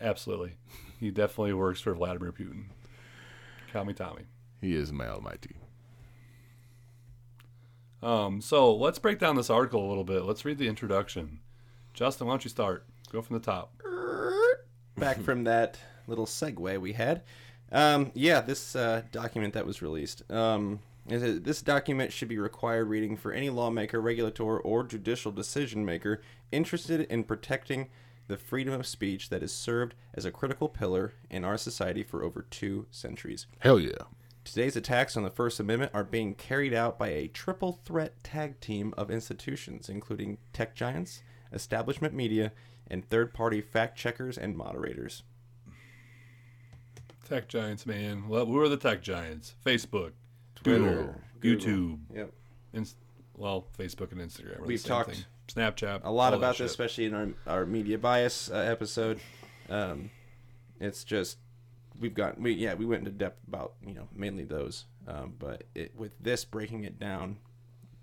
Absolutely, 0.00 0.54
he 0.98 1.10
definitely 1.10 1.52
works 1.52 1.82
for 1.82 1.92
Vladimir 1.92 2.32
Putin. 2.32 2.64
Call 3.74 3.84
me 3.84 3.92
Tommy. 3.92 4.22
He 4.62 4.74
is 4.74 4.90
my 4.90 5.06
almighty. 5.06 5.56
Um, 8.02 8.40
so 8.40 8.74
let's 8.74 8.98
break 8.98 9.18
down 9.18 9.36
this 9.36 9.50
article 9.50 9.86
a 9.86 9.88
little 9.90 10.02
bit. 10.02 10.22
Let's 10.22 10.46
read 10.46 10.56
the 10.56 10.66
introduction. 10.66 11.40
Justin, 11.92 12.26
why 12.26 12.32
don't 12.32 12.44
you 12.44 12.50
start? 12.50 12.86
Go 13.12 13.20
from 13.20 13.34
the 13.36 13.44
top. 13.44 13.74
back 14.96 15.20
from 15.20 15.44
that 15.44 15.78
little 16.06 16.24
segue 16.24 16.80
we 16.80 16.94
had. 16.94 17.22
Um, 17.72 18.12
yeah, 18.14 18.40
this 18.40 18.76
uh, 18.76 19.02
document 19.10 19.54
that 19.54 19.66
was 19.66 19.82
released. 19.82 20.30
Um, 20.30 20.80
is 21.08 21.22
it- 21.22 21.44
this 21.44 21.62
document 21.62 22.12
should 22.12 22.28
be 22.28 22.38
required 22.38 22.84
reading 22.88 23.16
for 23.16 23.32
any 23.32 23.50
lawmaker, 23.50 24.00
regulator, 24.00 24.58
or 24.58 24.84
judicial 24.84 25.32
decision 25.32 25.84
maker 25.84 26.20
interested 26.52 27.00
in 27.00 27.24
protecting 27.24 27.88
the 28.28 28.36
freedom 28.36 28.72
of 28.72 28.86
speech 28.86 29.30
that 29.30 29.40
has 29.42 29.52
served 29.52 29.94
as 30.14 30.24
a 30.24 30.30
critical 30.30 30.68
pillar 30.68 31.12
in 31.28 31.44
our 31.44 31.56
society 31.58 32.02
for 32.02 32.22
over 32.22 32.42
two 32.42 32.86
centuries. 32.90 33.46
Hell 33.58 33.80
yeah. 33.80 33.90
Today's 34.44 34.76
attacks 34.76 35.16
on 35.16 35.22
the 35.22 35.30
First 35.30 35.60
Amendment 35.60 35.92
are 35.94 36.04
being 36.04 36.34
carried 36.34 36.74
out 36.74 36.98
by 36.98 37.08
a 37.08 37.28
triple 37.28 37.80
threat 37.84 38.22
tag 38.22 38.60
team 38.60 38.92
of 38.96 39.10
institutions, 39.10 39.88
including 39.88 40.38
tech 40.52 40.74
giants, 40.74 41.22
establishment 41.52 42.12
media, 42.14 42.52
and 42.88 43.08
third 43.08 43.32
party 43.32 43.60
fact 43.60 43.96
checkers 43.96 44.36
and 44.36 44.56
moderators. 44.56 45.22
Tech 47.32 47.48
giants, 47.48 47.86
man. 47.86 48.28
Well, 48.28 48.44
who 48.44 48.60
are 48.60 48.68
the 48.68 48.76
tech 48.76 49.02
giants? 49.02 49.54
Facebook, 49.64 50.12
Twitter, 50.54 50.78
Google, 50.78 51.14
Google. 51.40 51.66
YouTube. 51.66 51.98
Yep. 52.14 52.32
Inst- 52.74 52.96
well, 53.38 53.68
Facebook 53.78 54.12
and 54.12 54.20
Instagram. 54.20 54.60
Are 54.60 54.66
We've 54.66 54.78
same 54.78 54.88
talked 54.90 55.14
thing. 55.14 55.24
Snapchat. 55.48 56.02
a 56.04 56.10
lot 56.10 56.26
all 56.26 56.30
that 56.32 56.36
about 56.36 56.56
shit. 56.56 56.64
this, 56.66 56.72
especially 56.72 57.06
in 57.06 57.14
our, 57.14 57.28
our 57.46 57.64
media 57.64 57.96
bias 57.96 58.50
uh, 58.50 58.56
episode. 58.56 59.18
Um, 59.70 60.10
it's 60.78 61.04
just 61.04 61.38
we've 61.98 62.12
got 62.12 62.38
we 62.38 62.52
yeah 62.52 62.74
we 62.74 62.84
went 62.84 62.98
into 62.98 63.12
depth 63.12 63.48
about 63.48 63.76
you 63.82 63.94
know 63.94 64.08
mainly 64.14 64.44
those, 64.44 64.84
um, 65.08 65.32
but 65.38 65.64
it 65.74 65.96
with 65.96 66.12
this 66.20 66.44
breaking 66.44 66.84
it 66.84 66.98
down 66.98 67.38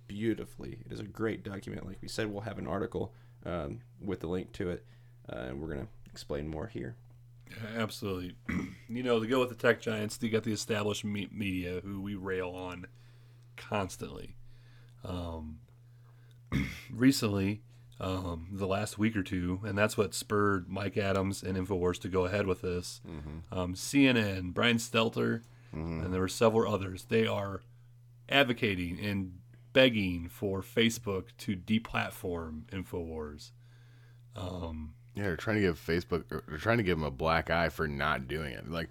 beautifully. 0.07 0.79
It 0.87 0.91
is 0.91 1.01
a 1.01 1.03
great 1.03 1.43
document. 1.43 1.85
Like 1.85 1.99
we 2.01 2.07
said, 2.07 2.31
we'll 2.31 2.41
have 2.41 2.57
an 2.57 2.65
article 2.65 3.13
um, 3.45 3.81
with 4.01 4.21
the 4.21 4.27
link 4.27 4.53
to 4.53 4.71
it, 4.71 4.87
uh, 5.31 5.49
and 5.49 5.61
we're 5.61 5.69
gonna 5.69 5.87
explain 6.07 6.47
more 6.47 6.65
here. 6.65 6.95
Yeah, 7.49 7.81
absolutely. 7.81 8.35
you 8.89 9.03
know, 9.03 9.19
to 9.19 9.27
go 9.27 9.39
with 9.39 9.49
the 9.49 9.55
tech 9.55 9.81
giants, 9.81 10.17
you 10.21 10.29
got 10.29 10.43
the 10.43 10.51
established 10.53 11.03
me- 11.03 11.29
media 11.31 11.81
who 11.83 12.01
we 12.01 12.15
rail 12.15 12.49
on 12.49 12.87
constantly. 13.57 14.35
Um, 15.03 15.59
recently, 16.91 17.61
um, 17.99 18.47
the 18.51 18.67
last 18.67 18.97
week 18.97 19.15
or 19.15 19.23
two, 19.23 19.59
and 19.63 19.77
that's 19.77 19.97
what 19.97 20.13
spurred 20.13 20.69
Mike 20.69 20.97
Adams 20.97 21.43
and 21.43 21.57
Infowars 21.57 21.99
to 22.01 22.07
go 22.07 22.25
ahead 22.25 22.47
with 22.47 22.61
this. 22.61 23.01
Um, 23.51 23.73
CNN, 23.73 24.53
Brian 24.53 24.77
Stelter, 24.77 25.41
and 26.03 26.13
there 26.13 26.21
were 26.21 26.27
several 26.27 26.73
others. 26.73 27.05
They 27.09 27.27
are 27.27 27.61
advocating 28.27 28.99
and 28.99 29.39
begging 29.73 30.27
for 30.29 30.61
Facebook 30.61 31.25
to 31.39 31.55
deplatform 31.55 32.63
Infowars. 32.71 33.51
Um, 34.35 34.93
Yeah, 35.19 35.25
they're 35.25 35.35
trying 35.35 35.57
to 35.57 35.61
give 35.61 35.77
Facebook. 35.77 36.23
They're 36.29 36.57
trying 36.57 36.77
to 36.77 36.83
give 36.83 36.97
them 36.97 37.05
a 37.05 37.11
black 37.11 37.49
eye 37.49 37.67
for 37.67 37.89
not 37.89 38.29
doing 38.29 38.53
it. 38.53 38.71
Like, 38.71 38.87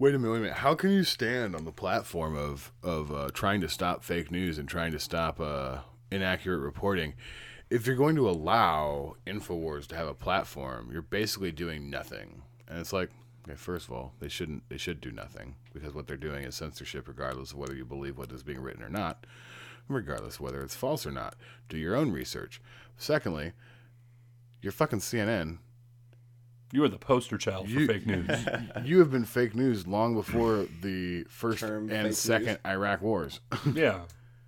wait 0.00 0.12
a 0.12 0.18
minute, 0.18 0.32
wait 0.32 0.38
a 0.38 0.40
minute. 0.40 0.56
How 0.56 0.74
can 0.74 0.90
you 0.90 1.04
stand 1.04 1.54
on 1.54 1.64
the 1.64 1.70
platform 1.70 2.36
of 2.36 2.72
of 2.82 3.12
uh, 3.12 3.28
trying 3.32 3.60
to 3.60 3.68
stop 3.68 4.02
fake 4.02 4.32
news 4.32 4.58
and 4.58 4.68
trying 4.68 4.90
to 4.90 4.98
stop 4.98 5.38
uh, 5.38 5.78
inaccurate 6.10 6.58
reporting? 6.58 7.14
If 7.70 7.86
you're 7.86 7.94
going 7.94 8.16
to 8.16 8.28
allow 8.28 9.14
Infowars 9.24 9.86
to 9.88 9.94
have 9.94 10.08
a 10.08 10.14
platform, 10.14 10.88
you're 10.90 11.00
basically 11.00 11.52
doing 11.52 11.88
nothing. 11.88 12.42
And 12.66 12.80
it's 12.80 12.92
like, 12.92 13.10
okay, 13.46 13.54
first 13.54 13.86
of 13.86 13.94
all, 13.94 14.14
they 14.18 14.28
shouldn't. 14.28 14.68
They 14.68 14.78
should 14.78 15.00
do 15.00 15.12
nothing 15.12 15.54
because 15.72 15.94
what 15.94 16.08
they're 16.08 16.16
doing 16.16 16.42
is 16.42 16.56
censorship, 16.56 17.06
regardless 17.06 17.52
of 17.52 17.58
whether 17.58 17.76
you 17.76 17.84
believe 17.84 18.18
what 18.18 18.32
is 18.32 18.42
being 18.42 18.60
written 18.60 18.82
or 18.82 18.90
not, 18.90 19.28
regardless 19.86 20.34
of 20.34 20.40
whether 20.40 20.60
it's 20.60 20.74
false 20.74 21.06
or 21.06 21.12
not. 21.12 21.36
Do 21.68 21.78
your 21.78 21.94
own 21.94 22.10
research. 22.10 22.60
Secondly, 22.96 23.52
you're 24.60 24.72
fucking 24.72 24.98
CNN. 24.98 25.58
You 26.72 26.84
are 26.84 26.88
the 26.88 26.98
poster 26.98 27.38
child 27.38 27.70
for 27.70 27.86
fake 27.86 28.06
news. 28.06 28.28
you 28.84 28.98
have 28.98 29.10
been 29.10 29.24
fake 29.24 29.54
news 29.54 29.86
long 29.86 30.14
before 30.14 30.66
the 30.82 31.24
first 31.24 31.60
Term 31.60 31.90
and 31.90 32.14
second 32.14 32.46
news. 32.46 32.58
Iraq 32.66 33.00
wars. 33.00 33.40
yeah, 33.74 34.00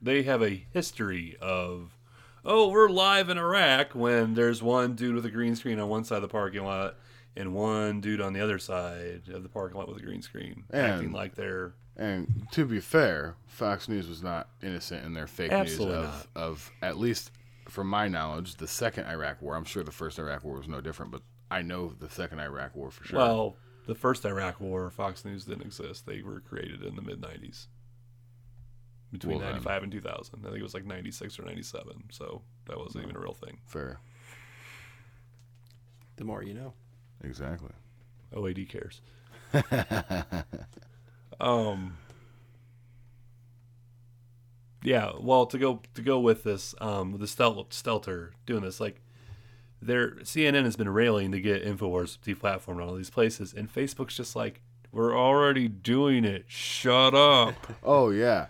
they 0.03 0.23
have 0.25 0.43
a 0.43 0.67
history 0.73 1.37
of, 1.41 1.97
oh, 2.45 2.69
we're 2.69 2.91
live 2.91 3.31
in 3.31 3.39
Iraq 3.39 3.95
when 3.95 4.35
there's 4.35 4.63
one 4.63 4.95
dude 4.95 5.15
with 5.15 5.25
a 5.25 5.31
green 5.31 5.57
screen 5.57 5.81
on 5.81 5.89
one 5.89 6.05
side 6.05 6.17
of 6.17 6.23
the 6.23 6.29
parking 6.29 6.65
lot 6.65 6.97
and 7.37 7.55
one 7.55 8.01
dude 8.01 8.21
on 8.21 8.35
the 8.35 8.41
other 8.41 8.59
side 8.59 9.23
of 9.33 9.43
the 9.43 9.49
parking 9.49 9.79
lot 9.79 9.89
with 9.89 9.97
a 9.97 10.03
green 10.03 10.21
screen, 10.21 10.65
acting 10.75 11.13
like 11.13 11.35
they're 11.35 11.73
And 11.97 12.47
to 12.53 12.67
be 12.67 12.81
fair, 12.81 13.37
Fox 13.47 13.89
News 13.89 14.09
was 14.09 14.23
not 14.23 14.49
innocent 14.63 15.07
in 15.07 15.15
their 15.15 15.27
fake 15.27 15.53
news 15.53 15.81
of, 15.81 16.27
of 16.35 16.71
at 16.83 16.99
least 16.99 17.31
from 17.69 17.87
my 17.87 18.09
knowledge, 18.09 18.57
the 18.57 18.67
second 18.67 19.07
Iraq 19.07 19.41
war. 19.41 19.55
I'm 19.55 19.65
sure 19.65 19.83
the 19.85 19.93
first 19.93 20.19
Iraq 20.19 20.45
war 20.45 20.59
was 20.59 20.69
no 20.69 20.81
different, 20.81 21.13
but 21.13 21.23
I 21.51 21.63
know 21.63 21.93
the 21.99 22.09
second 22.09 22.39
Iraq 22.41 22.77
war 22.77 22.91
for 22.91 23.05
sure. 23.05 23.19
well. 23.19 23.57
The 23.87 23.95
first 23.97 24.25
Iraq 24.25 24.61
War, 24.61 24.89
Fox 24.91 25.25
News 25.25 25.45
didn't 25.47 25.63
exist. 25.63 26.07
They 26.07 26.23
were 26.23 26.39
created 26.41 26.83
in 26.85 26.95
the 26.95 27.03
mid 27.03 27.21
'90s, 27.21 27.67
between 29.11 29.39
Well, 29.39 29.47
then. 29.47 29.53
'95 29.55 29.83
and 29.85 29.91
2000. 29.93 30.35
I 30.39 30.43
think 30.49 30.59
it 30.59 30.63
was 30.63 30.75
like 30.75 30.85
'96 30.85 31.39
or 31.41 31.43
'97. 31.45 32.05
So 32.11 32.43
that 32.67 32.79
wasn't 32.79 33.05
even 33.05 33.17
a 33.17 33.21
real 33.21 33.33
thing. 33.35 33.59
fair. 33.67 33.99
The 36.17 36.25
more 36.25 36.43
you 36.45 36.55
know. 36.55 36.75
Exactly. 37.25 37.71
OAD 38.33 38.69
cares. 38.69 39.01
um. 41.41 41.97
Yeah, 44.83 45.13
well, 45.21 45.45
to 45.47 45.59
go 45.59 45.81
to 45.95 46.03
go 46.03 46.21
with 46.21 46.43
this, 46.45 46.75
um, 46.81 47.19
the 47.19 47.27
Stel- 47.27 47.67
Stelter 47.67 48.31
doing 48.47 48.63
this, 48.63 48.81
like, 48.81 49.01
their 49.83 50.13
CNN 50.17 50.65
has 50.65 50.77
been 50.77 50.89
railing 50.89 51.33
to 51.33 51.41
get 51.41 51.65
Infowars 51.65 52.19
deplatformed 52.19 52.77
on 52.77 52.83
all 52.83 52.95
these 52.95 53.11
places, 53.11 53.53
and 53.55 53.73
Facebook's 53.73 54.17
just 54.17 54.35
like, 54.37 54.61
we're 54.93 55.17
already 55.17 55.69
doing 55.69 56.25
it. 56.25 56.45
Shut 56.49 57.15
up. 57.15 57.55
Oh 57.83 58.11
yeah, 58.11 58.47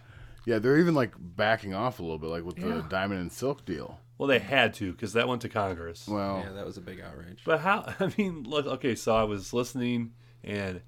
yeah. 0.46 0.58
They're 0.58 0.78
even 0.78 0.94
like 0.94 1.12
backing 1.18 1.74
off 1.74 1.98
a 1.98 2.02
little 2.02 2.18
bit, 2.18 2.28
like 2.30 2.44
with 2.44 2.56
the 2.56 2.84
Diamond 2.88 3.20
and 3.20 3.32
Silk 3.32 3.64
deal. 3.64 4.00
well, 4.18 4.26
they 4.26 4.38
had 4.38 4.74
to 4.74 4.92
because 4.92 5.12
that 5.12 5.28
went 5.28 5.42
to 5.42 5.48
Congress. 5.48 6.08
Well, 6.08 6.42
Yeah, 6.44 6.52
that 6.52 6.64
was 6.66 6.76
a 6.76 6.80
big 6.80 7.00
outrage. 7.00 7.42
But 7.44 7.60
how? 7.60 7.94
I 8.00 8.12
mean, 8.18 8.44
look. 8.44 8.66
Okay, 8.66 8.94
so 8.94 9.14
I 9.14 9.24
was 9.24 9.52
listening, 9.52 10.12
and 10.42 10.80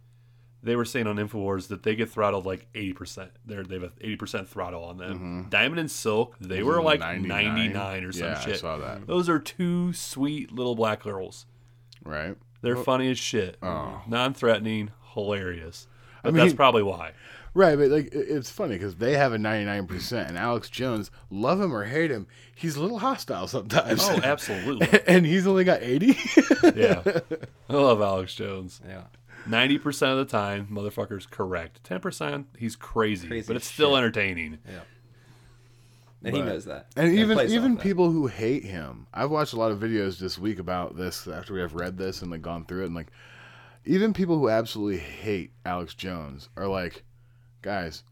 they 0.62 0.76
were 0.76 0.84
saying 0.84 1.06
on 1.06 1.16
Infowars 1.16 1.68
that 1.68 1.82
they 1.82 1.94
get 1.96 2.08
throttled 2.10 2.46
like 2.46 2.66
eighty 2.74 2.92
percent. 2.92 3.30
They're 3.44 3.62
they 3.64 3.74
have 3.74 3.84
a 3.84 3.92
eighty 4.00 4.16
percent 4.16 4.48
throttle 4.48 4.84
on 4.84 4.96
them. 4.98 5.14
Mm-hmm. 5.14 5.48
Diamond 5.48 5.80
and 5.80 5.90
Silk, 5.90 6.36
they 6.40 6.62
Was 6.62 6.76
were 6.76 6.82
like 6.82 7.00
99? 7.00 8.04
or 8.04 8.12
some 8.12 8.28
Yeah, 8.28 8.38
I 8.38 8.40
shit. 8.44 8.60
saw 8.60 8.78
that. 8.78 9.06
Those 9.06 9.28
are 9.28 9.38
two 9.38 9.92
sweet 9.92 10.52
little 10.52 10.74
black 10.74 11.02
girls. 11.02 11.46
right. 12.04 12.36
They're 12.60 12.76
Well, 12.76 12.84
funny 12.84 13.10
as 13.10 13.18
shit. 13.18 13.56
Oh. 13.60 14.02
Non-threatening, 14.06 14.92
hilarious. 15.14 15.88
I 16.22 16.30
But 16.30 16.34
that's 16.34 16.54
probably 16.54 16.84
why. 16.84 17.10
Right, 17.54 17.76
but 17.76 17.90
like 17.90 18.10
it's 18.12 18.50
funny 18.50 18.76
because 18.76 18.94
they 18.94 19.14
have 19.16 19.32
a 19.32 19.38
ninety 19.38 19.66
nine 19.66 19.86
percent, 19.88 20.28
and 20.28 20.38
Alex 20.38 20.70
Jones, 20.70 21.10
love 21.28 21.60
him 21.60 21.74
or 21.74 21.84
hate 21.84 22.10
him, 22.10 22.26
he's 22.54 22.76
a 22.76 22.80
little 22.80 23.00
hostile 23.00 23.46
sometimes. 23.48 24.00
Oh, 24.04 24.20
absolutely. 24.24 24.88
and 25.06 25.26
he's 25.26 25.46
only 25.46 25.64
got 25.64 25.82
eighty. 25.82 26.16
yeah, 26.74 27.02
I 27.68 27.72
love 27.74 28.00
Alex 28.00 28.34
Jones. 28.36 28.80
Yeah. 28.88 29.02
Ninety 29.46 29.78
percent 29.78 30.12
of 30.12 30.18
the 30.18 30.24
time, 30.24 30.68
motherfucker's 30.70 31.26
correct. 31.26 31.82
Ten 31.84 32.00
percent, 32.00 32.46
he's 32.56 32.76
crazy, 32.76 33.28
Crazy 33.28 33.46
but 33.46 33.56
it's 33.56 33.66
shit. 33.66 33.74
still 33.74 33.96
entertaining. 33.96 34.58
Yeah. 34.66 34.80
And 36.24 36.36
he 36.36 36.42
knows 36.42 36.66
that. 36.66 36.86
And 36.96 37.10
he 37.12 37.20
even 37.20 37.40
even 37.50 37.72
off 37.72 37.78
that. 37.78 37.82
people 37.82 38.10
who 38.10 38.28
hate 38.28 38.64
him, 38.64 39.06
I've 39.12 39.30
watched 39.30 39.52
a 39.52 39.58
lot 39.58 39.72
of 39.72 39.80
videos 39.80 40.18
this 40.18 40.38
week 40.38 40.58
about 40.60 40.96
this 40.96 41.26
after 41.26 41.52
we 41.52 41.60
have 41.60 41.74
read 41.74 41.98
this 41.98 42.22
and 42.22 42.30
like 42.30 42.42
gone 42.42 42.64
through 42.64 42.82
it, 42.82 42.86
and 42.86 42.94
like 42.94 43.08
even 43.84 44.12
people 44.12 44.38
who 44.38 44.48
absolutely 44.48 44.98
hate 44.98 45.50
Alex 45.64 45.94
Jones 45.94 46.48
are 46.56 46.68
like, 46.68 47.02
guys, 47.62 48.04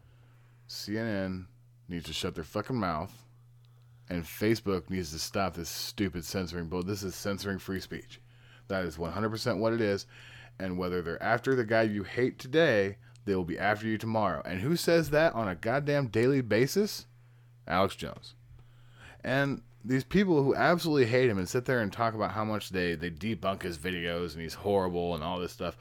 CNN 0.67 1.45
needs 1.87 2.05
to 2.05 2.13
shut 2.13 2.35
their 2.35 2.43
fucking 2.43 2.75
mouth, 2.75 3.13
and 4.09 4.23
Facebook 4.23 4.89
needs 4.89 5.11
to 5.11 5.19
stop 5.19 5.53
this 5.53 5.69
stupid 5.69 6.25
censoring. 6.25 6.67
But 6.67 6.87
this 6.87 7.03
is 7.03 7.15
censoring 7.15 7.59
free 7.59 7.79
speech. 7.79 8.19
That 8.67 8.83
is 8.85 8.97
100% 8.97 9.57
what 9.59 9.73
it 9.73 9.81
is. 9.81 10.05
And 10.59 10.77
whether 10.77 11.01
they're 11.01 11.21
after 11.21 11.55
the 11.55 11.63
guy 11.63 11.83
you 11.83 12.03
hate 12.03 12.37
today, 12.37 12.97
they 13.25 13.35
will 13.35 13.45
be 13.45 13.59
after 13.59 13.87
you 13.87 13.97
tomorrow. 13.97 14.41
And 14.45 14.61
who 14.61 14.75
says 14.75 15.09
that 15.11 15.33
on 15.33 15.47
a 15.47 15.55
goddamn 15.55 16.07
daily 16.07 16.41
basis? 16.41 17.07
Alex 17.67 17.95
Jones. 17.95 18.35
And 19.23 19.61
these 19.83 20.03
people 20.03 20.43
who 20.43 20.55
absolutely 20.55 21.05
hate 21.05 21.29
him 21.29 21.37
and 21.37 21.49
sit 21.49 21.65
there 21.65 21.79
and 21.79 21.91
talk 21.91 22.13
about 22.13 22.31
how 22.31 22.43
much 22.43 22.69
they, 22.69 22.95
they 22.95 23.09
debunk 23.09 23.63
his 23.63 23.77
videos 23.77 24.33
and 24.33 24.41
he's 24.41 24.53
horrible 24.55 25.15
and 25.15 25.23
all 25.23 25.39
this 25.39 25.51
stuff, 25.51 25.77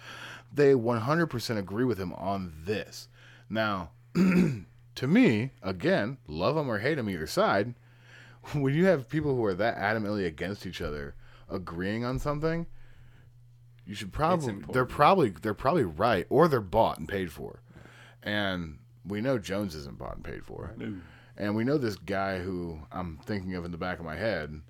they 0.53 0.73
100% 0.73 1.59
agree 1.59 1.85
with 1.85 1.99
him 1.99 2.13
on 2.15 2.53
this. 2.65 3.09
Now, 3.49 3.91
to 4.15 5.07
me, 5.07 5.51
again, 5.63 6.19
love 6.27 6.57
him 6.57 6.71
or 6.71 6.79
hate 6.79 6.99
him 6.99 7.11
either 7.11 7.27
side, 7.27 7.75
when 8.53 8.75
you 8.75 8.87
have 8.87 9.09
people 9.09 9.35
who 9.35 9.45
are 9.45 9.55
that 9.55 9.77
adamantly 9.77 10.27
against 10.27 10.67
each 10.67 10.81
other 10.81 11.15
agreeing 11.49 12.05
on 12.05 12.19
something, 12.19 12.67
you 13.91 13.97
should 13.97 14.13
probably 14.13 14.55
they're 14.73 14.85
probably 14.85 15.31
they're 15.31 15.53
probably 15.53 15.83
right 15.83 16.25
or 16.31 16.47
they're 16.47 16.61
bought 16.61 16.99
and 16.99 17.09
paid 17.09 17.33
for. 17.33 17.61
And 18.23 18.79
we 19.05 19.21
know 19.21 19.37
Jones 19.37 19.75
isn't 19.75 19.99
bought 19.99 20.15
and 20.15 20.25
paid 20.25 20.45
for. 20.45 20.73
No. 20.77 20.95
And 21.37 21.57
we 21.57 21.65
know 21.65 21.77
this 21.77 21.97
guy 21.97 22.39
who 22.39 22.79
I'm 22.93 23.19
thinking 23.25 23.57
of 23.57 23.65
in 23.65 23.73
the 23.73 23.77
back 23.77 23.99
of 23.99 24.05
my 24.05 24.15
head 24.15 24.61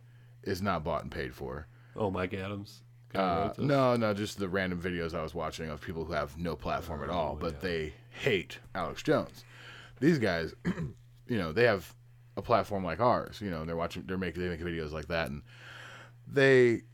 is 0.42 0.62
not 0.62 0.84
bought 0.84 1.02
and 1.02 1.12
paid 1.12 1.34
for. 1.34 1.66
Oh, 1.94 2.10
Mike 2.10 2.32
Adams. 2.32 2.80
Uh, 3.14 3.52
no, 3.58 3.94
no, 3.94 4.14
just 4.14 4.38
the 4.38 4.48
random 4.48 4.80
videos 4.80 5.14
I 5.14 5.22
was 5.22 5.34
watching 5.34 5.68
of 5.68 5.82
people 5.82 6.06
who 6.06 6.14
have 6.14 6.38
no 6.38 6.56
platform 6.56 7.02
at 7.02 7.10
all, 7.10 7.36
but 7.38 7.60
they 7.60 7.92
hate 8.08 8.58
Alex 8.74 9.02
Jones. 9.02 9.44
These 9.98 10.18
guys, 10.18 10.54
you 10.64 11.36
know, 11.36 11.52
they 11.52 11.64
have 11.64 11.94
a 12.38 12.42
platform 12.42 12.84
like 12.84 13.00
ours. 13.00 13.38
You 13.42 13.50
know, 13.50 13.66
they're 13.66 13.76
watching, 13.76 14.04
they're 14.06 14.16
making, 14.16 14.42
they 14.42 14.48
make 14.48 14.60
videos 14.60 14.92
like 14.92 15.08
that, 15.08 15.28
and 15.28 15.42
they, 16.26 16.84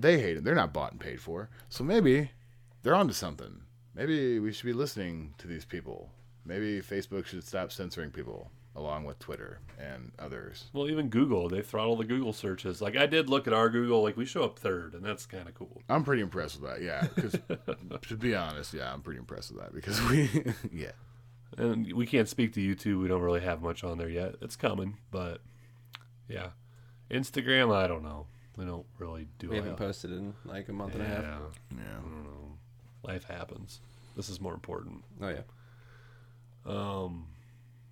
they 0.00 0.18
hate 0.20 0.36
it. 0.36 0.44
They're 0.44 0.54
not 0.54 0.72
bought 0.72 0.92
and 0.92 1.00
paid 1.00 1.20
for. 1.20 1.50
So 1.68 1.84
maybe 1.84 2.30
they're 2.82 2.94
onto 2.94 3.12
something. 3.14 3.62
Maybe 3.94 4.38
we 4.38 4.52
should 4.52 4.66
be 4.66 4.72
listening 4.72 5.34
to 5.38 5.46
these 5.46 5.64
people. 5.64 6.10
Maybe 6.44 6.80
Facebook 6.80 7.26
should 7.26 7.44
stop 7.46 7.72
censoring 7.72 8.10
people, 8.10 8.50
along 8.76 9.04
with 9.04 9.18
Twitter 9.18 9.58
and 9.78 10.12
others. 10.18 10.66
Well, 10.72 10.88
even 10.88 11.08
Google, 11.08 11.48
they 11.48 11.60
throttle 11.62 11.96
the 11.96 12.04
Google 12.04 12.32
searches. 12.32 12.80
Like 12.80 12.96
I 12.96 13.06
did 13.06 13.28
look 13.28 13.46
at 13.46 13.52
our 13.52 13.68
Google, 13.68 14.02
like 14.02 14.16
we 14.16 14.24
show 14.24 14.44
up 14.44 14.58
third, 14.58 14.94
and 14.94 15.04
that's 15.04 15.26
kind 15.26 15.48
of 15.48 15.54
cool. 15.54 15.82
I'm 15.88 16.04
pretty 16.04 16.22
impressed 16.22 16.60
with 16.60 16.70
that. 16.70 16.80
Yeah, 16.80 17.06
'cause 17.08 17.36
to 18.08 18.16
be 18.16 18.34
honest, 18.34 18.72
yeah, 18.72 18.92
I'm 18.92 19.02
pretty 19.02 19.18
impressed 19.18 19.50
with 19.52 19.60
that 19.60 19.74
because 19.74 20.00
we, 20.08 20.30
yeah, 20.72 20.92
And 21.56 21.92
we 21.92 22.06
can't 22.06 22.28
speak 22.28 22.52
to 22.54 22.60
YouTube. 22.60 23.02
We 23.02 23.08
don't 23.08 23.20
really 23.22 23.40
have 23.40 23.60
much 23.60 23.82
on 23.84 23.98
there 23.98 24.08
yet. 24.08 24.36
It's 24.40 24.56
coming, 24.56 24.96
but 25.10 25.40
yeah. 26.28 26.50
Instagram, 27.10 27.74
I 27.74 27.86
don't 27.88 28.02
know. 28.04 28.26
We 28.58 28.64
don't 28.64 28.86
really 28.98 29.28
do. 29.38 29.50
We 29.50 29.56
haven't 29.56 29.72
lot. 29.72 29.78
posted 29.78 30.10
in 30.10 30.34
like 30.44 30.68
a 30.68 30.72
month 30.72 30.94
and 30.94 31.02
a 31.02 31.06
half. 31.06 31.22
Yeah. 31.22 31.38
yeah. 31.76 31.82
I 31.96 32.00
don't 32.00 32.24
know. 32.24 32.58
life 33.04 33.22
happens. 33.24 33.80
This 34.16 34.28
is 34.28 34.40
more 34.40 34.52
important. 34.52 35.04
Oh 35.22 35.28
yeah. 35.28 35.42
Um, 36.66 37.26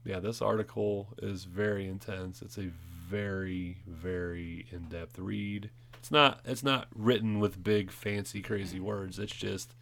yeah, 0.04 0.18
this 0.18 0.42
article 0.42 1.08
is 1.22 1.44
very 1.44 1.86
intense. 1.86 2.42
It's 2.42 2.58
a 2.58 2.70
very, 3.08 3.78
very 3.86 4.66
in-depth 4.72 5.18
read. 5.20 5.70
It's 5.98 6.10
not. 6.10 6.40
It's 6.44 6.64
not 6.64 6.88
written 6.94 7.38
with 7.38 7.62
big, 7.62 7.92
fancy, 7.92 8.42
crazy 8.42 8.80
words. 8.80 9.20
It's 9.20 9.34
just, 9.34 9.72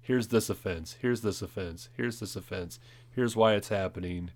here's 0.00 0.28
this 0.28 0.50
offense. 0.50 0.96
Here's 1.00 1.22
this 1.22 1.40
offense. 1.40 1.88
Here's 1.96 2.20
this 2.20 2.36
offense. 2.36 2.78
Here's 3.10 3.34
why 3.34 3.54
it's 3.54 3.68
happening. 3.68 4.32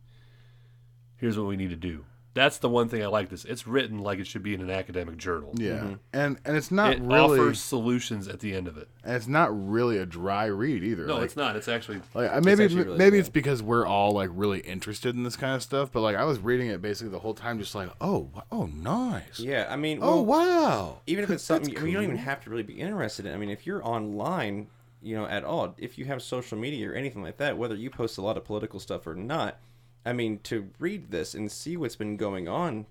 Here's 1.16 1.38
what 1.38 1.46
we 1.46 1.56
need 1.56 1.70
to 1.70 1.76
do. 1.76 2.06
That's 2.32 2.58
the 2.58 2.68
one 2.68 2.88
thing 2.88 3.02
I 3.02 3.06
like. 3.06 3.28
This. 3.28 3.44
It's 3.44 3.66
written 3.66 3.98
like 3.98 4.20
it 4.20 4.26
should 4.26 4.44
be 4.44 4.54
in 4.54 4.60
an 4.60 4.70
academic 4.70 5.16
journal. 5.16 5.52
Yeah, 5.56 5.72
mm-hmm. 5.72 5.94
and 6.12 6.38
and 6.44 6.56
it's 6.56 6.70
not 6.70 6.92
it 6.92 7.00
really 7.00 7.40
offers 7.40 7.60
solutions 7.60 8.28
at 8.28 8.38
the 8.38 8.54
end 8.54 8.68
of 8.68 8.76
it. 8.76 8.88
and 9.02 9.16
it's 9.16 9.26
not 9.26 9.50
really 9.50 9.98
a 9.98 10.06
dry 10.06 10.46
read 10.46 10.84
either. 10.84 11.06
No, 11.06 11.16
Like, 11.16 11.24
it's 11.24 11.36
not. 11.36 11.56
It's 11.56 11.66
actually 11.66 12.00
Like 12.14 12.44
maybe 12.44 12.64
actually 12.64 12.84
really 12.84 12.98
maybe 12.98 13.10
good. 13.16 13.20
it's 13.20 13.28
because 13.28 13.62
we're 13.64 13.84
all 13.84 14.12
like 14.12 14.30
really 14.32 14.60
interested 14.60 15.16
in 15.16 15.24
this 15.24 15.34
kind 15.36 15.56
of 15.56 15.62
stuff. 15.62 15.90
But 15.90 16.02
like 16.02 16.14
I 16.14 16.24
was 16.24 16.38
reading 16.38 16.68
it 16.68 16.80
basically 16.80 17.10
the 17.10 17.18
whole 17.18 17.34
time, 17.34 17.58
just 17.58 17.74
like 17.74 17.90
oh 18.00 18.30
oh 18.52 18.66
nice. 18.66 19.40
Yeah, 19.40 19.66
I 19.68 19.74
mean, 19.76 19.98
Oh 20.00 20.22
well, 20.22 20.46
wow. 20.46 20.98
even 21.08 21.24
if 21.24 21.30
it's 21.34 21.42
something 21.42 21.70
That's 21.70 21.80
I 21.80 21.84
mean, 21.84 21.92
you 21.92 21.96
don't 21.98 22.04
even 22.04 22.16
have 22.18 22.44
to 22.44 22.50
really 22.50 22.62
be 22.62 22.74
interested 22.80 23.26
in. 23.26 23.34
I 23.34 23.38
mean, 23.38 23.50
if 23.50 23.66
you're 23.66 23.84
online, 23.84 24.68
you 25.02 25.16
know, 25.16 25.26
at 25.26 25.42
all, 25.42 25.74
if 25.78 25.98
you 25.98 26.04
have 26.04 26.22
social 26.22 26.56
media 26.56 26.90
or 26.90 26.94
anything 26.94 27.22
like 27.24 27.38
that, 27.38 27.58
whether 27.58 27.74
you 27.74 27.90
post 27.90 28.18
a 28.18 28.22
lot 28.22 28.36
of 28.36 28.44
political 28.44 28.78
stuff 28.78 29.06
or 29.06 29.14
not, 29.16 29.58
I 30.04 30.12
mean, 30.12 30.38
to 30.44 30.70
read 30.78 31.10
this 31.10 31.34
and 31.34 31.50
see 31.50 31.76
what's 31.76 31.96
been 31.96 32.16
going 32.16 32.48
on, 32.48 32.86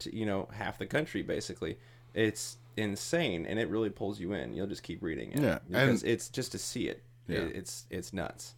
to 0.00 0.14
you 0.14 0.26
know, 0.26 0.48
half 0.52 0.78
the 0.78 0.86
country 0.86 1.22
basically, 1.22 1.78
it's 2.14 2.58
insane, 2.76 3.46
and 3.46 3.58
it 3.58 3.68
really 3.68 3.90
pulls 3.90 4.20
you 4.20 4.32
in. 4.32 4.54
You'll 4.54 4.66
just 4.66 4.82
keep 4.82 5.02
reading 5.02 5.32
it. 5.32 5.40
Yeah, 5.40 5.58
because 5.68 6.02
and- 6.02 6.10
it's 6.10 6.28
just 6.28 6.52
to 6.52 6.58
see 6.58 6.88
it. 6.88 7.02
Yeah. 7.26 7.38
It- 7.38 7.56
it's 7.56 7.86
it's 7.90 8.12
nuts. 8.12 8.54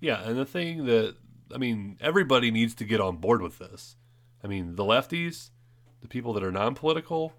Yeah, 0.00 0.22
and 0.26 0.36
the 0.38 0.46
thing 0.46 0.86
that 0.86 1.16
I 1.54 1.58
mean, 1.58 1.98
everybody 2.00 2.50
needs 2.50 2.74
to 2.76 2.84
get 2.84 3.00
on 3.00 3.16
board 3.16 3.42
with 3.42 3.58
this. 3.58 3.96
I 4.42 4.46
mean, 4.46 4.76
the 4.76 4.84
lefties, 4.84 5.50
the 6.00 6.08
people 6.08 6.32
that 6.34 6.44
are 6.44 6.52
non-political, 6.52 7.34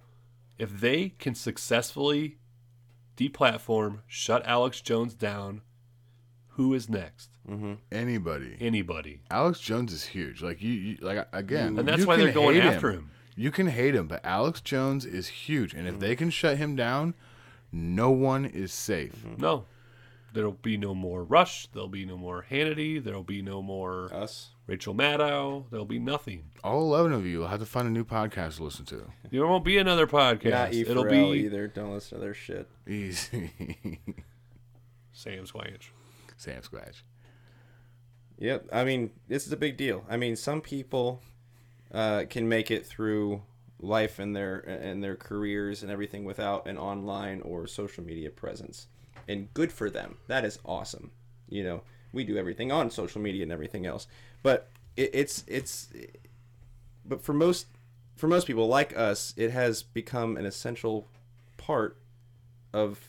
if 0.59 0.79
they 0.79 1.09
can 1.17 1.33
successfully 1.33 2.37
deplatform, 3.17 3.99
shut 4.07 4.45
Alex 4.45 4.81
Jones 4.81 5.13
down, 5.13 5.61
who 6.55 6.73
is 6.73 6.89
next? 6.89 7.29
Mm-hmm. 7.49 7.73
Anybody. 7.91 8.55
Anybody. 8.59 9.21
Alex 9.31 9.59
Jones 9.59 9.91
is 9.93 10.03
huge. 10.05 10.41
Like 10.41 10.61
you, 10.61 10.71
you 10.71 10.97
like 11.01 11.27
again, 11.33 11.77
And 11.79 11.87
that's 11.87 12.01
you 12.01 12.05
why 12.07 12.15
can 12.15 12.25
they're 12.25 12.33
going 12.33 12.55
hate 12.61 12.65
after 12.65 12.91
him. 12.91 13.11
You 13.35 13.49
can 13.51 13.67
hate 13.67 13.95
him, 13.95 14.07
but 14.07 14.19
Alex 14.25 14.61
Jones 14.61 15.05
is 15.05 15.27
huge, 15.27 15.73
and 15.73 15.87
if 15.87 15.93
Mm-hmm. 15.93 15.99
they 16.01 16.15
can 16.15 16.29
shut 16.29 16.57
him 16.57 16.75
down, 16.75 17.13
no 17.71 18.11
one 18.11 18.45
is 18.45 18.71
safe. 18.73 19.23
Mm-hmm. 19.25 19.41
No. 19.41 19.65
There'll 20.33 20.51
be 20.53 20.77
no 20.77 20.93
more 20.95 21.23
Rush. 21.25 21.67
There'll 21.73 21.89
be 21.89 22.05
no 22.05 22.15
more 22.17 22.45
Hannity. 22.49 23.03
There'll 23.03 23.21
be 23.23 23.41
no 23.41 23.61
more 23.61 24.13
Us. 24.13 24.51
Rachel 24.65 24.93
Maddow. 24.95 25.65
There'll 25.69 25.85
be 25.85 25.99
nothing. 25.99 26.43
All 26.63 26.81
eleven 26.83 27.11
of 27.11 27.25
you 27.25 27.39
will 27.39 27.47
have 27.47 27.59
to 27.59 27.65
find 27.65 27.85
a 27.85 27.91
new 27.91 28.05
podcast 28.05 28.57
to 28.57 28.63
listen 28.63 28.85
to. 28.85 29.11
There 29.31 29.45
won't 29.47 29.65
be 29.65 29.77
another 29.77 30.07
podcast. 30.07 30.51
Not 30.51 30.73
E 30.73 30.81
It'll 30.81 31.03
be 31.05 31.17
either. 31.45 31.67
Don't 31.67 31.93
listen 31.93 32.17
to 32.19 32.23
their 32.23 32.33
shit. 32.33 32.69
Easy, 32.87 33.51
Sam's 35.11 35.51
Squanch. 35.51 35.89
Sam 36.41 36.61
Squatch. 36.63 37.03
Yep. 38.39 38.69
I 38.73 38.83
mean, 38.83 39.11
this 39.27 39.45
is 39.45 39.53
a 39.53 39.57
big 39.57 39.77
deal. 39.77 40.03
I 40.09 40.17
mean, 40.17 40.35
some 40.35 40.61
people 40.61 41.21
uh, 41.93 42.23
can 42.27 42.49
make 42.49 42.71
it 42.71 42.85
through 42.85 43.43
life 43.79 44.17
and 44.17 44.35
their 44.35 44.59
and 44.59 45.03
their 45.03 45.15
careers 45.15 45.83
and 45.83 45.91
everything 45.91 46.23
without 46.23 46.67
an 46.67 46.77
online 46.77 47.41
or 47.41 47.67
social 47.67 48.03
media 48.03 48.31
presence, 48.31 48.87
and 49.27 49.53
good 49.53 49.71
for 49.71 49.89
them. 49.91 50.17
That 50.27 50.43
is 50.43 50.57
awesome. 50.65 51.11
You 51.49 51.63
know, 51.63 51.81
we 52.11 52.23
do 52.23 52.37
everything 52.37 52.71
on 52.71 52.89
social 52.89 53.21
media 53.21 53.43
and 53.43 53.51
everything 53.51 53.85
else, 53.85 54.07
but 54.41 54.69
it, 54.97 55.11
it's 55.13 55.43
it's. 55.47 55.89
But 57.05 57.21
for 57.21 57.33
most 57.33 57.67
for 58.15 58.27
most 58.27 58.47
people 58.47 58.67
like 58.67 58.97
us, 58.97 59.35
it 59.37 59.51
has 59.51 59.83
become 59.83 60.37
an 60.37 60.47
essential 60.47 61.07
part 61.57 61.97
of 62.73 62.99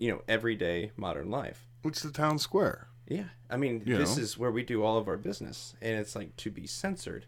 you 0.00 0.10
know 0.10 0.22
everyday 0.26 0.90
modern 0.96 1.30
life. 1.30 1.69
Which 1.82 2.00
the 2.00 2.10
town 2.10 2.38
square. 2.38 2.88
Yeah, 3.08 3.24
I 3.48 3.56
mean, 3.56 3.82
You 3.84 3.96
this 3.98 4.16
know? 4.16 4.22
is 4.22 4.38
where 4.38 4.52
we 4.52 4.62
do 4.62 4.84
all 4.84 4.96
of 4.96 5.08
our 5.08 5.16
business, 5.16 5.74
and 5.80 5.98
it's 5.98 6.14
like 6.14 6.36
to 6.36 6.50
be 6.50 6.66
censored. 6.66 7.26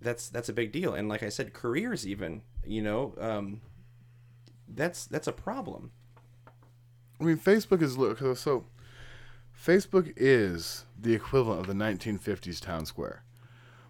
That's 0.00 0.28
that's 0.28 0.48
a 0.48 0.52
big 0.52 0.70
deal, 0.70 0.94
and 0.94 1.08
like 1.08 1.22
I 1.22 1.30
said, 1.30 1.52
careers 1.52 2.06
even, 2.06 2.42
you 2.64 2.82
know, 2.82 3.14
um, 3.18 3.60
that's 4.68 5.06
that's 5.06 5.26
a 5.26 5.32
problem. 5.32 5.90
I 7.20 7.24
mean, 7.24 7.38
Facebook 7.38 7.82
is 7.82 7.96
look 7.98 8.18
so. 8.36 8.64
Facebook 9.56 10.12
is 10.16 10.84
the 11.00 11.14
equivalent 11.14 11.60
of 11.60 11.66
the 11.66 11.72
1950s 11.72 12.60
town 12.60 12.84
square, 12.86 13.22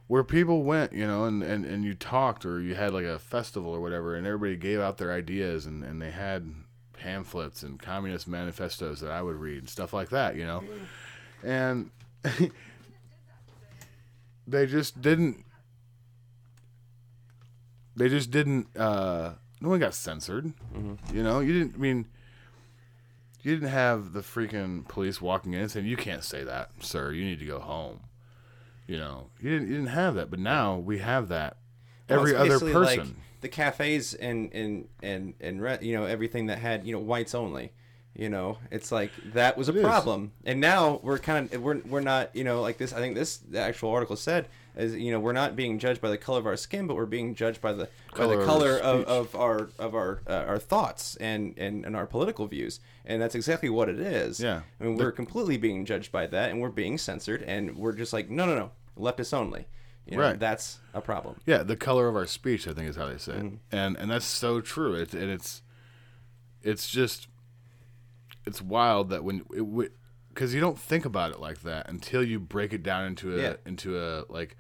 where 0.07 0.23
people 0.23 0.63
went, 0.63 0.93
you 0.93 1.07
know, 1.07 1.25
and, 1.25 1.43
and, 1.43 1.65
and 1.65 1.85
you 1.85 1.95
talked 1.95 2.45
or 2.47 2.61
you 2.61 2.75
had 2.75 2.93
like 2.93 3.07
a 3.07 3.19
festival 3.19 3.73
or 3.73 3.81
whatever, 3.81 4.15
and 4.15 4.27
everybody 4.27 4.57
gave 4.57 4.79
out 4.79 4.99
their 4.99 5.11
ideas 5.11 5.67
and, 5.67 5.83
and 5.83 6.01
they 6.01 6.11
had 6.11 6.55
pamphlets 6.97 7.63
and 7.63 7.79
communist 7.79 8.27
manifestos 8.29 9.01
that 9.01 9.11
I 9.11 9.23
would 9.23 9.37
read 9.37 9.59
and 9.59 9.69
stuff 9.69 9.93
like 9.93 10.11
that, 10.11 10.37
you 10.37 10.45
know, 10.45 10.63
and 11.43 11.91
they 14.47 14.67
just 14.67 15.01
didn't. 15.01 15.45
They 17.97 18.09
just 18.09 18.31
didn't. 18.31 18.77
uh 18.77 19.35
No 19.61 19.69
one 19.69 19.81
got 19.81 19.95
censored. 19.95 20.53
You 21.13 21.23
know, 21.23 21.41
you 21.41 21.53
didn't. 21.53 21.75
I 21.75 21.79
mean, 21.79 22.07
you 23.43 23.55
didn't 23.55 23.69
have 23.71 24.13
the 24.13 24.21
freaking 24.21 24.87
police 24.89 25.21
walking 25.21 25.53
in 25.53 25.61
and 25.61 25.71
saying, 25.71 25.87
"You 25.87 25.97
can't 25.97 26.25
say 26.25 26.43
that, 26.45 26.71
sir. 26.81 27.13
You 27.13 27.25
need 27.25 27.39
to 27.41 27.47
go 27.47 27.61
home." 27.61 28.01
You 28.87 28.99
know, 28.99 29.31
you 29.41 29.51
didn't. 29.51 29.69
You 29.69 29.75
didn't 29.75 29.91
have 29.91 30.15
that, 30.17 30.31
but 30.31 30.39
now 30.39 30.77
we 30.77 30.99
have 30.99 31.29
that. 31.29 31.57
Every 32.09 32.33
it's 32.33 32.41
other 32.41 32.49
basically 32.51 32.73
like 32.75 32.99
person. 32.99 33.17
The 33.45 33.49
cafes 33.49 34.15
and 34.15 34.53
and 34.53 34.89
and 35.03 35.35
and 35.41 35.63
re- 35.63 35.79
you 35.81 35.95
know 35.97 36.05
everything 36.07 36.47
that 36.47 36.59
had 36.59 36.85
you 36.87 36.93
know 36.93 36.99
whites 37.01 37.35
only. 37.35 37.71
You 38.17 38.29
know, 38.29 38.59
it's 38.71 38.93
like 38.93 39.11
that 39.33 39.57
was 39.57 39.69
a 39.69 39.73
It 39.73 39.79
is. 39.79 39.83
problem, 39.83 40.31
and 40.45 40.61
now 40.61 41.01
we're 41.03 41.19
kind 41.19 41.53
of 41.53 41.61
we're 41.61 41.81
we're 41.81 42.01
not 42.01 42.35
you 42.35 42.45
know 42.45 42.61
like 42.63 42.79
this. 42.79 42.93
I 42.93 42.99
think 42.99 43.17
this 43.17 43.39
the 43.39 43.59
actual 43.59 43.91
article 43.91 44.15
said 44.15 44.47
is 44.77 44.95
you 44.95 45.11
know 45.11 45.19
we're 45.19 45.33
not 45.33 45.57
being 45.57 45.81
judged 45.81 46.01
by 46.01 46.11
the 46.11 46.17
color 46.17 46.39
of 46.39 46.47
our 46.47 46.57
skin, 46.57 46.87
but 46.87 46.95
we're 46.95 47.07
being 47.07 47.35
judged 47.35 47.61
by 47.61 47.73
the 47.73 47.89
by 48.13 48.17
Color 48.19 48.37
the 48.37 48.41
of 48.43 48.47
color 48.47 48.71
our 48.75 48.79
of, 48.79 49.05
of 49.07 49.35
our 49.35 49.69
of 49.81 49.95
our 49.97 50.21
uh, 50.29 50.45
our 50.47 50.59
thoughts 50.61 51.17
and, 51.17 51.55
and 51.59 51.85
and 51.85 51.97
our 51.97 52.07
political 52.07 52.47
views, 52.47 52.79
and 53.05 53.21
that's 53.21 53.35
exactly 53.35 53.69
what 53.69 53.89
it 53.89 53.99
is. 53.99 54.39
Yeah. 54.39 54.61
I 54.81 54.85
mean, 54.85 54.97
we're 54.97 55.11
completely 55.11 55.57
being 55.57 55.85
judged 55.85 56.13
by 56.13 56.29
that, 56.29 56.51
and 56.53 56.61
we're 56.61 56.69
being 56.69 56.99
censored, 56.99 57.43
and 57.43 57.75
we're 57.77 57.95
just 57.95 58.13
like 58.13 58.31
no 58.31 58.47
no 58.47 58.55
no 58.55 58.71
leftists 58.97 59.35
only. 59.35 59.67
You 60.07 60.17
know, 60.19 60.23
Right. 60.23 60.39
That's 60.39 60.81
a 60.93 61.01
problem. 61.01 61.37
Yeah, 61.47 61.63
the 61.63 61.77
color 61.77 62.09
of 62.09 62.15
our 62.17 62.27
speech, 62.27 62.69
I 62.69 62.73
think, 62.75 62.89
is 62.91 62.97
how 62.97 63.07
they 63.09 63.17
say 63.19 63.33
it, 63.35 63.43
Mhm. 63.43 63.59
and 63.73 63.97
and 63.97 64.11
that's 64.11 64.27
so 64.27 64.61
true. 64.61 64.95
It's 64.95 65.15
and 65.15 65.31
it's 65.31 65.63
it's 66.63 66.89
just 66.91 67.29
it's 68.47 68.61
wild 68.61 69.09
that 69.11 69.25
when 69.25 69.45
it 69.53 69.93
because 70.29 70.53
you 70.55 70.61
don't 70.61 70.79
think 70.79 71.05
about 71.05 71.31
it 71.31 71.41
like 71.41 71.63
that 71.63 71.89
until 71.89 72.23
you 72.23 72.39
break 72.41 72.73
it 72.73 72.83
down 72.83 73.05
into 73.07 73.35
a 73.39 73.41
Yeah. 73.43 73.57
into 73.65 73.99
a 73.99 74.25
like 74.29 74.57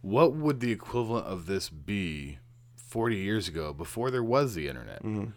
what 0.00 0.34
would 0.34 0.60
the 0.60 0.70
equivalent 0.70 1.26
of 1.26 1.46
this 1.46 1.70
be 1.70 2.38
40 2.76 3.16
years 3.16 3.48
ago 3.48 3.72
before 3.72 4.10
there 4.10 4.22
was 4.22 4.54
the 4.54 4.68
internet 4.68 5.02
Mhm. 5.02 5.32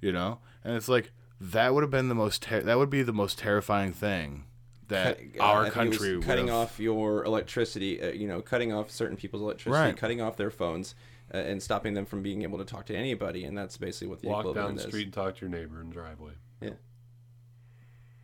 you 0.00 0.12
know 0.12 0.40
and 0.64 0.74
it's 0.76 0.88
like 0.88 1.12
that 1.40 1.72
would 1.72 1.82
have 1.82 1.90
been 1.90 2.08
the 2.08 2.14
most 2.14 2.42
ter- 2.42 2.62
that 2.62 2.76
would 2.78 2.90
be 2.90 3.02
the 3.02 3.12
most 3.12 3.38
terrifying 3.38 3.92
thing 3.92 4.44
that 4.88 5.18
Cut- 5.34 5.40
uh, 5.40 5.44
our 5.44 5.64
think 5.64 5.76
it 5.76 5.88
was 5.88 5.98
country 5.98 6.16
would 6.16 6.24
cutting 6.26 6.46
have- 6.48 6.56
off 6.56 6.80
your 6.80 7.24
electricity, 7.24 8.02
uh, 8.02 8.10
you 8.10 8.26
know, 8.26 8.40
cutting 8.42 8.72
off 8.72 8.90
certain 8.90 9.16
people's 9.16 9.42
electricity, 9.42 9.82
Right. 9.84 9.96
cutting 9.96 10.20
off 10.20 10.36
their 10.36 10.50
phones, 10.50 10.94
uh, 11.32 11.36
and 11.38 11.62
stopping 11.62 11.94
them 11.94 12.06
from 12.06 12.22
being 12.22 12.42
able 12.42 12.58
to 12.58 12.64
talk 12.64 12.86
to 12.86 12.96
anybody, 12.96 13.44
and 13.44 13.56
that's 13.56 13.76
basically 13.76 14.08
what 14.08 14.20
the 14.20 14.28
Walk 14.28 14.44
down 14.44 14.50
equivalent 14.50 14.78
the 14.78 14.84
is. 14.84 14.88
street 14.88 15.04
and 15.04 15.12
talk 15.12 15.34
to 15.36 15.40
your 15.42 15.50
neighbor 15.50 15.80
in 15.80 15.88
the 15.90 15.94
driveway. 15.94 16.32
Yeah. 16.60 16.70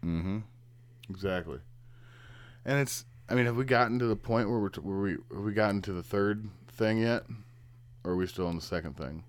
Mm-hmm. 0.04 0.38
Exactly. 1.10 1.58
And 2.64 2.78
it's. 2.80 3.04
I 3.28 3.34
mean, 3.34 3.46
have 3.46 3.56
we 3.56 3.64
gotten 3.64 3.98
to 4.00 4.06
the 4.06 4.16
point 4.16 4.50
where 4.50 4.58
we're 4.58 4.68
t- 4.68 4.80
where 4.82 4.98
we 4.98 5.10
have 5.32 5.42
we 5.44 5.52
gotten 5.54 5.80
to 5.82 5.92
the 5.92 6.02
third 6.02 6.48
thing 6.68 6.98
yet, 6.98 7.24
or 8.04 8.12
are 8.12 8.16
we 8.16 8.26
still 8.26 8.46
on 8.46 8.56
the 8.56 8.62
second 8.62 8.96
thing? 8.98 9.24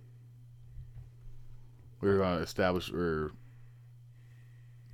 We 2.02 2.10
were 2.10 2.18
going 2.18 2.38
to 2.38 2.44
establish 2.44 2.92
or 2.92 3.32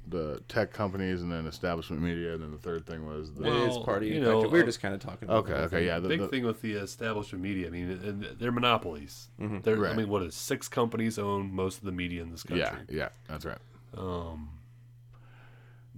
the 0.08 0.42
tech 0.48 0.74
companies, 0.74 1.22
and 1.22 1.32
then 1.32 1.46
establishment 1.46 2.02
media, 2.02 2.34
and 2.34 2.42
then 2.44 2.52
the 2.52 2.58
third 2.58 2.86
thing 2.86 3.06
was 3.06 3.32
the. 3.34 3.46
It 3.46 3.70
is 3.70 3.78
party 3.80 4.18
infected. 4.18 4.52
We 4.52 4.60
were 4.60 4.66
just 4.66 4.82
kinda 4.82 4.98
talking 4.98 5.28
about 5.30 5.46
Okay. 5.46 5.54
Okay. 5.54 5.68
thing. 5.78 5.86
Yeah. 5.86 6.00
The, 6.00 6.10
big 6.10 6.20
the- 6.22 6.28
thing 6.28 6.46
with 6.46 6.62
the 6.62 6.74
establishment 6.74 7.42
media. 7.44 7.68
I 7.68 7.70
mean, 7.70 7.90
and 7.92 8.24
they're 8.40 8.52
monopolies. 8.52 9.30
Mhm. 9.40 9.64
They're, 9.64 9.86
I 9.88 9.94
mean, 9.96 10.10
what 10.10 10.24
is 10.24 10.36
six 10.36 10.68
companies 10.68 11.18
own 11.20 11.54
most 11.54 11.78
of 11.80 11.86
the 11.86 11.92
media 11.92 12.22
in 12.24 12.32
this 12.32 12.44
country? 12.44 12.66
Yeah. 12.90 12.96
Yeah. 12.98 13.10
That's 13.28 13.46
right. 13.46 13.60
Um, 13.96 14.50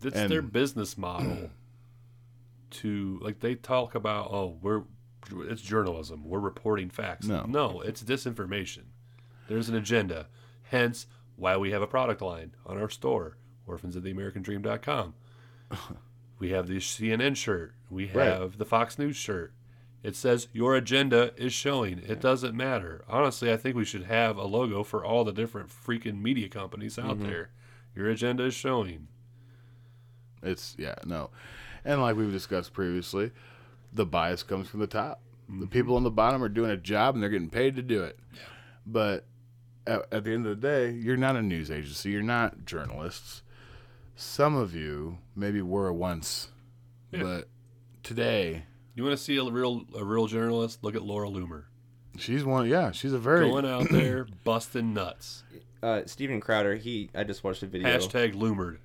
it's 0.04 0.16
And- 0.16 0.30
their 0.32 0.42
business 0.42 0.98
model 0.98 1.50
to 2.72 3.20
like 3.22 3.40
they 3.40 3.56
talk 3.56 3.96
about. 3.96 4.30
Oh, 4.32 4.58
we're 4.62 4.84
it's 5.50 5.62
journalism. 5.62 6.26
We're 6.26 6.40
reporting 6.40 6.90
facts. 6.90 7.26
No. 7.28 7.46
no, 7.48 7.80
it's 7.82 8.04
disinformation. 8.04 8.84
There's 9.48 9.70
an 9.70 9.76
agenda. 9.76 10.28
Hence, 10.64 11.08
why 11.38 11.56
we 11.58 11.72
have 11.72 11.82
a 11.82 11.88
product 11.88 12.22
line 12.22 12.56
on 12.66 12.78
our 12.78 12.90
store. 12.90 13.38
Orphans 13.68 13.96
of 13.96 14.04
the 14.04 14.12
American 14.12 14.42
Dream.com. 14.42 15.14
we 16.40 16.50
have 16.52 16.68
the 16.68 16.78
CNN 16.78 17.36
shirt. 17.36 17.74
We 17.90 18.06
Right. 18.12 18.26
have 18.28 18.58
the 18.58 18.66
Fox 18.66 18.98
News 19.00 19.16
shirt. 19.16 19.54
It 20.04 20.16
says 20.18 20.50
your 20.52 20.76
agenda 20.76 21.32
is 21.38 21.54
showing. 21.54 22.00
It 22.00 22.20
doesn't 22.20 22.56
matter. 22.56 23.06
Honestly, 23.08 23.52
I 23.54 23.58
think 23.58 23.76
we 23.78 23.86
should 23.86 24.04
have 24.04 24.36
a 24.36 24.44
logo 24.44 24.84
for 24.84 25.04
all 25.06 25.24
the 25.24 25.32
different 25.32 25.70
freaking 25.70 26.22
media 26.22 26.50
companies 26.50 27.00
out 27.00 27.20
Mhm. 27.20 27.24
there. 27.28 27.50
Your 27.96 28.10
agenda 28.10 28.44
is 28.44 28.54
showing. 28.54 29.08
It's 30.42 30.76
yeah, 30.78 30.96
no. 31.06 31.30
And 31.86 32.02
like 32.02 32.16
we've 32.18 32.32
discussed 32.32 32.74
previously, 32.74 33.32
the 33.94 34.06
bias 34.06 34.44
comes 34.44 34.68
from 34.68 34.82
the 34.82 34.88
top. 34.88 35.22
The 35.48 35.68
people 35.68 35.96
on 35.96 36.04
the 36.04 36.12
bottom 36.12 36.44
are 36.44 36.50
doing 36.50 36.72
a 36.72 36.78
job 36.78 37.16
and 37.16 37.24
they're 37.24 37.30
getting 37.30 37.50
paid 37.50 37.76
to 37.76 37.82
do 37.82 38.04
it. 38.04 38.20
But 38.86 39.26
at, 39.88 40.06
at 40.12 40.24
the 40.26 40.32
end 40.34 40.46
of 40.48 40.60
the 40.60 40.68
day, 40.68 40.92
you're 40.92 41.18
not 41.18 41.36
a 41.36 41.42
news 41.42 41.70
agency. 41.72 42.12
You're 42.12 42.22
not 42.24 42.66
journalists. 42.66 43.43
Some 44.16 44.56
of 44.56 44.76
you 44.76 45.18
maybe 45.36 45.62
were 45.62 45.92
once, 45.92 46.50
Yeah. 47.12 47.24
but 47.24 47.48
today 48.04 48.64
You 48.96 49.04
want 49.04 49.18
to 49.18 49.24
see 49.24 49.38
a 49.38 49.44
real 49.44 49.86
a 49.96 50.04
real 50.04 50.28
journalist? 50.28 50.84
Look 50.84 50.96
at 50.96 51.02
Laura 51.04 51.28
Loomer. 51.30 51.64
she's 52.18 52.44
one. 52.46 52.68
Yeah, 52.70 52.92
she's 52.92 53.14
a 53.14 53.18
very 53.20 53.50
Going 53.50 53.66
out 53.66 53.90
there 53.90 54.28
busting 54.44 54.94
nuts. 54.94 55.44
Uh, 55.82 56.02
Steven 56.06 56.40
Crowder, 56.40 56.76
he 56.76 57.10
I 57.16 57.24
just 57.24 57.44
watched 57.44 57.64
a 57.64 57.68
video. 57.68 57.88
Hashtag 57.90 58.36
Loomered. 58.36 58.78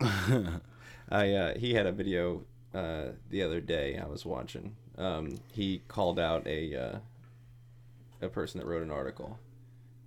I 1.08 1.32
uh, 1.32 1.54
he 1.58 1.74
had 1.74 1.86
a 1.86 1.92
video 1.92 2.42
uh, 2.74 3.12
the 3.30 3.42
other 3.42 3.60
day 3.60 3.98
I 3.98 4.06
was 4.06 4.26
watching. 4.26 4.74
Um, 4.98 5.36
he 5.52 5.82
called 5.88 6.18
out 6.18 6.46
a 6.46 6.74
uh, 6.74 6.98
a 8.20 8.28
person 8.28 8.60
that 8.60 8.66
wrote 8.66 8.82
an 8.82 8.90
article. 8.90 9.38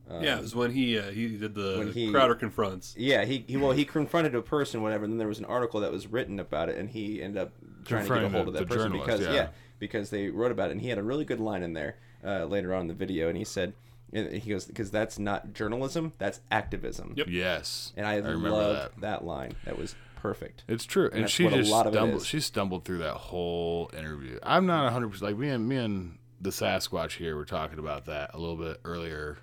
Um, 0.10 0.24
yeah, 0.24 0.38
it 0.38 0.42
was 0.42 0.56
when 0.56 0.72
he 0.72 0.98
uh, 0.98 1.12
he 1.12 1.38
did 1.38 1.54
the 1.54 1.78
when 1.78 1.92
he- 1.92 2.12
Crowder 2.12 2.36
confronts. 2.36 2.96
Yeah, 2.98 3.26
he, 3.26 3.46
he 3.48 3.58
well 3.58 3.72
he 3.72 3.86
confronted 3.86 4.34
a 4.34 4.42
person, 4.42 4.82
whatever, 4.82 5.04
and 5.04 5.14
then 5.14 5.20
there 5.20 5.28
was 5.28 5.40
an 5.40 5.46
article 5.46 5.82
that 5.82 5.92
was 5.92 6.08
written 6.08 6.40
about 6.40 6.70
it, 6.70 6.78
and 6.78 6.90
he 6.90 7.22
ended 7.22 7.42
up 7.42 7.52
trying 7.86 8.08
to 8.08 8.14
get 8.16 8.24
a 8.24 8.30
hold 8.30 8.48
the- 8.48 8.50
of 8.50 8.54
that 8.54 8.68
person 8.68 8.92
because 8.92 9.22
yeah. 9.22 9.34
yeah. 9.34 9.48
because 9.78 10.10
they 10.10 10.30
wrote 10.30 10.52
about 10.52 10.70
it, 10.70 10.74
and 10.74 10.82
he 10.82 10.90
had 10.90 10.98
a 10.98 11.04
really 11.04 11.26
good 11.26 11.40
line 11.40 11.62
in 11.62 11.74
there 11.74 11.98
uh, 12.26 12.46
later 12.46 12.74
on 12.74 12.82
in 12.82 12.88
the 12.88 12.94
video, 12.94 13.30
and 13.30 13.38
he 13.38 13.44
said. 13.44 13.74
and 14.12 14.34
He 14.34 14.50
goes 14.50 14.66
because 14.66 14.90
that's 14.90 15.20
not 15.20 15.54
journalism, 15.54 16.14
that's 16.18 16.42
activism. 16.50 17.14
Yep. 17.16 17.28
Yes, 17.30 17.94
and 17.96 18.08
I, 18.08 18.14
I 18.14 18.18
remember 18.18 18.50
loved 18.50 19.02
that. 19.02 19.24
line. 19.24 19.52
That 19.66 19.78
was 19.78 19.96
perfect. 20.16 20.64
It's 20.68 20.86
true, 20.86 21.10
and, 21.14 21.24
that's 21.24 21.32
she 21.32 21.48
just 21.48 21.70
a 21.70 21.72
lot 21.72 21.86
of 21.86 21.94
stumbled. 21.94 22.26
She 22.26 22.40
stumbled 22.40 22.84
through 22.84 22.98
that 23.00 23.14
whole 23.14 23.92
interview. 23.96 24.40
I'm 24.42 24.66
not 24.66 24.86
100 24.86 25.10
percent 25.10 25.32
like 25.32 25.38
me 25.38 25.50
and 25.50 25.70
me 25.70 25.76
and 25.78 26.18
the 26.42 26.50
Sasquatch 26.50 27.18
here 27.18 27.36
were 27.36 27.46
talking 27.46 27.80
about 27.80 28.06
that 28.06 28.32
a 28.34 28.40
little 28.40 28.56
bit 28.56 28.80
earlier 28.86 29.38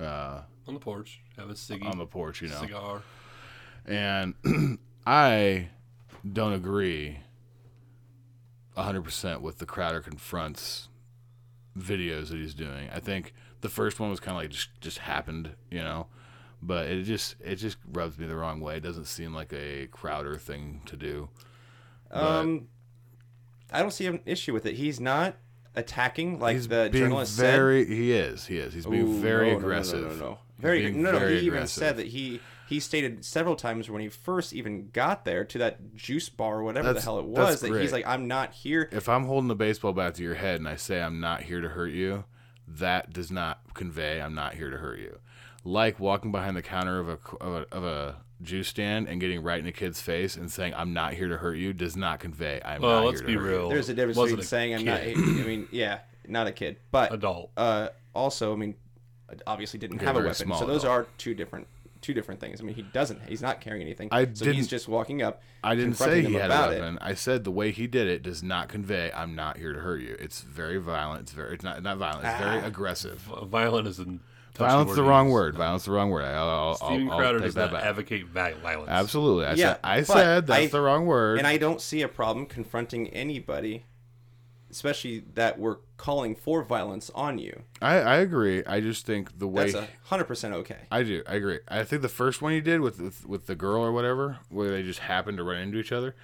uh, 0.00 0.42
on 0.66 0.74
the 0.74 0.80
porch, 0.80 1.20
have 1.36 1.50
a 1.50 1.54
ciggy 1.54 1.84
on 1.90 1.98
the 1.98 2.06
porch, 2.06 2.40
you 2.42 2.48
know, 2.48 2.60
cigar. 2.60 3.02
and 3.86 4.34
I 5.06 5.68
don't 6.32 6.52
agree 6.52 7.18
100 8.74 9.02
percent 9.02 9.42
with 9.42 9.58
the 9.58 9.66
Crowder 9.66 10.00
confronts 10.00 10.88
videos 11.78 12.28
that 12.28 12.36
he's 12.38 12.54
doing. 12.54 12.88
I 12.92 13.00
think 13.00 13.34
the 13.60 13.68
first 13.68 14.00
one 14.00 14.10
was 14.10 14.20
kind 14.20 14.36
of 14.36 14.42
like 14.42 14.50
just 14.50 14.68
just 14.80 14.98
happened, 14.98 15.54
you 15.70 15.80
know. 15.80 16.06
But 16.62 16.88
it 16.88 17.04
just 17.04 17.36
it 17.40 17.56
just 17.56 17.78
rubs 17.90 18.18
me 18.18 18.26
the 18.26 18.36
wrong 18.36 18.60
way. 18.60 18.76
It 18.76 18.82
doesn't 18.82 19.06
seem 19.06 19.34
like 19.34 19.52
a 19.52 19.86
Crowder 19.90 20.36
thing 20.36 20.82
to 20.86 20.96
do. 20.96 21.28
But- 22.10 22.22
Um, 22.22 22.68
I 23.72 23.80
don't 23.82 23.92
see 23.92 24.06
an 24.06 24.20
issue 24.26 24.52
with 24.52 24.66
it. 24.66 24.74
He's 24.74 24.98
not 25.00 25.36
attacking 25.74 26.38
like 26.40 26.56
he's 26.56 26.68
the 26.68 26.88
being 26.92 27.04
journalist 27.04 27.38
very 27.38 27.84
he 27.86 28.12
is 28.12 28.46
he 28.46 28.58
is 28.58 28.74
he's 28.74 28.82
said. 28.84 28.90
being 28.92 29.06
Ooh, 29.06 29.20
very 29.20 29.46
no, 29.48 29.52
no, 29.52 29.58
no, 29.58 29.64
aggressive 29.66 30.02
No, 30.02 30.08
no, 30.08 30.14
no, 30.30 30.38
Very 30.58 30.90
no, 30.92 31.12
no. 31.12 31.18
very 31.18 31.40
He 31.40 31.46
even 31.46 31.58
aggressive. 31.58 31.80
said 31.80 31.96
that 31.98 32.06
he 32.08 32.40
he 32.68 32.78
stated 32.80 33.24
several 33.24 33.56
times 33.56 33.88
when 33.90 34.00
he 34.00 34.08
first 34.08 34.52
even 34.52 34.90
got 34.92 35.24
there 35.24 35.44
to 35.44 35.58
that 35.58 35.94
juice 35.96 36.28
bar 36.28 36.58
or 36.58 36.62
whatever 36.64 36.92
the 36.92 37.00
hell 37.00 37.18
it 37.18 37.24
was 37.24 37.60
that 37.60 37.68
great. 37.70 37.82
he's 37.82 37.92
like, 37.92 38.06
I'm 38.06 38.26
not 38.28 38.52
here. 38.52 38.88
if 38.92 39.08
i'm 39.08 39.24
holding 39.24 39.50
a 39.50 39.54
baseball 39.54 39.92
bat 39.92 40.14
to 40.16 40.22
your 40.22 40.34
head 40.34 40.56
and 40.60 40.68
i 40.68 40.76
say 40.76 41.00
i'm 41.02 41.20
not 41.20 41.42
here 41.42 41.60
to 41.60 41.68
hurt 41.68 41.92
you 41.92 42.24
that 42.66 43.12
does 43.12 43.30
not 43.30 43.60
convey 43.74 44.20
i'm 44.20 44.34
not 44.34 44.54
here 44.54 44.70
to 44.70 44.76
hurt 44.76 44.98
you 45.00 45.18
like 45.64 45.98
walking 46.00 46.30
behind 46.32 46.56
the 46.56 46.62
counter 46.62 46.98
of 47.00 47.08
a 47.08 47.18
of 47.40 47.52
a, 47.52 47.74
of 47.76 47.84
a 47.84 48.16
juice 48.42 48.68
stand 48.68 49.08
and 49.08 49.20
getting 49.20 49.42
right 49.42 49.58
in 49.60 49.66
a 49.66 49.72
kid's 49.72 50.00
face 50.00 50.34
and 50.36 50.50
saying 50.50 50.72
i'm 50.74 50.92
not 50.94 51.12
here 51.14 51.28
to 51.28 51.36
hurt 51.36 51.54
you 51.54 51.72
does 51.72 51.96
not 51.96 52.20
convey 52.20 52.60
i'm 52.64 52.80
Well, 52.80 53.00
not 53.00 53.06
let's 53.06 53.20
here 53.20 53.26
be 53.26 53.34
to 53.34 53.40
hurt 53.40 53.48
real. 53.50 53.62
you 53.68 53.74
There's 53.74 53.88
a 53.90 53.94
difference 53.94 54.16
Wasn't 54.16 54.38
between 54.38 54.44
a 54.44 54.48
saying 54.48 54.74
I'm 54.76 54.84
not. 54.84 55.00
I 55.00 55.14
mean, 55.46 55.68
yeah, 55.70 55.98
not 56.26 56.46
a 56.46 56.52
kid, 56.52 56.76
but 56.90 57.12
Adult. 57.12 57.50
Uh, 57.56 57.88
also, 58.14 58.52
I 58.52 58.56
mean, 58.56 58.74
obviously 59.46 59.78
didn't 59.78 59.96
Okay, 59.96 60.06
have 60.06 60.16
a 60.16 60.20
very 60.20 60.28
weapon, 60.30 60.46
small 60.46 60.58
so 60.58 60.66
those 60.66 60.84
adult. 60.84 61.00
are 61.00 61.06
two 61.18 61.34
different 61.34 61.66
two 62.00 62.14
different 62.14 62.40
things. 62.40 62.60
I 62.62 62.64
mean, 62.64 62.74
he 62.74 62.80
doesn't. 62.82 63.20
He's 63.28 63.42
not 63.42 63.60
carrying 63.60 63.82
anything. 63.82 64.08
I 64.10 64.24
so 64.24 64.28
he's 64.30 64.38
didn't- 64.38 64.54
he's 64.56 64.68
just 64.68 64.88
walking 64.88 65.20
up. 65.20 65.42
I 65.62 65.74
didn't 65.74 65.94
say 65.94 66.04
confronting 66.04 66.26
he 66.32 66.38
them 66.38 66.40
had 66.40 66.50
a 66.50 66.54
about 66.54 66.72
it. 66.72 66.80
weapon. 66.80 66.98
I 67.02 67.12
said 67.12 67.44
the 67.44 67.50
way 67.50 67.70
he 67.72 67.86
did 67.86 68.08
it 68.08 68.22
does 68.22 68.42
not 68.42 68.68
convey 68.70 69.12
I'm 69.14 69.34
not 69.34 69.58
here 69.58 69.74
to 69.74 69.80
hurt 69.80 70.00
you. 70.00 70.16
It's 70.18 70.40
very 70.40 70.78
violent. 70.78 71.22
It's 71.22 71.32
very 71.32 71.54
it's 71.54 71.62
not 71.64 71.82
not 71.82 71.98
violent. 71.98 72.24
It's 72.24 72.38
very 72.42 72.60
Ah. 72.60 72.66
aggressive. 72.66 73.18
V- 73.18 73.44
Violent 73.46 73.86
is 73.86 73.98
in 73.98 74.20
Violence 74.54 74.94
the 74.94 75.02
wrong 75.02 75.30
word. 75.30 75.56
Violence 75.56 75.84
the 75.84 75.92
wrong 75.92 76.10
word. 76.10 76.24
I'll, 76.24 76.48
I'll, 76.48 76.74
Steven 76.74 77.06
I'll, 77.08 77.12
I'll 77.12 77.18
Crowder 77.18 77.38
take 77.38 77.46
does 77.46 77.54
that 77.54 77.72
not 77.72 77.80
back. 77.80 77.84
advocate 77.84 78.26
violence. 78.26 78.88
Absolutely. 78.90 79.46
I 79.46 79.50
yeah, 79.54 79.56
said 79.74 79.78
I 79.84 80.02
said 80.02 80.46
that's 80.46 80.64
I- 80.64 80.66
the 80.66 80.80
wrong 80.80 81.06
word. 81.06 81.38
and 81.38 81.46
I 81.46 81.56
don't 81.56 81.80
see 81.80 82.02
a 82.02 82.08
problem 82.08 82.46
confronting 82.46 83.08
anybody, 83.08 83.84
especially 84.70 85.24
that 85.34 85.58
we're 85.58 85.78
calling 85.96 86.34
for 86.34 86.62
violence 86.62 87.10
on 87.14 87.38
you. 87.38 87.62
I, 87.82 87.96
I 88.00 88.16
agree. 88.16 88.64
I 88.64 88.80
just 88.80 89.06
think 89.06 89.38
the 89.38 89.46
way 89.48 89.70
That's 89.70 89.86
a 89.86 89.88
hundred 90.08 90.24
percent 90.24 90.54
okay. 90.54 90.78
I 90.90 91.02
do. 91.02 91.22
I 91.26 91.34
agree. 91.34 91.58
I 91.68 91.84
think 91.84 92.02
the 92.02 92.08
first 92.08 92.42
one 92.42 92.52
he 92.52 92.60
did 92.60 92.80
with, 92.80 93.00
with 93.00 93.26
with 93.26 93.46
the 93.46 93.54
girl 93.54 93.82
or 93.82 93.92
whatever, 93.92 94.38
where 94.48 94.70
they 94.70 94.82
just 94.82 95.00
happened 95.00 95.38
to 95.38 95.44
run 95.44 95.58
into 95.58 95.78
each 95.78 95.92
other. 95.92 96.14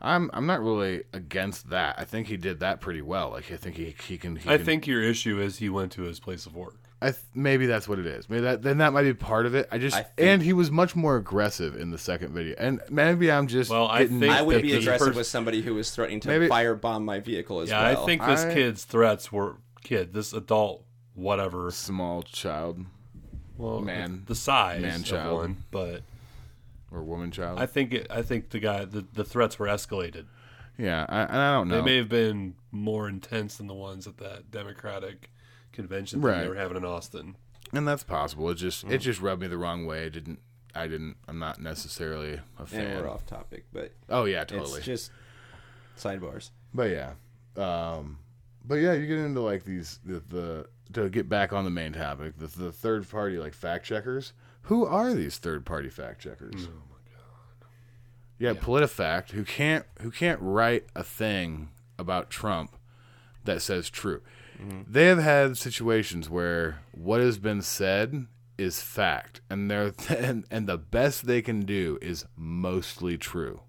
I'm 0.00 0.30
I'm 0.32 0.46
not 0.46 0.60
really 0.60 1.04
against 1.12 1.70
that. 1.70 1.94
I 1.98 2.04
think 2.04 2.26
he 2.26 2.36
did 2.36 2.60
that 2.60 2.80
pretty 2.80 3.02
well. 3.02 3.30
Like 3.30 3.52
I 3.52 3.56
think 3.56 3.76
he 3.76 3.94
he 4.04 4.18
can. 4.18 4.36
He 4.36 4.48
I 4.50 4.56
can- 4.56 4.66
think 4.66 4.86
your 4.86 5.02
issue 5.02 5.40
is 5.40 5.58
he 5.58 5.68
went 5.68 5.92
to 5.92 6.02
his 6.02 6.18
place 6.20 6.44
of 6.46 6.56
work. 6.56 6.76
I 7.02 7.10
th- 7.10 7.24
maybe 7.34 7.66
that's 7.66 7.88
what 7.88 7.98
it 7.98 8.06
is. 8.06 8.28
Maybe 8.30 8.42
that 8.42 8.62
then 8.62 8.78
that 8.78 8.92
might 8.92 9.02
be 9.02 9.14
part 9.14 9.46
of 9.46 9.54
it. 9.54 9.68
I 9.72 9.78
just 9.78 9.96
I 9.96 10.02
think- 10.02 10.28
and 10.28 10.42
he 10.42 10.52
was 10.52 10.70
much 10.70 10.94
more 10.96 11.16
aggressive 11.16 11.76
in 11.76 11.90
the 11.90 11.98
second 11.98 12.32
video. 12.32 12.54
And 12.58 12.80
maybe 12.90 13.30
I'm 13.30 13.46
just 13.46 13.70
Well, 13.70 13.88
I 13.88 14.06
think 14.06 14.24
I 14.24 14.42
would 14.42 14.62
be 14.62 14.74
aggressive 14.74 15.08
pers- 15.08 15.16
with 15.16 15.26
somebody 15.26 15.62
who 15.62 15.74
was 15.74 15.90
threatening 15.90 16.20
to 16.20 16.28
Maybe- 16.28 16.48
firebomb 16.48 17.04
my 17.04 17.20
vehicle 17.20 17.60
as 17.60 17.68
Yeah, 17.70 17.92
well. 17.92 18.02
I 18.02 18.06
think 18.06 18.24
this 18.24 18.44
I- 18.44 18.54
kid's 18.54 18.84
threats 18.84 19.30
were 19.32 19.56
kid, 19.82 20.14
this 20.14 20.32
adult, 20.32 20.84
whatever. 21.14 21.70
small 21.70 22.22
child 22.22 22.84
Well, 23.58 23.80
Man. 23.80 24.22
the 24.26 24.34
size 24.34 24.82
Man 24.82 25.00
of 25.00 25.04
child. 25.04 25.36
one, 25.38 25.64
but 25.70 26.02
or 26.90 27.02
woman 27.02 27.30
child. 27.30 27.58
I 27.58 27.66
think 27.66 27.92
it, 27.94 28.06
I 28.10 28.22
think 28.22 28.50
the 28.50 28.58
guy 28.60 28.84
the, 28.84 29.04
the 29.12 29.24
threats 29.24 29.58
were 29.58 29.66
escalated. 29.66 30.26
yeah, 30.78 31.06
I, 31.08 31.22
I 31.24 31.52
don't 31.54 31.68
know. 31.68 31.76
They 31.76 31.82
may 31.84 31.96
have 31.96 32.08
been 32.08 32.54
more 32.70 33.08
intense 33.08 33.56
than 33.56 33.66
the 33.66 33.74
ones 33.74 34.06
at 34.06 34.18
that 34.18 34.50
Democratic 34.50 35.30
convention 35.72 36.20
thing 36.20 36.28
Right. 36.30 36.42
they 36.42 36.48
were 36.48 36.54
having 36.56 36.76
in 36.76 36.84
Austin. 36.84 37.36
and 37.72 37.86
that's 37.88 38.02
possible. 38.04 38.50
It 38.50 38.56
just 38.56 38.86
Mm. 38.86 38.92
it 38.92 38.98
just 38.98 39.20
rubbed 39.20 39.40
me 39.42 39.48
the 39.48 39.56
wrong 39.58 39.86
way. 39.86 40.06
It 40.06 40.10
didn't 40.10 40.40
I 40.74 40.86
didn't. 40.86 41.16
I'm 41.28 41.38
not 41.38 41.60
necessarily 41.60 42.40
a 42.58 42.64
fan. 42.66 42.80
and 42.86 43.00
we're 43.02 43.10
off 43.10 43.26
topic, 43.26 43.66
but 43.72 43.92
Oh 44.08 44.24
yeah, 44.24 44.44
totally. 44.44 44.78
it's 44.78 44.86
just 44.86 45.10
sidebars. 45.98 46.50
But 46.74 46.90
yeah, 46.90 47.12
um, 47.62 48.18
but 48.64 48.76
yeah, 48.76 48.92
you 48.94 49.06
get 49.06 49.18
into 49.18 49.40
like 49.40 49.64
these 49.64 49.98
the, 50.04 50.20
the 50.20 50.68
to 50.94 51.08
get 51.10 51.28
back 51.28 51.52
on 51.52 51.64
the 51.64 51.70
main 51.70 51.92
topic, 51.92 52.38
the, 52.38 52.46
the 52.46 52.72
third 52.72 53.08
party 53.08 53.38
like 53.38 53.54
fact 53.54 53.84
checkers. 53.84 54.32
Who 54.62 54.86
are 54.86 55.12
these 55.12 55.38
third 55.38 55.66
party 55.66 55.88
fact 55.90 56.20
checkers? 56.22 56.68
Oh 56.68 56.82
my 56.90 56.96
god! 57.14 57.68
Yeah, 58.38 58.52
PolitiFact, 58.54 59.30
who 59.32 59.44
can't 59.44 59.84
who 60.00 60.10
can't 60.10 60.38
write 60.40 60.86
a 60.94 61.02
thing 61.02 61.70
about 61.98 62.30
Trump 62.30 62.76
that 63.44 63.60
says 63.62 63.90
true. 63.90 64.22
They 64.86 65.06
have 65.06 65.18
had 65.18 65.56
situations 65.56 66.28
where 66.30 66.80
what 66.92 67.20
has 67.20 67.38
been 67.38 67.62
said 67.62 68.26
is 68.58 68.80
fact, 68.80 69.40
and 69.50 69.70
they're 69.70 69.92
and, 70.08 70.44
and 70.50 70.66
the 70.66 70.78
best 70.78 71.26
they 71.26 71.42
can 71.42 71.60
do 71.60 71.98
is 72.00 72.26
mostly 72.36 73.18
true. 73.18 73.62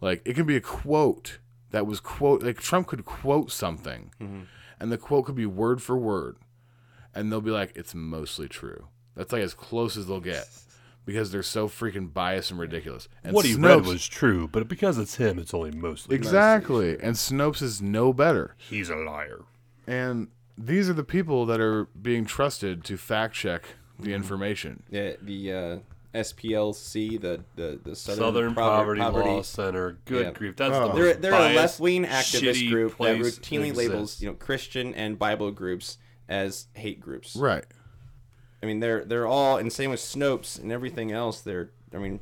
Like 0.00 0.22
it 0.24 0.34
can 0.34 0.46
be 0.46 0.56
a 0.56 0.60
quote 0.60 1.38
that 1.70 1.86
was 1.86 2.00
quote 2.00 2.42
like 2.42 2.60
Trump 2.60 2.88
could 2.88 3.04
quote 3.04 3.50
something, 3.50 4.10
mm-hmm. 4.20 4.42
and 4.80 4.92
the 4.92 4.98
quote 4.98 5.26
could 5.26 5.34
be 5.34 5.46
word 5.46 5.82
for 5.82 5.96
word, 5.96 6.36
and 7.14 7.30
they'll 7.30 7.40
be 7.40 7.50
like, 7.50 7.72
"It's 7.74 7.94
mostly 7.94 8.48
true." 8.48 8.88
That's 9.14 9.32
like 9.32 9.42
as 9.42 9.54
close 9.54 9.96
as 9.96 10.06
they'll 10.06 10.20
get 10.20 10.48
because 11.06 11.30
they're 11.32 11.42
so 11.42 11.68
freaking 11.68 12.12
biased 12.12 12.50
and 12.50 12.58
ridiculous. 12.60 13.08
And 13.22 13.34
what 13.34 13.44
he 13.44 13.54
read 13.54 13.78
Snopes- 13.80 13.86
was 13.86 14.06
true, 14.08 14.48
but 14.48 14.68
because 14.68 14.98
it's 14.98 15.16
him, 15.16 15.38
it's 15.38 15.52
only 15.54 15.70
mostly 15.70 16.16
true. 16.16 16.26
exactly, 16.26 16.90
and 17.00 17.14
Snopes 17.16 17.62
is 17.62 17.82
no 17.82 18.12
better. 18.12 18.54
He's 18.58 18.88
a 18.90 18.96
liar. 18.96 19.42
And 19.86 20.28
these 20.56 20.88
are 20.88 20.94
the 20.94 21.04
people 21.04 21.44
that 21.46 21.60
are 21.60 21.84
being 22.00 22.24
trusted 22.24 22.84
to 22.84 22.96
fact 22.96 23.34
check 23.34 23.64
the 23.98 24.12
information. 24.14 24.82
Yeah, 24.90 25.12
the 25.20 25.52
uh, 25.52 25.78
SPLC, 26.14 27.20
the 27.20 27.40
the 27.56 27.78
the 27.82 27.94
Southern, 27.96 28.18
Southern 28.24 28.54
Poverty, 28.54 29.00
Poverty, 29.00 29.28
Law 29.28 29.42
Center. 29.42 29.98
Good 30.04 30.26
Yeah. 30.26 30.30
grief, 30.32 30.56
that's 30.56 30.74
Oh. 30.74 30.88
the 30.88 30.94
They're 30.94 31.14
they're 31.14 31.32
a 31.34 31.54
left 31.54 31.80
wing 31.80 32.04
activist 32.04 32.70
group 32.70 32.96
that 32.98 33.18
routinely 33.18 33.68
that 33.68 33.76
labels 33.76 34.20
you 34.20 34.28
know 34.28 34.34
Christian 34.34 34.94
and 34.94 35.18
Bible 35.18 35.50
groups 35.50 35.98
as 36.28 36.66
hate 36.74 37.00
groups. 37.00 37.36
Right. 37.36 37.64
I 38.64 38.66
mean, 38.66 38.80
they're 38.80 39.04
they're 39.04 39.26
all 39.26 39.58
and 39.58 39.70
same 39.70 39.90
with 39.90 40.00
Snopes 40.00 40.58
and 40.58 40.72
everything 40.72 41.12
else. 41.12 41.42
They're 41.42 41.68
I 41.94 41.98
mean, 41.98 42.20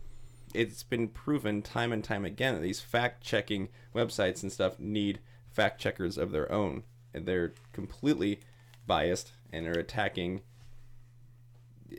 it's 0.52 0.82
been 0.82 1.06
proven 1.06 1.62
time 1.62 1.92
and 1.92 2.02
time 2.02 2.24
again 2.24 2.54
that 2.54 2.62
these 2.62 2.80
fact 2.80 3.22
checking 3.22 3.68
websites 3.94 4.42
and 4.42 4.50
stuff 4.50 4.76
need 4.80 5.20
fact 5.52 5.80
checkers 5.80 6.18
of 6.18 6.32
their 6.32 6.50
own, 6.50 6.82
and 7.14 7.26
they're 7.26 7.54
completely 7.72 8.40
biased 8.88 9.30
and 9.52 9.68
are 9.68 9.78
attacking 9.78 10.40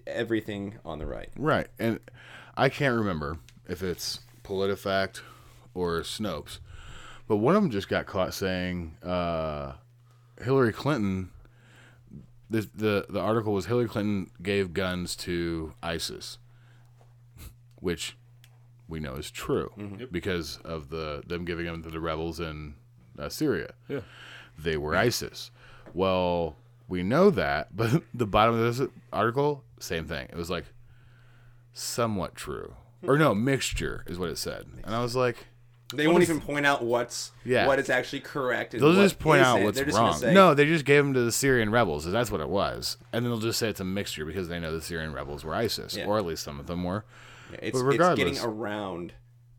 everything 0.05 0.77
on 0.83 0.99
the 0.99 1.05
right. 1.05 1.29
Right. 1.37 1.67
And 1.79 2.01
I 2.57 2.67
can't 2.67 2.97
remember 2.97 3.37
if 3.69 3.81
it's 3.81 4.19
PolitiFact 4.43 5.21
or 5.73 6.01
Snopes, 6.01 6.59
but 7.29 7.37
one 7.37 7.55
of 7.55 7.61
them 7.61 7.71
just 7.71 7.87
got 7.87 8.07
caught 8.07 8.33
saying 8.33 8.97
uh, 9.01 9.75
Hillary 10.41 10.73
Clinton. 10.73 11.29
The, 12.53 12.69
the 12.75 13.05
the 13.09 13.19
article 13.19 13.51
was 13.53 13.65
Hillary 13.65 13.87
Clinton 13.87 14.29
gave 14.41 14.73
guns 14.73 15.15
to 15.17 15.73
ISIS, 15.81 16.37
which 17.77 18.15
we 18.87 18.99
know 18.99 19.15
is 19.15 19.31
true 19.31 19.71
Mhm. 19.77 20.11
Because 20.11 20.57
of 20.63 20.89
the 20.89 21.23
them 21.25 21.45
giving 21.45 21.65
them 21.65 21.81
to 21.83 21.89
the 21.89 21.99
rebels 21.99 22.39
in 22.39 22.75
uh, 23.17 23.29
Syria. 23.29 23.73
Yeah. 23.87 24.01
They 24.57 24.77
were 24.77 24.95
ISIS. 24.95 25.49
Well, 25.95 26.55
we 26.87 27.01
know 27.01 27.29
that, 27.31 27.75
but 27.75 28.03
the 28.13 28.27
bottom 28.27 28.59
of 28.59 28.77
this 28.77 28.87
article, 29.11 29.63
same 29.79 30.05
thing. 30.05 30.27
It 30.29 30.35
was 30.35 30.49
like 30.51 30.65
somewhat 31.73 32.35
true, 32.35 32.75
or 33.01 33.17
no, 33.17 33.33
mixture 33.33 34.03
is 34.07 34.19
what 34.19 34.29
it 34.29 34.37
said, 34.37 34.67
and 34.83 34.93
I 34.93 35.01
was 35.01 35.15
like, 35.15 35.47
They 35.93 36.07
what 36.07 36.13
won't 36.13 36.23
is- 36.23 36.29
even 36.29 36.41
point 36.41 36.65
out 36.65 36.83
what's 36.83 37.31
Yeah. 37.45 37.67
what 37.67 37.79
is 37.79 37.89
actually 37.89 38.21
correct. 38.21 38.73
And 38.73 38.81
They'll 38.83 38.89
what 38.95 39.01
just 39.03 39.19
point 39.19 39.41
out 39.41 39.55
isn't. 39.57 39.63
what's 39.65 39.77
They're 39.77 39.87
wrong. 40.01 40.15
say, 40.17 40.33
no, 40.33 40.53
they 40.53 40.65
just 40.65 40.85
gave 40.85 41.03
them 41.03 41.13
to 41.13 41.21
the 41.21 41.31
Syrian 41.31 41.71
rebels. 41.71 42.05
That's 42.05 42.31
what 42.31 42.41
it 42.41 42.49
was, 42.49 42.97
and 43.11 43.23
then 43.25 43.31
they'll 43.31 43.39
just 43.39 43.59
say 43.59 43.69
it's 43.69 43.79
a 43.79 43.85
mixture 43.85 44.25
because 44.25 44.47
they 44.47 44.59
know 44.59 44.71
the 44.73 44.81
Syrian 44.81 45.13
rebels 45.13 45.43
were 45.43 45.53
ISIS, 45.55 45.95
Yeah. 45.95 46.05
or 46.05 46.17
at 46.17 46.25
least 46.25 46.43
some 46.43 46.59
of 46.59 46.67
them 46.67 46.83
were. 46.83 47.05
Yeah, 47.51 47.59
it's, 47.61 47.81
but 47.81 47.89
it's 47.95 48.15
getting 48.15 48.39
around 48.39 49.13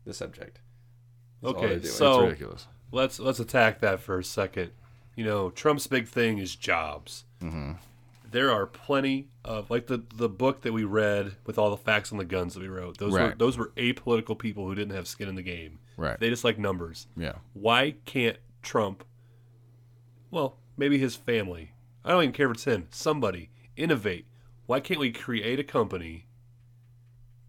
the 0.05 0.13
subject. 0.13 0.59
That's 1.41 1.55
Okay, 1.55 1.67
they're 1.67 1.79
doing. 1.79 1.91
so 1.93 2.33
let's 2.91 3.19
let's 3.19 3.39
attack 3.39 3.79
that 3.81 3.99
for 3.99 4.19
a 4.19 4.23
second. 4.23 4.71
You 5.15 5.23
know, 5.23 5.49
Trump's 5.49 5.87
big 5.87 6.07
thing 6.07 6.37
is 6.39 6.55
jobs. 6.55 7.23
Mm-hmm. 7.41 7.73
There 8.29 8.51
are 8.51 8.65
plenty 8.65 9.29
of 9.45 9.69
like 9.69 9.87
the 9.87 10.03
the 10.13 10.27
book 10.27 10.61
that 10.63 10.73
we 10.73 10.83
read 10.83 11.33
with 11.45 11.57
all 11.57 11.69
the 11.69 11.77
facts 11.77 12.11
on 12.11 12.17
the 12.17 12.25
guns 12.25 12.53
that 12.55 12.59
we 12.61 12.67
wrote. 12.67 12.97
Those 12.97 13.13
were 13.13 13.33
those 13.37 13.57
were 13.57 13.71
apolitical 13.77 14.37
people 14.37 14.65
who 14.67 14.75
didn't 14.75 14.93
have 14.95 15.07
skin 15.07 15.29
in 15.29 15.35
the 15.35 15.41
game. 15.43 15.79
Right. 15.97 16.19
They 16.19 16.29
just 16.29 16.43
like 16.43 16.57
numbers. 16.59 17.07
Yeah. 17.15 17.33
Why 17.53 17.95
can't 18.05 18.37
Trump? 18.61 19.03
Well, 20.31 20.57
maybe 20.77 20.97
his 20.97 21.15
family. 21.15 21.71
I 22.03 22.11
don't 22.11 22.23
even 22.23 22.33
care 22.33 22.47
if 22.47 22.53
it's 22.55 22.65
him. 22.65 22.87
Somebody 22.91 23.49
innovate. 23.77 24.27
Why 24.65 24.79
can't 24.79 24.99
we 24.99 25.11
create 25.11 25.59
a 25.59 25.63
company 25.63 26.25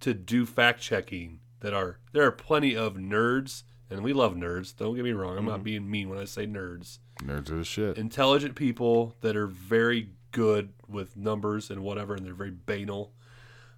to 0.00 0.14
do 0.14 0.44
fact 0.46 0.80
checking 0.80 1.40
that 1.60 1.72
are 1.72 1.98
there 2.12 2.24
are 2.24 2.30
plenty 2.32 2.76
of 2.76 2.94
nerds 2.94 3.62
and 3.90 4.02
we 4.02 4.12
love 4.12 4.34
nerds. 4.34 4.76
Don't 4.76 4.94
get 4.94 5.04
me 5.04 5.12
wrong. 5.12 5.38
I'm 5.38 5.44
not 5.46 5.60
Mhm. 5.60 5.64
being 5.64 5.90
mean 5.90 6.08
when 6.08 6.18
I 6.18 6.24
say 6.24 6.46
nerds. 6.46 6.98
nerds 7.22 7.50
are 7.50 7.56
the 7.56 7.64
shit. 7.64 7.96
Intelligent 7.96 8.54
people 8.56 9.16
that 9.22 9.36
are 9.36 9.46
very 9.46 10.10
good 10.32 10.72
with 10.86 11.16
numbers 11.16 11.70
and 11.70 11.82
whatever, 11.82 12.14
and 12.14 12.26
they're 12.26 12.34
very 12.34 12.50
banal. 12.50 13.14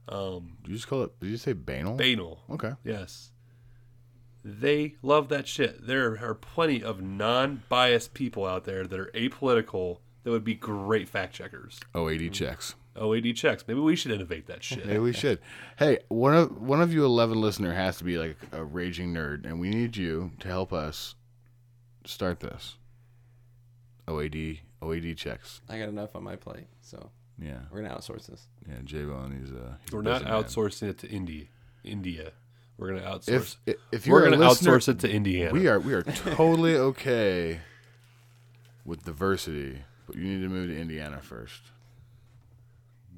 Um, 0.09 0.57
you 0.67 0.75
just 0.75 0.89
call 0.89 1.03
it? 1.05 1.21
Did 1.21 1.29
you 1.31 1.37
say 1.37 1.53
banal? 1.53 1.95
Banal. 1.97 2.41
Okay. 2.51 2.73
Yes. 2.83 3.31
They 4.45 4.95
love 5.03 5.29
that 5.29 5.47
shit. 5.49 5.87
There 5.87 6.19
are 6.25 6.35
plenty 6.35 6.83
of 6.83 7.03
non-biased 7.03 8.15
people 8.15 8.47
out 8.47 8.65
there 8.65 8.87
that 8.87 8.99
are 8.99 9.11
apolitical 9.15 9.99
that 10.23 10.31
would 10.31 10.45
be 10.45 10.55
great 10.55 11.09
fact 11.09 11.35
checkers. 11.35 11.81
OAD 11.95 12.33
checks. 12.33 12.75
OAD 12.97 13.35
checks. 13.37 13.65
Maybe 13.67 13.81
we 13.81 13.95
should 13.97 14.13
innovate 14.13 14.47
that 14.47 14.63
shit. 14.65 14.87
Maybe 14.87 14.99
we 14.99 15.13
should. 15.13 15.39
Hey, 15.79 15.99
one 16.09 16.35
of 16.35 16.61
one 16.61 16.81
of 16.81 16.93
you 16.93 17.05
eleven 17.05 17.41
listener 17.41 17.73
has 17.75 17.99
to 17.99 18.05
be 18.05 18.19
like 18.19 18.37
a 18.53 18.65
raging 18.65 19.13
nerd, 19.15 19.45
and 19.45 19.61
we 19.61 19.71
need 19.71 19.97
you 19.97 20.33
to 20.41 20.49
help 20.49 20.73
us 20.73 21.15
start 22.05 22.41
this. 22.41 22.77
OAD 24.07 24.61
OAD 24.83 25.17
checks. 25.17 25.61
I 25.69 25.79
got 25.79 25.89
enough 25.89 26.17
on 26.17 26.23
my 26.25 26.37
plate, 26.37 26.67
so 26.81 27.11
Yeah. 27.39 27.61
we're 27.71 27.83
gonna 27.83 27.95
outsource 27.95 28.27
this. 28.27 28.49
Yeah, 28.69 28.77
J 28.85 29.05
Bone, 29.05 29.37
he's 29.39 29.53
uh 29.53 29.77
he's 29.85 29.93
We're 29.93 30.03
not 30.03 30.21
busy 30.23 30.31
man. 30.31 30.43
outsourcing 30.45 30.89
it 30.91 30.99
to 30.99 31.09
India. 31.09 31.45
India. 31.85 32.33
We're 32.79 32.95
gonna 32.95 33.03
outsource. 33.19 33.29
If 33.29 33.57
if, 33.67 33.77
if 33.93 34.07
we're 34.07 34.21
you're 34.23 34.31
gonna 34.31 34.49
listener- 34.49 34.73
outsource 34.79 34.89
it 34.89 35.01
to 35.01 35.11
Indiana. 35.11 35.53
We 35.53 35.67
are 35.69 35.79
we 35.81 35.93
are 35.95 36.03
totally 36.03 36.77
okay 36.77 37.61
with 38.85 39.05
diversity, 39.05 39.83
but 40.07 40.17
you 40.17 40.23
need 40.25 40.41
to 40.43 40.49
move 40.49 40.69
to 40.69 40.79
Indiana 40.81 41.21
first. 41.21 41.61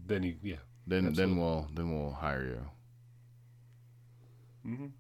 Then 0.07 0.23
you, 0.23 0.37
yeah. 0.43 0.57
Then 0.87 1.13
then 1.13 1.37
we'll 1.37 1.69
then 1.75 1.91
we'll 1.97 2.13
hire 2.13 2.43
you. 4.65 4.71
Mhm. 4.73 4.91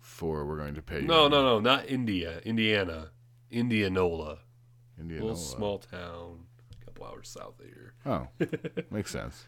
For 0.00 0.44
we're 0.44 0.58
going 0.58 0.74
to 0.74 0.82
pay 0.82 1.00
you. 1.00 1.06
No, 1.06 1.28
no, 1.28 1.42
no, 1.42 1.60
not 1.60 1.88
India. 1.88 2.38
Indiana. 2.44 3.10
Indianola. 3.50 4.38
Indianola. 4.98 5.30
Little 5.32 5.42
small 5.44 5.78
town, 5.78 6.44
a 6.80 6.84
couple 6.84 7.04
hours 7.04 7.28
south 7.28 7.58
of 7.58 7.66
here. 7.66 7.94
Oh, 8.06 8.28
makes 8.90 9.10
sense. 9.10 9.44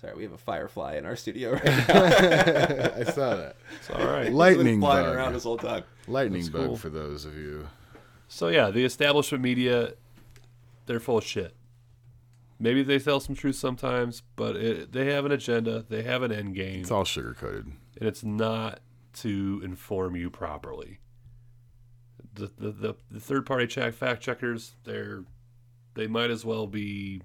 Sorry, 0.00 0.14
we 0.14 0.22
have 0.22 0.32
a 0.32 0.38
firefly 0.38 0.96
in 0.96 1.04
our 1.04 1.14
studio 1.16 1.52
right 1.54 1.64
now. 1.64 1.72
I 2.96 3.04
saw 3.04 3.36
that. 3.36 3.56
It's 3.76 3.90
all 3.90 4.04
right. 4.06 4.32
Lightning 4.32 4.66
It's 4.66 4.72
been 4.74 4.80
flying 4.80 5.06
bug. 5.06 5.14
around 5.16 5.32
this 5.34 5.42
whole 5.44 5.58
time. 5.58 5.84
Lightning 6.08 6.40
That's 6.40 6.48
bug 6.50 6.66
cool. 6.68 6.76
for 6.76 6.88
those 6.88 7.24
of 7.26 7.36
you. 7.36 7.68
So 8.28 8.48
yeah, 8.48 8.70
the 8.70 8.84
establishment 8.84 9.42
media, 9.44 9.92
they're 10.86 11.00
full 11.00 11.18
of 11.18 11.24
shit. 11.24 11.54
Maybe 12.58 12.82
they 12.82 12.98
tell 12.98 13.20
some 13.20 13.34
truth 13.34 13.56
sometimes, 13.56 14.22
but 14.36 14.56
it, 14.56 14.92
they 14.92 15.12
have 15.12 15.24
an 15.24 15.32
agenda. 15.32 15.84
They 15.88 16.02
have 16.02 16.22
an 16.22 16.30
end 16.32 16.54
game. 16.54 16.80
It's 16.80 16.90
all 16.90 17.04
sugar 17.04 17.34
coated. 17.34 17.66
and 17.98 18.08
it's 18.08 18.22
not 18.24 18.80
to 19.14 19.60
inform 19.64 20.14
you 20.16 20.30
properly. 20.30 20.98
The 22.34 22.50
the, 22.58 22.70
the, 22.70 22.94
the 23.10 23.20
third 23.20 23.44
party 23.46 23.66
check 23.66 23.92
fact 23.94 24.22
checkers, 24.22 24.76
they're 24.84 25.24
they 25.94 26.06
might 26.06 26.30
as 26.30 26.44
well 26.44 26.66
be 26.66 27.22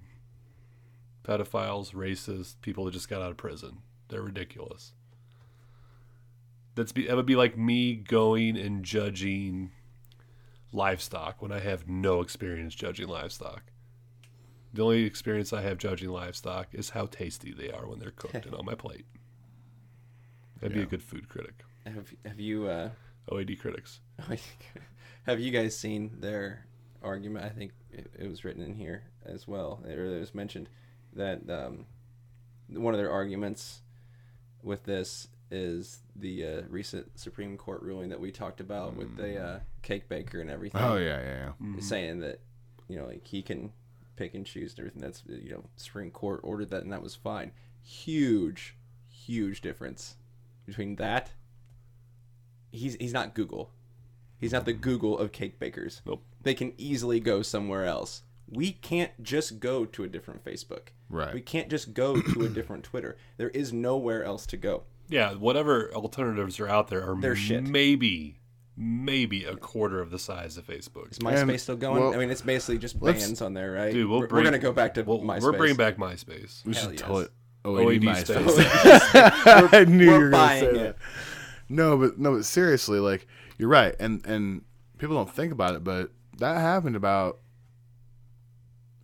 pedophiles, 1.26 1.92
racists, 1.92 2.54
people 2.62 2.84
that 2.84 2.92
just 2.92 3.08
got 3.08 3.20
out 3.20 3.30
of 3.30 3.36
prison. 3.36 3.78
They're 4.08 4.22
ridiculous. 4.22 4.92
That's 6.74 6.92
be 6.92 7.06
that 7.06 7.16
would 7.16 7.26
be 7.26 7.36
like 7.36 7.56
me 7.56 7.94
going 7.94 8.56
and 8.56 8.84
judging 8.84 9.70
livestock 10.72 11.40
when 11.40 11.50
I 11.50 11.60
have 11.60 11.88
no 11.88 12.20
experience 12.20 12.74
judging 12.74 13.08
livestock. 13.08 13.62
The 14.72 14.82
only 14.82 15.04
experience 15.04 15.52
I 15.52 15.62
have 15.62 15.78
judging 15.78 16.10
livestock 16.10 16.68
is 16.72 16.90
how 16.90 17.06
tasty 17.06 17.52
they 17.52 17.70
are 17.70 17.86
when 17.86 17.98
they're 17.98 18.10
cooked 18.16 18.46
and 18.46 18.54
on 18.54 18.66
my 18.66 18.74
plate. 18.74 19.06
I'd 20.62 20.74
be 20.74 20.82
a 20.82 20.86
good 20.86 21.02
food 21.02 21.28
critic. 21.28 21.64
Have 21.86 22.12
Have 22.24 22.40
you 22.40 22.68
uh, 22.68 22.90
OAD 23.30 23.58
critics. 23.58 24.00
have 25.26 25.40
you 25.40 25.50
guys 25.50 25.76
seen 25.76 26.12
their 26.20 26.66
argument? 27.02 27.44
I 27.44 27.48
think 27.48 27.72
it, 27.90 28.10
it 28.18 28.28
was 28.28 28.44
written 28.44 28.62
in 28.62 28.74
here 28.74 29.04
as 29.24 29.48
well, 29.48 29.82
or 29.86 30.04
it 30.04 30.20
was 30.20 30.34
mentioned 30.34 30.68
that 31.16 31.48
um, 31.50 31.86
one 32.68 32.94
of 32.94 32.98
their 32.98 33.10
arguments 33.10 33.82
with 34.62 34.84
this 34.84 35.28
is 35.50 36.00
the 36.16 36.44
uh, 36.44 36.62
recent 36.68 37.18
Supreme 37.18 37.56
Court 37.56 37.82
ruling 37.82 38.08
that 38.08 38.18
we 38.20 38.32
talked 38.32 38.60
about 38.60 38.96
with 38.96 39.16
the 39.16 39.38
uh, 39.40 39.58
cake 39.82 40.08
baker 40.08 40.40
and 40.40 40.50
everything. 40.50 40.80
Oh, 40.82 40.96
yeah, 40.96 41.20
yeah, 41.20 41.24
yeah. 41.24 41.52
Mm-hmm. 41.62 41.76
Mhm. 41.76 41.82
Saying 41.82 42.20
that 42.20 42.40
you 42.88 42.96
know 42.96 43.06
like 43.06 43.26
he 43.26 43.42
can 43.42 43.72
pick 44.16 44.34
and 44.34 44.44
choose 44.46 44.72
and 44.72 44.80
everything. 44.80 45.02
That's 45.02 45.22
you 45.28 45.52
know 45.52 45.64
Supreme 45.76 46.10
Court 46.10 46.40
ordered 46.42 46.70
that 46.70 46.82
and 46.82 46.92
that 46.92 47.02
was 47.02 47.14
fine. 47.14 47.52
Huge, 47.82 48.76
huge 49.08 49.60
difference 49.60 50.16
between 50.66 50.96
that. 50.96 51.30
He's 52.72 52.96
he's 52.96 53.12
not 53.12 53.34
Google. 53.34 53.70
He's 54.38 54.52
not 54.52 54.64
the 54.66 54.72
Google 54.72 55.18
of 55.18 55.32
cake 55.32 55.58
bakers. 55.58 56.02
Nope. 56.04 56.22
They 56.42 56.54
can 56.54 56.74
easily 56.76 57.20
go 57.20 57.40
somewhere 57.42 57.84
else. 57.86 58.22
We 58.48 58.72
can't 58.72 59.10
just 59.22 59.58
go 59.60 59.84
to 59.84 60.04
a 60.04 60.08
different 60.08 60.44
Facebook. 60.44 60.88
Right. 61.08 61.34
We 61.34 61.40
can't 61.40 61.68
just 61.68 61.94
go 61.94 62.20
to 62.20 62.42
a 62.42 62.48
different 62.48 62.84
Twitter. 62.84 63.16
There 63.36 63.50
is 63.50 63.72
nowhere 63.72 64.24
else 64.24 64.46
to 64.46 64.56
go. 64.56 64.84
Yeah, 65.08 65.34
whatever 65.34 65.92
alternatives 65.94 66.58
are 66.58 66.68
out 66.68 66.88
there 66.88 67.08
are 67.08 67.16
They're 67.20 67.36
shit. 67.36 67.64
maybe 67.64 68.40
maybe 68.76 69.44
a 69.44 69.56
quarter 69.56 70.00
of 70.00 70.10
the 70.10 70.18
size 70.18 70.56
of 70.58 70.66
Facebook. 70.66 71.10
Is 71.12 71.18
MySpace 71.20 71.60
still 71.60 71.76
going? 71.76 72.14
I 72.14 72.18
mean, 72.18 72.30
it's 72.30 72.42
basically 72.42 72.78
just 72.78 73.00
let's- 73.00 73.24
bands 73.24 73.40
on 73.40 73.54
there, 73.54 73.72
right? 73.72 73.92
Dude, 73.92 74.08
we'll 74.08 74.20
we're, 74.20 74.26
bring, 74.26 74.44
we're 74.44 74.50
gonna 74.50 74.58
go 74.58 74.72
back 74.72 74.94
to 74.94 75.02
we'll- 75.02 75.20
MySpace. 75.20 75.42
We're 75.42 75.52
bringing 75.52 75.76
back 75.76 75.96
MySpace. 75.96 76.64
We 76.64 76.74
Hell 76.74 76.82
should 76.84 76.92
yes. 76.92 77.00
tell 77.00 77.18
it 77.18 77.30
OAD 77.64 78.04
OAD 78.04 78.26
space. 78.26 78.36
MySpace. 78.36 79.72
I 79.72 79.84
knew 79.84 80.04
you 80.04 80.10
were 80.10 80.30
gonna 80.30 80.48
say 80.48 80.60
buying 80.62 80.74
that. 80.74 80.86
it. 80.86 80.96
No, 81.68 81.96
but 81.96 82.18
no, 82.18 82.36
but 82.36 82.44
seriously, 82.44 82.98
like 83.00 83.26
you're 83.58 83.68
right, 83.68 83.94
and 83.98 84.24
and 84.26 84.62
people 84.98 85.16
don't 85.16 85.32
think 85.32 85.52
about 85.52 85.74
it, 85.74 85.82
but 85.82 86.10
that 86.38 86.60
happened 86.60 86.96
about 86.96 87.38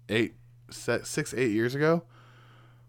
eight, 0.09 0.35
six, 0.71 1.35
eight 1.35 1.51
years 1.53 1.75
ago, 1.75 2.03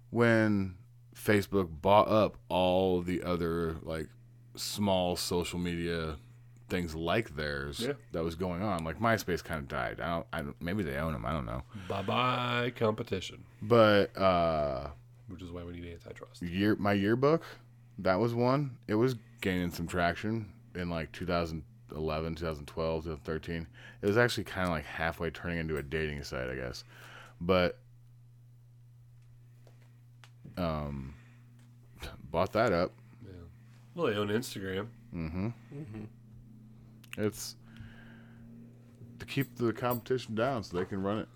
when 0.10 0.76
Facebook 1.16 1.70
bought 1.82 2.08
up 2.08 2.38
all 2.50 3.02
the 3.02 3.24
other 3.24 3.78
like 3.84 4.08
small 4.56 5.16
social 5.16 5.60
media 5.60 6.18
things 6.70 6.96
like 6.96 7.36
theirs 7.36 7.82
Yeah. 7.82 7.94
that 8.14 8.24
was 8.24 8.36
going 8.36 8.62
on. 8.62 8.84
Like 8.84 9.00
MySpace 9.00 9.44
kind 9.44 9.60
of 9.60 9.68
died. 9.68 10.00
I 10.00 10.08
don't. 10.16 10.28
I 10.34 10.42
don't. 10.42 10.62
Maybe 10.62 10.82
they 10.84 10.96
own 10.98 11.14
them. 11.14 11.26
I 11.26 11.32
don't 11.32 11.46
know. 11.46 11.64
Bye 11.88 12.02
bye 12.02 12.74
competition, 12.76 13.44
But 13.62 14.16
uh, 14.18 14.90
which 15.28 15.42
is 15.42 15.52
why 15.52 15.64
we 15.64 15.74
need 15.74 15.92
antitrust. 15.94 16.42
year 16.42 16.76
myYearbook, 16.76 17.42
that 18.00 18.16
was 18.20 18.34
one. 18.34 18.78
It 18.88 18.96
was 18.96 19.16
gaining 19.42 19.72
some 19.72 19.88
traction 19.88 20.52
in 20.76 20.90
like 20.90 21.12
2011, 21.90 22.36
2012, 22.36 23.04
2013. 23.04 23.68
It 24.02 24.06
was 24.06 24.18
actually 24.18 24.46
kind 24.46 24.68
of 24.68 24.74
like 24.74 24.86
halfway 24.86 25.30
turning 25.30 25.60
into 25.60 25.78
a 25.78 25.84
dating 25.84 26.24
site, 26.24 26.50
I 26.50 26.56
guess. 26.56 26.84
But 27.40 27.80
um, 30.58 31.14
bought 32.32 32.54
that 32.54 32.72
up. 32.74 32.92
Yeah. 33.26 33.32
Well, 33.96 34.08
they 34.08 34.16
own 34.16 34.30
Instagram. 34.30 34.88
Mm-hmm. 35.16 35.48
Mm 35.48 35.54
Mhm. 35.74 36.08
It's 37.18 37.56
to 39.20 39.26
keep 39.26 39.56
the 39.56 39.72
competition 39.72 40.34
down 40.36 40.64
so 40.64 40.78
they 40.78 40.86
can 40.86 41.04
run 41.04 41.20
it. 41.20 41.28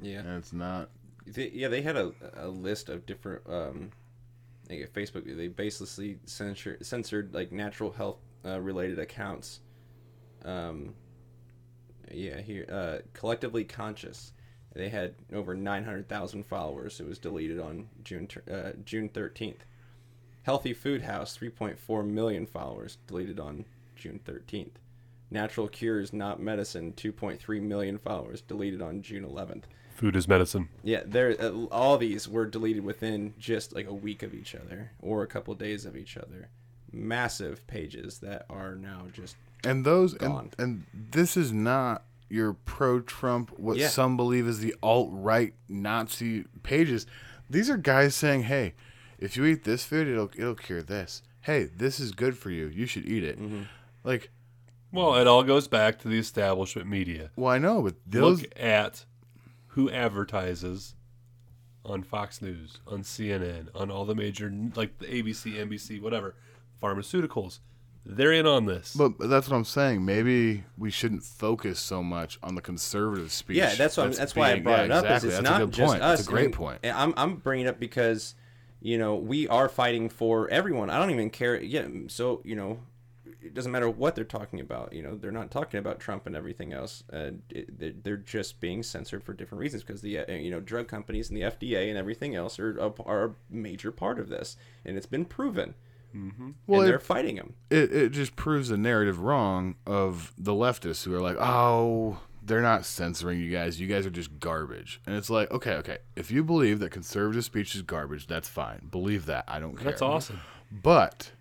Yeah. 0.00 0.20
And 0.20 0.36
it's 0.36 0.52
not. 0.52 0.90
They, 1.26 1.50
yeah, 1.54 1.68
they 1.68 1.80
had 1.80 1.96
a, 1.96 2.12
a 2.36 2.48
list 2.48 2.88
of 2.88 3.06
different. 3.06 3.42
Um, 3.48 3.90
like 4.68 4.92
Facebook, 4.92 5.36
they 5.36 5.48
basically 5.48 6.18
censored 6.26 6.84
censored 6.84 7.34
like 7.34 7.50
natural 7.50 7.90
health 7.90 8.18
uh, 8.44 8.60
related 8.60 8.98
accounts. 8.98 9.60
Um, 10.44 10.94
yeah, 12.12 12.40
here 12.40 12.66
uh, 12.70 12.98
collectively 13.12 13.64
conscious. 13.64 14.32
They 14.74 14.88
had 14.88 15.14
over 15.32 15.54
nine 15.54 15.84
hundred 15.84 16.08
thousand 16.08 16.46
followers. 16.46 17.00
It 17.00 17.06
was 17.06 17.18
deleted 17.18 17.58
on 17.58 17.88
June 18.04 18.28
uh, 18.50 18.72
June 18.84 19.08
thirteenth. 19.08 19.64
Healthy 20.42 20.72
Food 20.74 21.02
House, 21.02 21.34
three 21.34 21.50
point 21.50 21.78
four 21.78 22.02
million 22.02 22.46
followers, 22.46 22.98
deleted 23.06 23.40
on 23.40 23.64
June 23.96 24.20
thirteenth. 24.24 24.78
Natural 25.30 25.68
Cures 25.68 26.12
Not 26.12 26.40
Medicine, 26.40 26.92
two 26.92 27.12
point 27.12 27.40
three 27.40 27.60
million 27.60 27.98
followers, 27.98 28.40
deleted 28.40 28.80
on 28.80 29.02
June 29.02 29.24
eleventh. 29.24 29.66
Food 29.94 30.16
is 30.16 30.26
medicine. 30.26 30.68
Yeah, 30.82 31.02
there. 31.04 31.36
Uh, 31.38 31.66
all 31.66 31.98
these 31.98 32.26
were 32.26 32.46
deleted 32.46 32.84
within 32.84 33.34
just 33.38 33.74
like 33.74 33.86
a 33.86 33.94
week 33.94 34.22
of 34.22 34.34
each 34.34 34.54
other, 34.54 34.92
or 35.00 35.22
a 35.22 35.26
couple 35.26 35.54
days 35.54 35.84
of 35.84 35.96
each 35.96 36.16
other. 36.16 36.48
Massive 36.92 37.66
pages 37.66 38.18
that 38.18 38.46
are 38.50 38.74
now 38.74 39.06
just 39.12 39.36
And 39.64 39.84
those 39.84 40.14
Gone. 40.14 40.50
and 40.58 40.84
and 40.94 41.10
this 41.12 41.36
is 41.36 41.52
not 41.52 42.04
your 42.28 42.52
pro-Trump, 42.54 43.58
what 43.58 43.76
Yeah. 43.76 43.88
some 43.88 44.16
believe 44.16 44.46
is 44.46 44.60
the 44.60 44.74
alt-right 44.82 45.54
Nazi 45.68 46.44
pages. 46.62 47.06
These 47.48 47.68
are 47.68 47.76
guys 47.76 48.14
saying, 48.14 48.44
"Hey, 48.44 48.74
if 49.18 49.36
you 49.36 49.44
eat 49.44 49.64
this 49.64 49.84
food, 49.84 50.06
it'll 50.08 50.30
it'll 50.36 50.54
cure 50.54 50.82
this. 50.82 51.22
Hey, 51.42 51.64
this 51.64 51.98
is 51.98 52.12
good 52.12 52.38
for 52.38 52.50
you. 52.50 52.66
You 52.68 52.86
should 52.86 53.04
eat 53.06 53.24
it." 53.24 53.38
Mm-hmm. 53.40 53.62
Like, 54.04 54.30
Well, 54.92 55.16
it 55.16 55.26
all 55.26 55.42
goes 55.44 55.68
back 55.68 55.98
to 56.00 56.08
the 56.08 56.18
establishment 56.18 56.88
media. 56.88 57.30
well, 57.36 57.52
I 57.52 57.58
know, 57.58 57.82
but 57.82 57.94
those 58.06 58.42
Look 58.42 58.52
at 58.58 59.04
who 59.74 59.90
advertises 59.90 60.94
on 61.84 62.02
Fox 62.02 62.40
News, 62.42 62.78
on 62.86 63.02
CNN, 63.02 63.68
on 63.74 63.90
all 63.90 64.04
the 64.04 64.14
major 64.14 64.52
like 64.76 64.98
the 64.98 65.06
ABC, 65.06 65.54
NBC, 65.58 66.00
whatever, 66.00 66.34
pharmaceuticals. 66.80 67.60
They're 68.06 68.32
in 68.32 68.46
on 68.46 68.64
this. 68.64 68.94
But 68.94 69.18
but 69.18 69.28
that's 69.28 69.48
what 69.48 69.56
I'm 69.56 69.64
saying. 69.64 70.04
Maybe 70.04 70.64
we 70.78 70.90
shouldn't 70.90 71.22
focus 71.22 71.78
so 71.78 72.02
much 72.02 72.38
on 72.42 72.54
the 72.54 72.62
conservative 72.62 73.30
speech. 73.30 73.58
Yeah, 73.58 73.74
that's 73.74 73.96
what 73.96 74.04
I'm- 74.04 74.12
that's 74.12 74.34
why 74.34 74.52
I 74.52 74.58
brought 74.60 74.78
yeah, 74.78 74.84
it 74.86 74.90
up. 74.90 75.04
Exactly. 75.04 75.28
Is 75.28 75.34
it's 75.34 75.42
that's 75.42 75.50
not 75.50 75.62
a 75.62 75.66
good 75.66 75.74
just 75.74 75.90
point. 75.92 76.02
us. 76.02 76.18
That's 76.18 76.28
a 76.28 76.30
great 76.30 76.44
and 76.46 76.54
point. 76.54 76.78
I'm 76.84 77.12
I'm 77.16 77.36
bringing 77.36 77.66
it 77.66 77.68
up 77.68 77.78
because 77.78 78.34
you 78.80 78.96
know 78.96 79.16
we 79.16 79.46
are 79.48 79.68
fighting 79.68 80.08
for 80.08 80.48
everyone. 80.48 80.88
I 80.88 80.98
don't 80.98 81.10
even 81.10 81.28
care. 81.30 81.60
Yeah, 81.60 81.86
so 82.08 82.40
you 82.42 82.56
know 82.56 82.80
it 83.42 83.52
doesn't 83.54 83.70
matter 83.72 83.88
what 83.88 84.14
they're 84.14 84.24
talking 84.24 84.60
about. 84.60 84.94
You 84.94 85.02
know 85.02 85.14
they're 85.14 85.30
not 85.30 85.50
talking 85.50 85.78
about 85.78 86.00
Trump 86.00 86.26
and 86.26 86.34
everything 86.34 86.72
else. 86.72 87.04
Uh, 87.12 87.32
it, 87.50 87.78
they're- 87.78 87.94
they're 88.02 88.16
just 88.16 88.60
being 88.60 88.82
censored 88.82 89.22
for 89.22 89.34
different 89.34 89.60
reasons 89.60 89.82
because 89.84 90.00
the 90.00 90.20
uh, 90.20 90.32
you 90.32 90.50
know 90.50 90.60
drug 90.60 90.88
companies 90.88 91.28
and 91.28 91.36
the 91.36 91.42
FDA 91.42 91.90
and 91.90 91.98
everything 91.98 92.34
else 92.34 92.58
are 92.58 92.78
a, 92.78 92.92
are 93.04 93.24
a 93.26 93.34
major 93.50 93.92
part 93.92 94.18
of 94.18 94.30
this, 94.30 94.56
and 94.86 94.96
it's 94.96 95.06
been 95.06 95.26
proven. 95.26 95.74
Mm-hmm. 96.14 96.50
Well, 96.66 96.82
it- 96.82 96.86
they're 96.86 96.98
fighting 96.98 97.36
them. 97.36 97.54
It 97.70 97.92
it 97.92 98.08
just 98.10 98.36
proves 98.36 98.68
the 98.68 98.76
narrative 98.78 99.20
wrong 99.20 99.76
of 99.86 100.32
the 100.38 100.52
leftists 100.52 101.04
who 101.04 101.14
are 101.14 101.20
like, 101.20 101.36
oh, 101.38 102.18
they're 102.42 102.62
not 102.62 102.84
censoring 102.84 103.38
you 103.40 103.50
guys. 103.50 103.80
You 103.80 103.86
guys 103.86 104.06
are 104.06 104.10
just 104.10 104.38
garbage. 104.40 105.00
And 105.06 105.14
it's 105.16 105.30
like, 105.30 105.50
okay, 105.52 105.74
okay. 105.74 105.98
If 106.16 106.30
you 106.30 106.42
believe 106.42 106.78
that 106.80 106.90
conservative 106.90 107.44
speech 107.44 107.74
is 107.74 107.82
garbage, 107.82 108.26
that's 108.26 108.48
fine. 108.48 108.88
Believe 108.90 109.26
that. 109.26 109.44
I 109.46 109.60
don't 109.60 109.76
care. 109.76 109.84
That's 109.90 110.02
awesome. 110.02 110.40
But 110.72 111.32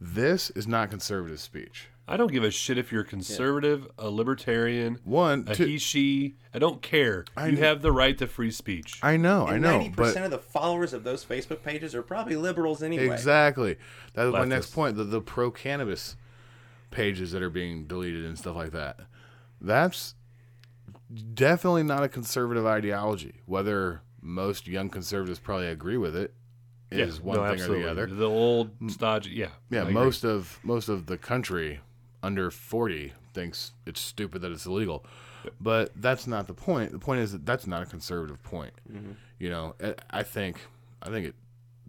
this 0.00 0.50
is 0.50 0.66
not 0.66 0.90
conservative 0.90 1.40
speech. 1.40 1.88
I 2.08 2.16
don't 2.16 2.32
give 2.32 2.42
a 2.44 2.50
shit 2.50 2.78
if 2.78 2.90
you're 2.90 3.02
a 3.02 3.06
conservative, 3.06 3.86
a 3.96 4.10
libertarian, 4.10 4.98
One, 5.04 5.44
a 5.46 5.54
two- 5.54 5.66
he, 5.66 5.78
she. 5.78 6.34
I 6.52 6.58
don't 6.58 6.82
care. 6.82 7.24
I 7.36 7.46
you 7.46 7.56
kn- 7.56 7.64
have 7.64 7.80
the 7.82 7.92
right 7.92 8.18
to 8.18 8.26
free 8.26 8.50
speech. 8.50 8.98
I 9.02 9.16
know, 9.16 9.46
I 9.46 9.58
know, 9.58 9.78
Ninety 9.78 9.88
but 9.90 10.04
percent 10.06 10.24
of 10.24 10.30
the 10.32 10.38
followers 10.38 10.92
of 10.92 11.04
those 11.04 11.24
Facebook 11.24 11.62
pages 11.62 11.94
are 11.94 12.02
probably 12.02 12.36
liberals 12.36 12.82
anyway. 12.82 13.08
Exactly. 13.08 13.76
That 14.14 14.24
was 14.24 14.32
my 14.34 14.44
next 14.44 14.66
Leftists. 14.70 14.74
point. 14.74 14.96
The, 14.96 15.04
the 15.04 15.20
pro 15.20 15.50
cannabis 15.52 16.16
pages 16.90 17.30
that 17.32 17.42
are 17.42 17.48
being 17.50 17.86
deleted 17.86 18.24
and 18.24 18.36
stuff 18.36 18.56
like 18.56 18.72
that. 18.72 18.98
That's 19.60 20.14
definitely 21.34 21.82
not 21.84 22.02
a 22.02 22.08
conservative 22.08 22.66
ideology. 22.66 23.40
Whether 23.46 24.02
most 24.20 24.66
young 24.66 24.88
conservatives 24.90 25.38
probably 25.38 25.68
agree 25.68 25.96
with 25.96 26.16
it 26.16 26.34
is 26.90 27.18
Yeah, 27.18 27.22
one 27.24 27.36
no, 27.38 27.44
thing 27.44 27.52
absolutely. 27.54 27.84
or 27.84 27.94
the 27.94 28.02
other. 28.02 28.06
The 28.14 28.28
old 28.28 28.70
stodgy, 28.88 29.30
yeah. 29.30 29.48
Yeah, 29.70 29.80
I 29.80 29.82
agree. 29.82 29.94
most 29.94 30.24
of 30.24 30.58
most 30.62 30.88
of 30.88 31.06
the 31.06 31.16
country 31.16 31.80
under 32.22 32.50
40 32.50 33.12
thinks 33.34 33.72
it's 33.86 34.00
stupid 34.00 34.42
that 34.42 34.52
it's 34.52 34.66
illegal. 34.66 35.04
But 35.60 35.90
that's 35.96 36.26
not 36.26 36.46
the 36.46 36.54
point. 36.54 36.92
The 36.92 36.98
point 36.98 37.20
is 37.20 37.32
that 37.32 37.44
that's 37.44 37.66
not 37.66 37.82
a 37.82 37.86
conservative 37.86 38.42
point. 38.42 38.72
Mhm. 38.90 39.16
You 39.38 39.50
know, 39.50 39.74
I- 40.10 40.22
think 40.22 40.60
I 41.02 41.08
think 41.10 41.26
it 41.28 41.34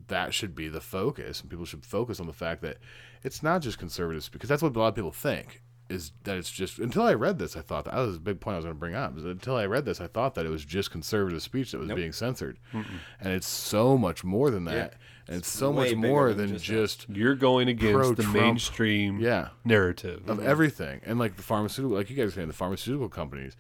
that 0.08 0.34
should 0.34 0.56
be 0.56 0.68
the 0.68 0.82
focus 0.82 1.40
and 1.42 1.50
people 1.50 1.66
should 1.66 1.86
focus 1.86 2.20
on 2.20 2.26
the 2.28 2.34
fact 2.34 2.62
that 2.64 2.78
it's 3.24 3.42
not 3.44 3.62
just 3.62 3.78
conservatives 3.78 4.28
because 4.28 4.50
that's 4.50 4.62
what 4.62 4.76
a 4.76 4.80
lot 4.80 4.88
of 4.90 4.96
people 4.96 5.12
think 5.12 5.62
is 5.90 6.12
that 6.24 6.36
it's 6.38 6.50
just 6.52 6.80
until 6.80 7.04
I 7.04 7.14
read 7.14 7.38
this 7.40 7.56
I 7.56 7.62
thought 7.62 7.86
that, 7.86 7.94
that 7.94 8.00
was 8.02 8.18
a 8.18 8.20
big 8.20 8.40
point 8.42 8.56
I 8.56 8.58
was 8.58 8.66
going 8.66 8.76
to 8.76 8.80
bring 8.80 8.96
up 8.96 9.16
until 9.18 9.56
I 9.56 9.66
read 9.66 9.86
this 9.86 10.02
I 10.02 10.08
thought 10.08 10.34
that 10.36 10.46
it 10.46 10.50
was 10.50 10.66
just 10.66 10.90
conservative 10.92 11.42
speech 11.44 11.72
that 11.72 11.78
was 11.78 11.88
Nope. 11.90 11.98
being 11.98 12.12
censored. 12.12 12.58
Mm-mm. 12.74 12.86
And 13.20 13.34
it's 13.34 13.48
so 13.48 13.98
much 13.98 14.24
more 14.24 14.50
than 14.50 14.66
Yeah. 14.66 14.90
That. 15.26 15.32
And 15.32 15.40
it's 15.40 15.48
It's 15.50 15.58
so 15.58 15.72
much 15.74 15.96
more 15.96 16.30
than 16.30 16.38
than 16.48 16.50
just 16.58 16.66
just, 16.66 17.08
that. 17.08 17.16
You're 17.18 17.36
going 17.36 17.68
against 17.70 18.16
the 18.18 18.24
pro-Trump, 18.24 18.34
mainstream 18.36 19.20
yeah 19.20 19.50
narrative. 19.64 20.28
of 20.30 20.38
Mhm. 20.40 20.44
everything 20.46 21.02
and 21.06 21.18
like 21.20 21.36
the 21.38 21.44
pharmaceutical 21.44 21.96
like 21.98 22.10
you 22.10 22.16
guys 22.16 22.28
are 22.30 22.32
saying 22.32 22.48
the 22.48 22.54
pharmaceutical 22.54 23.10
companies 23.10 23.56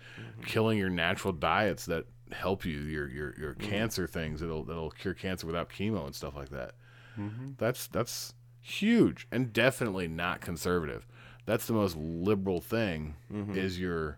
killing 0.45 0.77
your 0.77 0.89
natural 0.89 1.33
diets 1.33 1.85
that 1.85 2.05
help 2.31 2.65
you 2.65 2.79
your 2.79 3.07
your, 3.09 3.35
your 3.39 3.53
cancer 3.55 4.07
things 4.07 4.39
that'll 4.41 4.63
that'll 4.63 4.91
cure 4.91 5.13
cancer 5.13 5.45
without 5.47 5.69
chemo 5.69 6.05
and 6.05 6.15
stuff 6.15 6.35
like 6.35 6.49
that 6.49 6.73
Mhm. 7.19 7.57
that's 7.57 7.87
that's 7.87 8.33
huge 8.59 9.27
and 9.31 9.53
definitely 9.53 10.07
not 10.07 10.41
conservative 10.41 11.05
that's 11.45 11.67
the 11.67 11.73
most 11.73 11.95
liberal 11.97 12.59
thing 12.61 13.15
Mhm. 13.31 13.55
is 13.55 13.79
your 13.79 14.17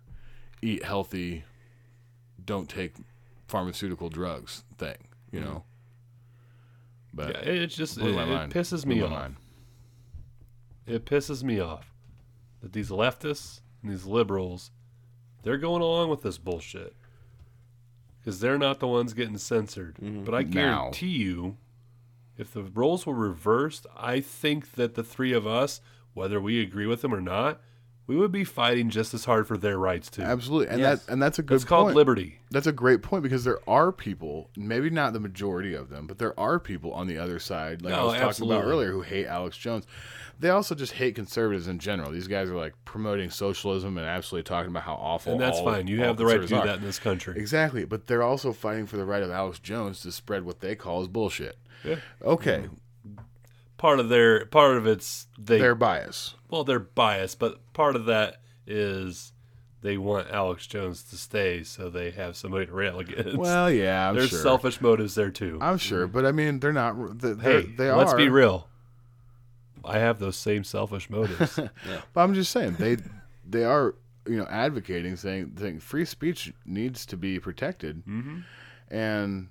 eat 0.61 0.83
healthy 0.83 1.43
don't 2.43 2.69
take 2.69 2.93
pharmaceutical 3.47 4.09
drugs 4.09 4.63
thing 4.77 4.97
you 5.31 5.39
Mhm. 5.39 5.43
know 5.45 5.63
but 7.15 7.29
Yeah, 7.45 7.51
it 7.53 7.67
just 7.67 7.97
blew 7.97 8.11
it, 8.11 8.15
my 8.15 8.23
it 8.23 8.27
mind. 8.27 8.53
pisses 8.53 8.85
me 8.85 8.99
my 8.99 9.05
off. 9.05 9.11
mind. 9.11 9.35
It 10.85 11.05
pisses 11.05 11.41
me 11.43 11.59
off 11.59 11.91
that 12.61 12.73
these 12.73 12.89
leftists 12.89 13.61
and 13.81 13.91
these 13.91 14.05
liberals, 14.05 14.69
they're 15.43 15.57
going 15.57 15.81
along 15.81 16.09
with 16.09 16.21
this 16.21 16.37
bullshit 16.37 16.95
because 18.19 18.39
they're 18.39 18.57
not 18.57 18.79
the 18.79 18.87
ones 18.87 19.13
getting 19.13 19.37
censored. 19.37 19.95
Mm-hmm. 19.95 20.23
But 20.25 20.35
I 20.35 20.41
Now. 20.43 20.49
guarantee 20.51 21.07
you, 21.17 21.57
if 22.37 22.51
the 22.53 22.63
roles 22.63 23.05
were 23.05 23.13
reversed, 23.15 23.87
I 23.95 24.19
think 24.19 24.73
that 24.73 24.95
the 24.95 25.03
three 25.03 25.31
of 25.33 25.47
us, 25.47 25.79
whether 26.13 26.39
we 26.41 26.61
agree 26.61 26.85
with 26.87 27.01
them 27.01 27.13
or 27.13 27.21
not, 27.21 27.61
we 28.07 28.15
would 28.15 28.31
be 28.31 28.43
fighting 28.43 28.89
just 28.89 29.13
as 29.13 29.25
hard 29.25 29.47
for 29.47 29.57
their 29.57 29.77
rights 29.77 30.09
too. 30.09 30.21
Absolutely, 30.21 30.67
and 30.67 30.79
Yes. 30.79 31.05
that 31.05 31.11
and 31.13 31.21
that's 31.21 31.39
a 31.39 31.43
good. 31.43 31.55
It's 31.55 31.63
called 31.63 31.87
point. 31.87 31.95
liberty. 31.95 32.39
That's 32.51 32.67
a 32.67 32.71
great 32.71 33.01
point 33.01 33.23
because 33.23 33.43
there 33.43 33.59
are 33.67 33.91
people, 33.91 34.49
maybe 34.55 34.89
not 34.89 35.13
the 35.13 35.19
majority 35.19 35.73
of 35.73 35.89
them, 35.89 36.07
but 36.07 36.19
there 36.19 36.39
are 36.39 36.59
people 36.59 36.93
on 36.93 37.07
the 37.07 37.17
other 37.17 37.39
side, 37.39 37.81
like 37.81 37.93
I 37.93 37.97
No, 37.97 38.05
was 38.05 38.13
talking 38.13 38.27
absolutely. 38.29 38.57
about 38.57 38.67
earlier, 38.69 38.91
who 38.91 39.01
hate 39.01 39.25
Alex 39.25 39.57
Jones. 39.57 39.85
They 40.39 40.49
also 40.49 40.75
just 40.75 40.93
hate 40.93 41.15
conservatives 41.15 41.67
in 41.67 41.79
general. 41.79 42.11
These 42.11 42.27
guys 42.27 42.49
are 42.49 42.55
like 42.55 42.73
promoting 42.85 43.29
socialism 43.29 43.97
and 43.97 44.05
absolutely 44.05 44.43
talking 44.47 44.69
about 44.69 44.83
how 44.83 44.95
awful. 44.95 45.31
And 45.33 45.41
that's 45.41 45.57
all- 45.57 45.65
fine. 45.65 45.87
You 45.87 46.01
have 46.01 46.17
the 46.17 46.25
right 46.25 46.33
to 46.33 46.39
do 46.41 46.47
conservatives 46.47 46.71
that 46.73 46.79
in 46.79 46.85
this 46.85 46.99
country. 46.99 47.39
Exactly, 47.39 47.85
but 47.85 48.07
they're 48.07 48.23
also 48.23 48.51
fighting 48.53 48.85
for 48.85 48.97
the 48.97 49.05
right 49.05 49.23
of 49.23 49.31
Alex 49.31 49.59
Jones 49.59 50.01
to 50.01 50.11
spread 50.11 50.43
what 50.45 50.59
they 50.59 50.75
call 50.75 51.01
as 51.01 51.07
bullshit. 51.07 51.57
Yeah. 51.83 51.95
Okay. 52.21 52.63
Mm-hmm. 52.65 52.75
Part 53.85 53.99
of 53.99 54.09
their 54.09 54.47
part 54.47 54.77
of 54.77 54.87
it's 54.87 55.27
they 55.37 55.59
Their 55.59 55.75
bias. 55.75 56.33
Well, 56.49 56.63
they're 56.63 56.79
biased, 56.79 57.37
but 57.37 57.71
part 57.73 57.95
of 57.95 58.05
that 58.05 58.41
is 58.65 59.31
they 59.81 59.95
want 59.95 60.27
Alex 60.31 60.65
Jones 60.65 61.03
to 61.03 61.15
stay, 61.17 61.61
so 61.61 61.91
they 61.91 62.09
have 62.09 62.35
somebody 62.35 62.65
to 62.65 62.71
rail 62.71 62.97
against. 62.99 63.37
Well, 63.37 63.69
yeah, 63.69 64.09
I'm 64.09 64.15
there's 64.15 64.31
sure. 64.31 64.39
selfish 64.39 64.81
motives 64.81 65.13
there 65.13 65.29
too. 65.29 65.59
I'm 65.61 65.77
sure, 65.77 66.07
but 66.07 66.25
I 66.25 66.31
mean, 66.31 66.59
they're 66.59 66.73
not. 66.73 67.19
They're, 67.19 67.35
hey, 67.35 67.61
they 67.77 67.91
let's 67.91 68.13
are. 68.13 68.17
be 68.17 68.27
real. 68.27 68.67
I 69.83 69.99
have 69.99 70.17
those 70.17 70.35
same 70.35 70.63
selfish 70.63 71.07
motives. 71.11 71.59
But 72.13 72.21
I'm 72.23 72.33
just 72.33 72.51
saying 72.51 72.77
they 72.79 72.97
they 73.47 73.65
are 73.65 73.93
you 74.27 74.37
know 74.37 74.47
advocating 74.49 75.15
saying 75.15 75.57
saying 75.59 75.79
free 75.81 76.05
speech 76.05 76.51
needs 76.65 77.05
to 77.05 77.17
be 77.17 77.37
protected, 77.39 78.03
Mhm. 78.07 78.45
and 78.89 79.49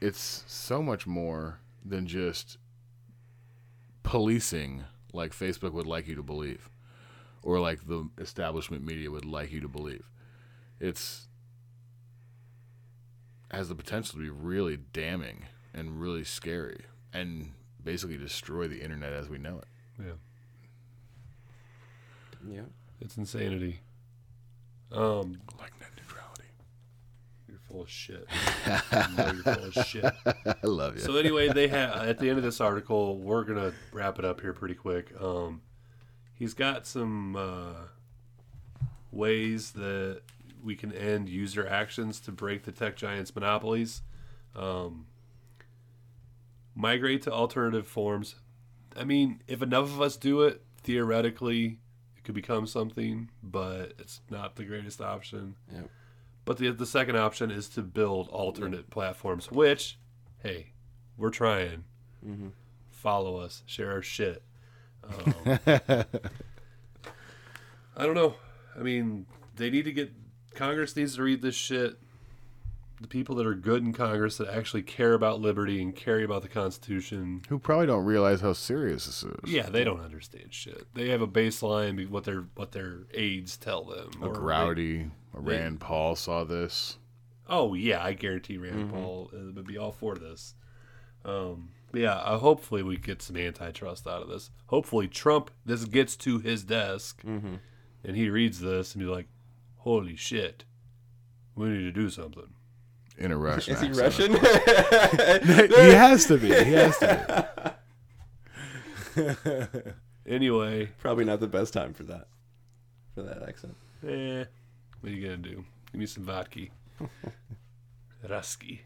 it's 0.00 0.42
so 0.48 0.82
much 0.82 1.06
more 1.06 1.60
than 1.84 2.08
just 2.08 2.58
policing 4.04 4.84
like 5.12 5.32
Facebook 5.32 5.72
would 5.72 5.86
like 5.86 6.06
you 6.06 6.14
to 6.14 6.22
believe, 6.22 6.70
or 7.42 7.58
like 7.58 7.88
the 7.88 8.08
establishment 8.18 8.84
media 8.84 9.10
would 9.10 9.24
like 9.24 9.50
you 9.50 9.60
to 9.60 9.68
believe. 9.68 10.08
It's 10.78 11.26
has 13.50 13.68
the 13.68 13.74
potential 13.74 14.18
to 14.18 14.22
be 14.24 14.30
really 14.30 14.76
damning 14.76 15.46
and 15.72 16.00
really 16.00 16.22
scary, 16.24 16.84
and 17.12 17.52
basically 17.82 18.16
destroy 18.16 18.68
the 18.68 18.80
internet 18.80 19.12
as 19.12 19.28
we 19.28 19.38
know 19.38 19.58
it. 19.58 19.68
Yeah. 19.98 20.12
Yeah. 22.54 22.62
It's 23.00 23.16
insanity. 23.16 23.80
Um, 24.92 25.40
like 25.58 25.72
net 25.73 25.73
neutrality. 25.73 25.73
You're 25.73 25.73
full 27.74 27.82
of 27.82 27.90
shit. 27.90 28.26
You're 29.16 29.34
full 29.34 29.64
of 29.64 29.74
shit. 29.86 30.04
I 30.26 30.66
love 30.66 30.94
you. 30.94 31.00
So 31.00 31.16
anyway, 31.16 31.48
they 31.48 31.68
have 31.68 32.08
at 32.08 32.18
the 32.18 32.28
end 32.28 32.38
of 32.38 32.44
this 32.44 32.60
article, 32.60 33.18
we're 33.18 33.44
gonna 33.44 33.72
wrap 33.92 34.18
it 34.18 34.24
up 34.24 34.40
here 34.40 34.52
pretty 34.52 34.74
quick. 34.74 35.12
Um, 35.20 35.62
he's 36.34 36.54
got 36.54 36.86
some 36.86 37.34
uh, 37.36 37.74
ways 39.10 39.72
that 39.72 40.22
we 40.62 40.76
can 40.76 40.92
end 40.92 41.28
user 41.28 41.66
actions 41.66 42.20
to 42.20 42.32
break 42.32 42.64
the 42.64 42.72
tech 42.72 42.96
giants' 42.96 43.34
monopolies. 43.34 44.02
Um, 44.54 45.06
migrate 46.76 47.22
to 47.22 47.32
alternative 47.32 47.88
forms. 47.88 48.36
I 48.96 49.04
mean, 49.04 49.42
if 49.48 49.62
enough 49.62 49.86
of 49.86 50.00
us 50.00 50.16
do 50.16 50.42
it, 50.42 50.62
theoretically, 50.82 51.80
it 52.16 52.22
could 52.22 52.36
become 52.36 52.68
something, 52.68 53.30
but 53.42 53.94
it's 53.98 54.20
not 54.30 54.54
the 54.54 54.64
greatest 54.64 55.00
option. 55.00 55.56
Yep. 55.72 55.90
But 56.44 56.58
the 56.58 56.70
the 56.70 56.86
second 56.86 57.16
option 57.16 57.50
is 57.50 57.68
to 57.70 57.82
build 57.82 58.28
alternate 58.28 58.90
platforms, 58.90 59.50
which, 59.50 59.98
hey, 60.42 60.72
we're 61.16 61.30
trying. 61.30 61.84
Mhm. 62.26 62.50
Follow 62.90 63.36
us, 63.38 63.62
share 63.66 63.90
our 63.92 64.02
shit. 64.02 64.42
Um, 65.04 65.58
I 67.96 68.06
don't 68.06 68.14
know. 68.14 68.34
I 68.76 68.80
mean, 68.82 69.26
they 69.56 69.70
need 69.70 69.84
to 69.84 69.92
get 69.92 70.12
Congress 70.54 70.96
needs 70.96 71.16
to 71.16 71.22
read 71.22 71.42
this 71.42 71.54
shit. 71.54 71.98
The 73.00 73.08
people 73.08 73.34
that 73.36 73.46
are 73.46 73.54
good 73.54 73.82
in 73.84 73.92
Congress 73.92 74.36
that 74.38 74.48
actually 74.48 74.82
care 74.82 75.14
about 75.14 75.40
liberty 75.40 75.82
and 75.82 75.94
care 75.94 76.22
about 76.24 76.42
the 76.42 76.48
Constitution. 76.48 77.42
Who 77.48 77.58
probably 77.58 77.86
don't 77.86 78.04
realize 78.04 78.40
how 78.40 78.52
serious 78.52 79.06
this 79.06 79.24
is. 79.24 79.50
Yeah, 79.50 79.68
they 79.68 79.82
don't 79.84 80.00
understand 80.00 80.54
shit. 80.54 80.86
They 80.94 81.08
have 81.10 81.20
a 81.20 81.26
baseline 81.26 82.08
what 82.08 82.24
their 82.24 82.46
what 82.54 82.72
their 82.72 83.00
aides 83.12 83.56
tell 83.56 83.84
them. 83.84 84.10
A 84.22 84.26
or 84.28 84.34
they- 84.34 84.40
a 85.34 85.42
they- 85.42 85.56
Rand 85.58 85.80
Paul 85.80 86.14
saw 86.16 86.44
this. 86.44 86.98
Oh 87.48 87.74
yeah, 87.74 88.02
I 88.02 88.12
guarantee 88.14 88.56
Rand 88.58 88.90
Mhm. 88.90 88.92
Paul 88.92 89.30
uh, 89.34 89.52
would 89.54 89.66
be 89.66 89.76
all 89.76 89.92
for 89.92 90.14
this. 90.14 90.54
Um, 91.24 91.70
yeah, 91.92 92.14
uh, 92.16 92.38
hopefully 92.38 92.82
we 92.82 92.96
get 92.96 93.20
some 93.22 93.36
antitrust 93.36 94.06
out 94.06 94.22
of 94.22 94.28
this. 94.28 94.50
Hopefully 94.66 95.08
Trump 95.08 95.50
this 95.66 95.84
gets 95.84 96.16
to 96.18 96.38
his 96.38 96.64
desk, 96.64 97.22
Mhm. 97.22 97.58
and 98.04 98.16
he 98.16 98.30
reads 98.30 98.60
this 98.60 98.94
and 98.94 99.02
be 99.04 99.10
like, 99.10 99.28
"Holy 99.78 100.16
shit, 100.16 100.64
we 101.54 101.68
need 101.68 101.82
to 101.82 101.92
do 101.92 102.08
something." 102.08 102.53
In 103.16 103.30
a 103.30 103.36
Russian 103.38 103.74
Is 103.74 103.80
he 103.80 103.88
accent, 103.88 104.32
Russian? 104.32 104.32
he 105.86 105.90
has 105.92 106.24
to 106.26 106.36
be. 106.38 106.48
He 106.48 106.72
has 106.72 106.98
to 106.98 107.48
be. 109.16 109.20
Anyway, 110.26 110.86
Probably 110.98 111.26
not 111.26 111.40
the 111.40 111.46
best 111.46 111.74
time 111.74 111.92
for 111.92 112.02
that. 112.04 112.28
For 113.14 113.22
that 113.22 113.42
accent. 113.46 113.76
eh, 114.08 114.44
what 115.00 115.12
are 115.12 115.14
you 115.14 115.22
gonna 115.22 115.36
do? 115.36 115.64
Give 115.92 116.00
me 116.00 116.06
some 116.06 116.24
vodka, 116.24 116.60
Rusky. 118.26 118.80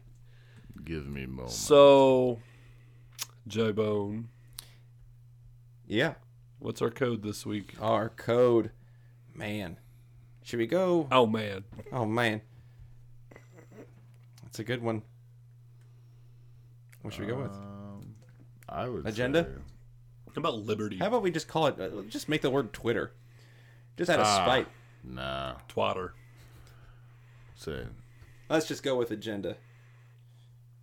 Give 0.83 1.07
me 1.07 1.25
moment. 1.25 1.51
So, 1.51 2.39
Joe 3.47 3.71
Bone, 3.71 4.27
Yeah. 5.87 6.15
what's 6.59 6.81
our 6.81 6.89
code 6.91 7.23
this 7.23 7.45
week? 7.45 7.75
Our 7.79 8.09
code. 8.09 8.71
Man. 9.33 9.77
Should 10.43 10.59
we 10.59 10.67
go? 10.67 11.07
Oh 11.11 11.25
man, 11.25 11.63
Oh, 11.93 12.05
man. 12.05 12.41
That's 14.59 14.67
a 14.67 14.73
good 14.73 14.83
one. 14.83 15.03
What 17.01 17.13
should 17.13 17.21
we 17.21 17.27
go 17.31 17.37
with? 17.41 17.53
Um, 17.53 18.15
I 18.67 18.89
would 18.89 19.07
Agenda? 19.07 19.45
say- 19.45 19.61
how 20.35 20.39
about 20.41 20.55
liberty? 20.55 20.97
How 20.97 21.07
about 21.07 21.21
we 21.21 21.31
just 21.31 21.47
call 21.47 21.67
it, 21.67 21.79
uh, 21.79 22.01
just 22.09 22.27
make 22.27 22.41
the 22.41 22.49
word 22.49 22.73
Twitter? 22.73 23.13
Just 23.95 24.09
out 24.11 24.19
of 24.19 24.25
Ah, 24.27 24.43
spite. 24.43 24.67
Nah. 25.05 25.55
Twatter. 25.69 26.11
Say 27.55 27.87
Let's 28.49 28.67
just 28.67 28.83
go 28.83 28.97
with 28.97 29.11
agenda. 29.11 29.55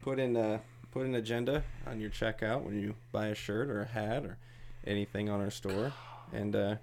Put 0.01 0.19
in 0.21 0.39
uh 0.39 0.61
put 0.91 1.05
an 1.05 1.15
agenda 1.15 1.63
on 1.87 2.01
your 2.01 2.09
checkout 2.11 2.63
when 2.63 2.81
you 2.81 2.95
buy 3.13 3.27
a 3.27 3.35
shirt 3.35 3.69
or 3.69 3.83
a 3.83 3.87
hat 3.87 4.25
or 4.25 4.39
anything 4.87 5.29
on 5.29 5.41
our 5.43 5.51
store, 5.51 5.93
and 6.33 6.57
uh, 6.57 6.77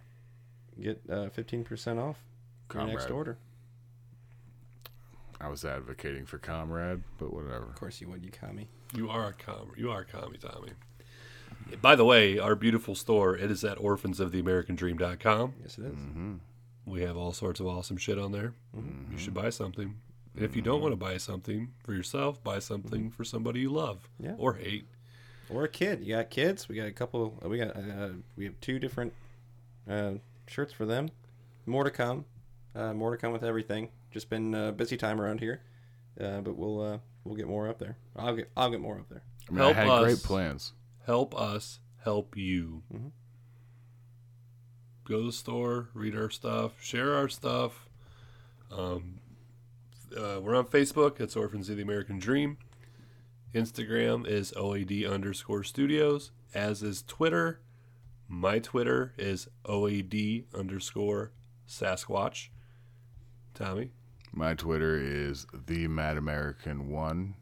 get 0.79 1.01
uh, 1.09 1.29
fifteen 1.29 1.63
percent 1.63 1.97
off 1.97 2.23
your 2.71 2.85
next 2.85 3.05
Comrade. 3.05 3.11
order. 3.17 3.37
I 5.43 5.49
was 5.49 5.65
advocating 5.65 6.25
for 6.25 6.37
comrade, 6.37 7.01
but 7.17 7.33
whatever. 7.33 7.65
Of 7.65 7.75
course 7.75 7.99
you 7.99 8.07
would, 8.09 8.23
you 8.23 8.31
commie. 8.31 8.69
You 8.95 9.09
are 9.09 9.27
a 9.27 9.33
com. 9.33 9.71
You 9.75 9.91
are 9.91 10.01
a 10.01 10.05
commie, 10.05 10.37
Tommy. 10.37 10.69
By 11.81 11.95
the 11.95 12.05
way, 12.05 12.39
our 12.39 12.55
beautiful 12.55 12.95
store 12.95 13.35
it 13.37 13.51
is 13.51 13.63
at 13.63 13.77
orphansoftheamericandream.com. 13.77 15.53
Yes, 15.61 15.77
it 15.77 15.85
is. 15.85 15.93
Mm-hmm. 15.95 16.33
We 16.85 17.01
have 17.01 17.17
all 17.17 17.31
sorts 17.33 17.59
of 17.59 17.67
awesome 17.67 17.97
shit 17.97 18.17
on 18.19 18.31
there. 18.31 18.53
You 19.11 19.17
should 19.17 19.33
buy 19.33 19.49
something. 19.49 19.95
And 20.35 20.43
if 20.45 20.55
you 20.55 20.61
don't 20.61 20.81
want 20.81 20.91
to 20.93 20.97
buy 20.97 21.17
something 21.17 21.69
for 21.83 21.93
yourself, 21.93 22.43
buy 22.43 22.59
something 22.59 23.11
for 23.11 23.23
somebody 23.23 23.61
you 23.61 23.69
love 23.69 24.09
Yeah. 24.19 24.33
or 24.37 24.55
hate. 24.55 24.87
Or 25.49 25.63
a 25.63 25.69
kid. 25.69 26.03
You 26.03 26.15
got 26.15 26.29
kids. 26.29 26.67
We 26.67 26.75
got 26.75 26.87
a 26.87 26.91
couple. 26.91 27.39
uh, 27.45 27.49
We 27.49 27.57
got 27.59 27.75
uh, 27.75 28.09
we 28.35 28.45
have 28.45 28.59
two 28.59 28.79
different 28.79 29.13
uh, 29.89 30.13
shirts 30.47 30.73
for 30.73 30.85
them. 30.85 31.09
More 31.65 31.83
to 31.83 31.91
come. 31.91 32.25
Uh, 32.75 32.93
more 32.93 33.11
to 33.11 33.17
come 33.17 33.31
with 33.31 33.43
everything. 33.43 33.89
Just 34.11 34.29
been 34.29 34.53
a 34.55 34.71
busy 34.71 34.97
time 34.97 35.21
around 35.21 35.39
here, 35.39 35.61
uh, 36.19 36.41
but 36.41 36.55
we'll 36.57 36.81
uh, 36.81 36.97
we'll 37.23 37.35
get 37.35 37.47
more 37.47 37.67
up 37.67 37.79
there. 37.79 37.97
I'll 38.15 38.35
get 38.35 38.49
I'll 38.57 38.71
get 38.71 38.81
more 38.81 38.99
up 38.99 39.09
there. 39.09 39.23
I 39.49 39.51
mean, 39.51 39.61
I 39.61 39.73
had 39.73 40.01
great 40.03 40.23
plans. 40.23 40.73
Help 41.05 41.39
us 41.39 41.79
help 42.03 42.35
you. 42.35 42.83
Mhm. 42.93 43.11
Go 45.05 45.19
to 45.19 45.25
the 45.27 45.31
store, 45.33 45.89
read 45.93 46.15
our 46.15 46.29
stuff, 46.29 46.81
share 46.81 47.13
our 47.13 47.27
stuff. 47.27 47.89
Um, 48.71 49.19
uh, 50.17 50.39
we're 50.41 50.55
on 50.55 50.65
Facebook. 50.65 51.19
It's 51.19 51.35
Orphans 51.35 51.69
of 51.69 51.75
the 51.77 51.83
American 51.83 52.19
Dream. 52.19 52.57
Instagram 53.53 54.25
is 54.25 54.53
OAD 54.55 55.05
underscore 55.05 55.63
studios, 55.63 56.31
as 56.53 56.81
is 56.81 57.03
Twitter. 57.03 57.59
My 58.27 58.59
Twitter 58.59 59.13
is 59.17 59.47
OAD 59.65 60.45
underscore 60.55 61.33
Sasquatch. 61.67 62.49
Tommy, 63.53 63.91
My 64.31 64.53
Twitter 64.53 64.97
is 64.97 65.45
the 65.67 65.87
Mad 65.87 66.17
American 66.17 66.89
One. 66.89 67.35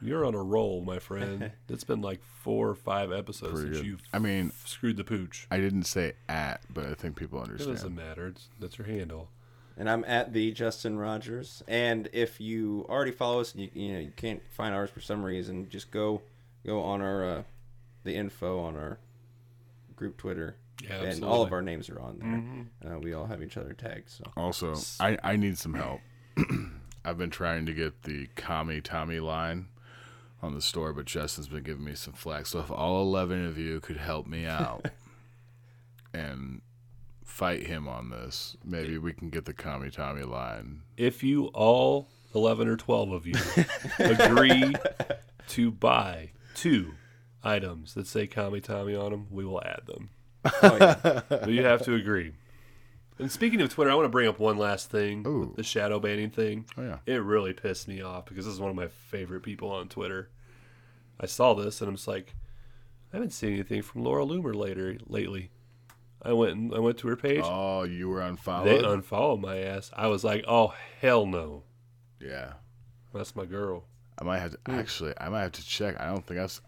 you're 0.00 0.24
on 0.24 0.34
a 0.34 0.42
roll, 0.42 0.82
my 0.82 0.98
friend. 0.98 1.52
it's 1.68 1.84
been 1.84 2.00
like 2.02 2.20
four 2.42 2.68
or 2.68 2.74
five 2.74 3.12
episodes 3.12 3.52
Pretty 3.60 3.74
since 3.74 3.78
good. 3.78 3.86
you 3.86 3.98
I 4.12 4.18
mean, 4.18 4.52
screwed 4.64 4.96
the 4.96 5.04
pooch. 5.04 5.46
I 5.50 5.58
didn't 5.58 5.84
say 5.84 6.14
at, 6.28 6.60
but 6.72 6.86
I 6.86 6.94
think 6.94 7.16
people 7.16 7.40
understand. 7.40 7.70
It 7.70 7.74
doesn't 7.74 7.94
matter. 7.94 8.28
It's, 8.28 8.48
that's 8.60 8.78
your 8.78 8.86
handle. 8.86 9.28
And 9.76 9.88
I'm 9.88 10.04
at 10.04 10.32
the 10.32 10.52
Justin 10.52 10.98
Rogers. 10.98 11.62
And 11.66 12.08
if 12.12 12.40
you 12.40 12.84
already 12.88 13.10
follow 13.12 13.40
us 13.40 13.54
and 13.54 13.62
you, 13.62 13.70
you 13.72 13.92
know 13.94 14.00
you 14.00 14.12
can't 14.14 14.42
find 14.50 14.74
ours 14.74 14.90
for 14.90 15.00
some 15.00 15.24
reason, 15.24 15.68
just 15.70 15.90
go 15.90 16.22
go 16.66 16.82
on 16.82 17.00
our 17.00 17.24
uh, 17.24 17.42
the 18.04 18.14
info 18.14 18.60
on 18.60 18.76
our 18.76 18.98
group 19.96 20.16
Twitter. 20.18 20.56
Yeah, 20.82 21.02
and 21.02 21.24
all 21.24 21.42
of 21.42 21.52
our 21.52 21.62
names 21.62 21.88
are 21.88 22.00
on 22.00 22.66
there. 22.82 22.92
Uh, 22.94 22.98
we 22.98 23.12
all 23.14 23.26
have 23.26 23.42
each 23.42 23.56
other 23.56 23.72
tagged. 23.72 24.10
So 24.10 24.24
Also, 24.36 24.74
I, 24.98 25.16
I 25.22 25.36
need 25.36 25.58
some 25.58 25.74
help. 25.74 26.00
I've 27.04 27.18
been 27.18 27.30
trying 27.30 27.66
to 27.66 27.72
get 27.72 28.02
the 28.02 28.28
Commie 28.36 28.80
Tommy 28.80 29.20
line 29.20 29.66
on 30.40 30.54
the 30.54 30.60
store, 30.62 30.92
but 30.92 31.04
Justin's 31.04 31.48
been 31.48 31.62
giving 31.62 31.84
me 31.84 31.94
some 31.94 32.14
flack. 32.14 32.46
So 32.46 32.58
if 32.60 32.70
all 32.70 33.02
11 33.02 33.46
of 33.46 33.58
you 33.58 33.80
could 33.80 33.96
help 33.96 34.26
me 34.26 34.44
out 34.46 34.86
and 36.14 36.62
fight 37.24 37.66
him 37.66 37.86
on 37.88 38.10
this, 38.10 38.56
maybe 38.64 38.98
we 38.98 39.12
can 39.12 39.30
get 39.30 39.44
the 39.44 39.52
Commie 39.54 39.90
Tommy 39.90 40.22
line. 40.22 40.82
If 40.96 41.22
you 41.22 41.46
all 41.46 42.08
11 42.34 42.68
or 42.68 42.76
12 42.76 43.12
of 43.12 43.26
you 43.26 43.34
agree 43.98 44.74
to 45.48 45.70
buy 45.70 46.30
two 46.54 46.94
items 47.44 47.94
that 47.94 48.06
say 48.06 48.26
Commie 48.26 48.60
Tommy 48.60 48.94
on 48.94 49.10
them, 49.12 49.26
we 49.30 49.44
will 49.44 49.62
add 49.64 49.82
them. 49.86 50.10
Oh, 50.62 50.76
yeah. 51.30 51.46
you 51.46 51.64
have 51.64 51.82
to 51.82 51.94
agree. 51.94 52.32
And 53.18 53.30
speaking 53.30 53.60
of 53.60 53.68
Twitter, 53.70 53.90
I 53.90 53.94
want 53.94 54.06
to 54.06 54.10
bring 54.10 54.28
up 54.28 54.38
one 54.38 54.58
last 54.58 54.90
thing 54.90 55.52
the 55.56 55.62
shadow 55.62 56.00
banning 56.00 56.30
thing. 56.30 56.66
Oh, 56.76 56.82
yeah. 56.82 56.98
It 57.06 57.22
really 57.22 57.52
pissed 57.52 57.86
me 57.86 58.00
off 58.02 58.24
because 58.26 58.46
this 58.46 58.54
is 58.54 58.60
one 58.60 58.70
of 58.70 58.76
my 58.76 58.88
favorite 58.88 59.42
people 59.42 59.70
on 59.70 59.88
Twitter. 59.88 60.30
I 61.20 61.26
saw 61.26 61.54
this 61.54 61.80
and 61.80 61.88
I'm 61.88 61.96
just 61.96 62.08
like, 62.08 62.34
I 63.12 63.16
haven't 63.16 63.30
seen 63.32 63.52
anything 63.52 63.82
from 63.82 64.02
Laura 64.02 64.24
Loomer 64.24 64.54
later 64.54 64.96
lately. 65.06 65.50
I 66.24 66.32
went 66.32 66.56
and 66.56 66.74
I 66.74 66.78
went 66.78 66.98
to 66.98 67.08
her 67.08 67.16
page. 67.16 67.42
Oh, 67.44 67.82
you 67.82 68.08
were 68.08 68.20
unfollowed. 68.22 68.66
They 68.68 68.78
unfollowed 68.84 69.40
my 69.40 69.58
ass. 69.58 69.90
I 69.92 70.06
was 70.06 70.24
like, 70.24 70.44
oh 70.46 70.72
hell 71.00 71.26
no, 71.26 71.64
yeah, 72.20 72.52
that's 73.12 73.34
my 73.34 73.44
girl. 73.44 73.84
I 74.18 74.24
might 74.24 74.38
have 74.38 74.52
to 74.52 74.58
actually. 74.68 75.14
I 75.18 75.28
might 75.28 75.42
have 75.42 75.52
to 75.52 75.66
check. 75.66 76.00
I 76.00 76.06
don't 76.06 76.24
think 76.24 76.38
I 76.38 76.44
was. 76.44 76.60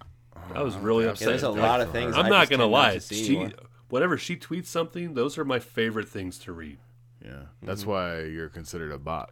I 0.55 0.62
was 0.62 0.76
really 0.76 1.05
think 1.05 1.09
I've 1.09 1.12
upset. 1.14 1.28
there's 1.28 1.43
a 1.43 1.53
seen 1.53 1.59
lot 1.59 1.80
of 1.80 1.91
things. 1.93 2.14
I'm 2.16 2.26
I 2.26 2.28
not 2.28 2.49
gonna 2.51 2.62
tend 2.64 2.70
not 2.70 2.70
lie. 2.70 2.95
to 2.99 3.01
She, 3.14 3.37
anymore. 3.37 3.53
whenever 3.89 4.18
she 4.18 4.37
tweets 4.37 4.66
something, 4.66 5.14
those 5.14 5.39
are 5.39 5.45
my 5.45 5.59
favorite 5.59 6.09
things 6.09 6.39
to 6.41 6.53
read 6.53 6.78
Yeah, 7.24 7.45
that's 7.62 7.82
Mm-hmm. 7.82 7.91
why 7.91 8.20
you're 8.24 8.49
considered 8.49 8.93
a 8.93 8.99
bot. 8.99 9.30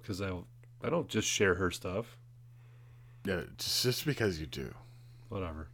because 0.00 0.20
I 0.22 0.32
I 0.82 0.88
don't 0.88 1.08
just 1.08 1.28
share 1.28 1.56
her 1.56 1.70
stuff. 1.70 2.16
Yeah, 3.24 3.42
just, 3.58 3.82
just 3.82 4.06
because 4.06 4.40
you 4.40 4.46
do. 4.46 4.74
Whatever. 5.28 5.68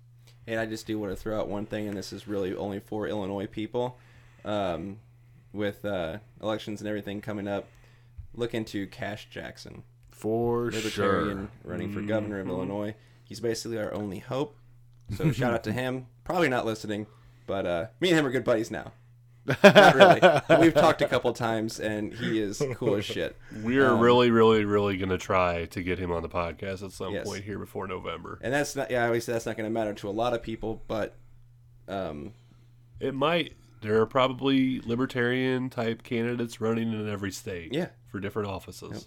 And 0.49 0.59
I 0.61 0.66
just 0.66 0.87
do 0.87 0.99
want 0.99 1.12
to 1.12 1.16
throw 1.16 1.39
out 1.39 1.49
one 1.49 1.64
thing, 1.66 1.87
and 1.89 1.97
this 1.97 2.12
is 2.12 2.27
really 2.29 2.55
only 2.55 2.81
for 2.81 3.07
Illinois 3.09 3.47
people. 3.47 3.99
Um, 4.45 4.99
with 5.53 5.85
uh, 5.85 6.18
elections 6.43 6.81
and 6.81 6.89
everything 6.89 7.20
coming 7.20 7.49
up, 7.49 7.66
look 8.35 8.53
into 8.55 8.87
Kash 8.89 9.29
Jackson, 9.31 9.83
For 10.11 10.70
libertarian 10.70 10.91
sure. 10.91 11.35
Mm-hmm. 11.37 11.68
running 11.68 11.93
for 11.93 12.01
governor 12.03 12.41
of 12.41 12.49
Illinois. 12.49 12.95
He's 13.27 13.41
basically 13.41 13.79
our 13.79 13.93
only 13.93 14.20
hope. 14.20 14.57
So 15.16 15.31
shout 15.33 15.53
out 15.53 15.64
to 15.64 15.72
him. 15.72 16.07
Probably 16.24 16.49
not 16.49 16.64
listening, 16.64 17.07
but 17.47 17.66
uh, 17.66 17.87
me 18.01 18.09
and 18.11 18.18
him 18.18 18.27
are 18.27 18.31
good 18.31 18.45
buddies 18.45 18.70
now. 18.70 18.93
not 19.62 19.95
really. 19.95 20.18
But 20.20 20.59
we've 20.61 20.74
talked 20.74 21.03
a 21.03 21.07
couple 21.09 21.33
times, 21.33 21.79
and 21.79 22.12
he 22.12 22.41
is 22.41 22.61
cool 22.74 22.97
as 22.97 23.05
shit. 23.05 23.37
We're 23.62 23.91
Um, 23.91 24.01
really, 24.01 24.31
really, 24.33 24.64
really 24.64 24.97
gonna 24.97 25.18
try 25.18 25.66
to 25.66 25.83
get 25.83 25.99
him 26.01 26.11
on 26.11 26.22
the 26.22 26.29
podcast 26.29 26.83
at 26.85 26.91
some 26.93 27.12
Yes. 27.12 27.27
point 27.29 27.45
here 27.45 27.59
before 27.59 27.87
November. 27.87 28.39
And 28.43 28.53
that's 28.53 28.74
not. 28.74 28.91
Yeah, 28.91 29.05
I 29.05 29.07
always 29.07 29.24
say 29.24 29.33
that's 29.33 29.47
not 29.47 29.57
going 29.57 29.68
to 29.68 29.72
matter 29.72 29.95
to 29.95 30.09
a 30.09 30.11
lot 30.11 30.35
of 30.35 30.43
people, 30.43 30.83
but 30.89 31.14
um, 31.89 32.33
It 33.01 33.14
might. 33.14 33.53
There 33.83 34.01
are 34.01 34.07
probably 34.07 34.81
libertarian 34.81 35.70
type 35.70 36.03
candidates 36.03 36.61
running 36.61 36.93
in 36.93 37.09
every 37.09 37.31
state. 37.31 37.72
Yeah. 37.72 37.89
For 38.09 38.18
different 38.18 38.49
offices. 38.49 39.07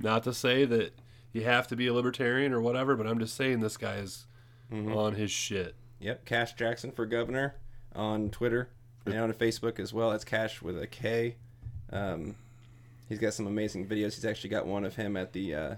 Not 0.00 0.24
to 0.24 0.34
say 0.34 0.64
that 0.64 0.92
you 1.32 1.42
have 1.44 1.66
to 1.68 1.76
be 1.76 1.86
a 1.86 1.94
libertarian 1.94 2.52
or 2.52 2.60
whatever, 2.60 2.96
but 2.96 3.06
I'm 3.06 3.18
just 3.18 3.34
saying 3.36 3.60
this 3.60 3.76
guy 3.76 3.96
is 3.96 4.26
Mm-hmm. 4.72 4.94
on 4.96 5.14
his 5.16 5.30
shit. 5.30 5.74
Yep, 6.00 6.24
Kash 6.24 6.54
Jackson 6.54 6.92
for 6.92 7.04
governor 7.04 7.56
on 7.94 8.30
Twitter 8.30 8.70
and 9.04 9.14
on 9.18 9.32
Facebook 9.34 9.78
as 9.78 9.92
well. 9.92 10.10
That's 10.12 10.24
Cash 10.24 10.62
with 10.62 10.80
a 10.80 10.86
K. 10.86 11.36
Um, 11.92 12.36
he's 13.06 13.18
got 13.18 13.34
some 13.34 13.46
amazing 13.46 13.86
videos. 13.86 14.14
He's 14.14 14.24
actually 14.24 14.48
got 14.48 14.66
one 14.66 14.86
of 14.86 14.96
him 14.96 15.14
at 15.14 15.34
the 15.34 15.54
uh, 15.54 15.74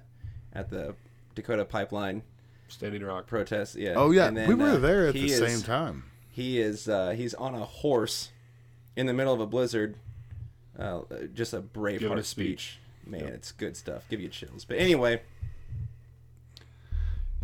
at 0.52 0.70
the 0.70 0.94
Dakota 1.34 1.64
Pipeline 1.64 2.22
Standing 2.68 3.02
Rock. 3.02 3.26
protest. 3.26 3.74
Yeah. 3.74 3.94
Oh 3.96 4.12
yeah, 4.12 4.28
And 4.28 4.36
then, 4.36 4.48
we 4.48 4.54
were 4.54 4.70
uh, 4.70 4.76
there 4.78 5.08
at 5.08 5.14
the 5.14 5.24
is- 5.24 5.38
same 5.38 5.62
time. 5.62 6.04
He 6.30 6.60
is 6.60 6.88
uh, 6.88 7.10
he's 7.16 7.34
on 7.34 7.56
a 7.56 7.64
horse 7.64 8.30
in 8.94 9.06
the 9.06 9.12
middle 9.12 9.34
of 9.34 9.40
a 9.40 9.46
blizzard. 9.46 9.96
Uh, 10.78 11.00
just 11.34 11.52
a 11.52 11.60
brave 11.60 12.00
braveheart 12.00 12.18
a 12.18 12.22
speech. 12.22 12.78
speech. 13.04 13.10
Man, 13.10 13.22
it's 13.32 13.50
good 13.50 13.76
stuff. 13.76 14.04
Give 14.08 14.20
you 14.20 14.28
chills. 14.28 14.64
But 14.64 14.78
anyway, 14.78 15.22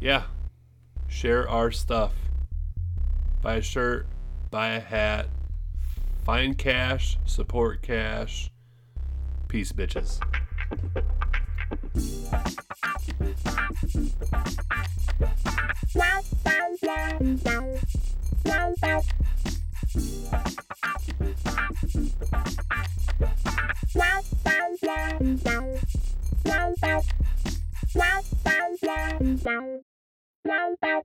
Yeah. 0.00 0.22
Share 1.08 1.48
our 1.48 1.70
stuff. 1.70 2.14
Buy 3.42 3.56
a 3.56 3.62
shirt, 3.62 4.06
buy 4.50 4.70
a 4.70 4.80
hat, 4.80 5.28
find 6.24 6.56
Kash, 6.56 7.18
support 7.26 7.82
Kash. 7.82 8.50
Peace, 9.48 9.72
bitches. 9.72 10.20
Wow. 29.44 29.80
Number 30.44 31.02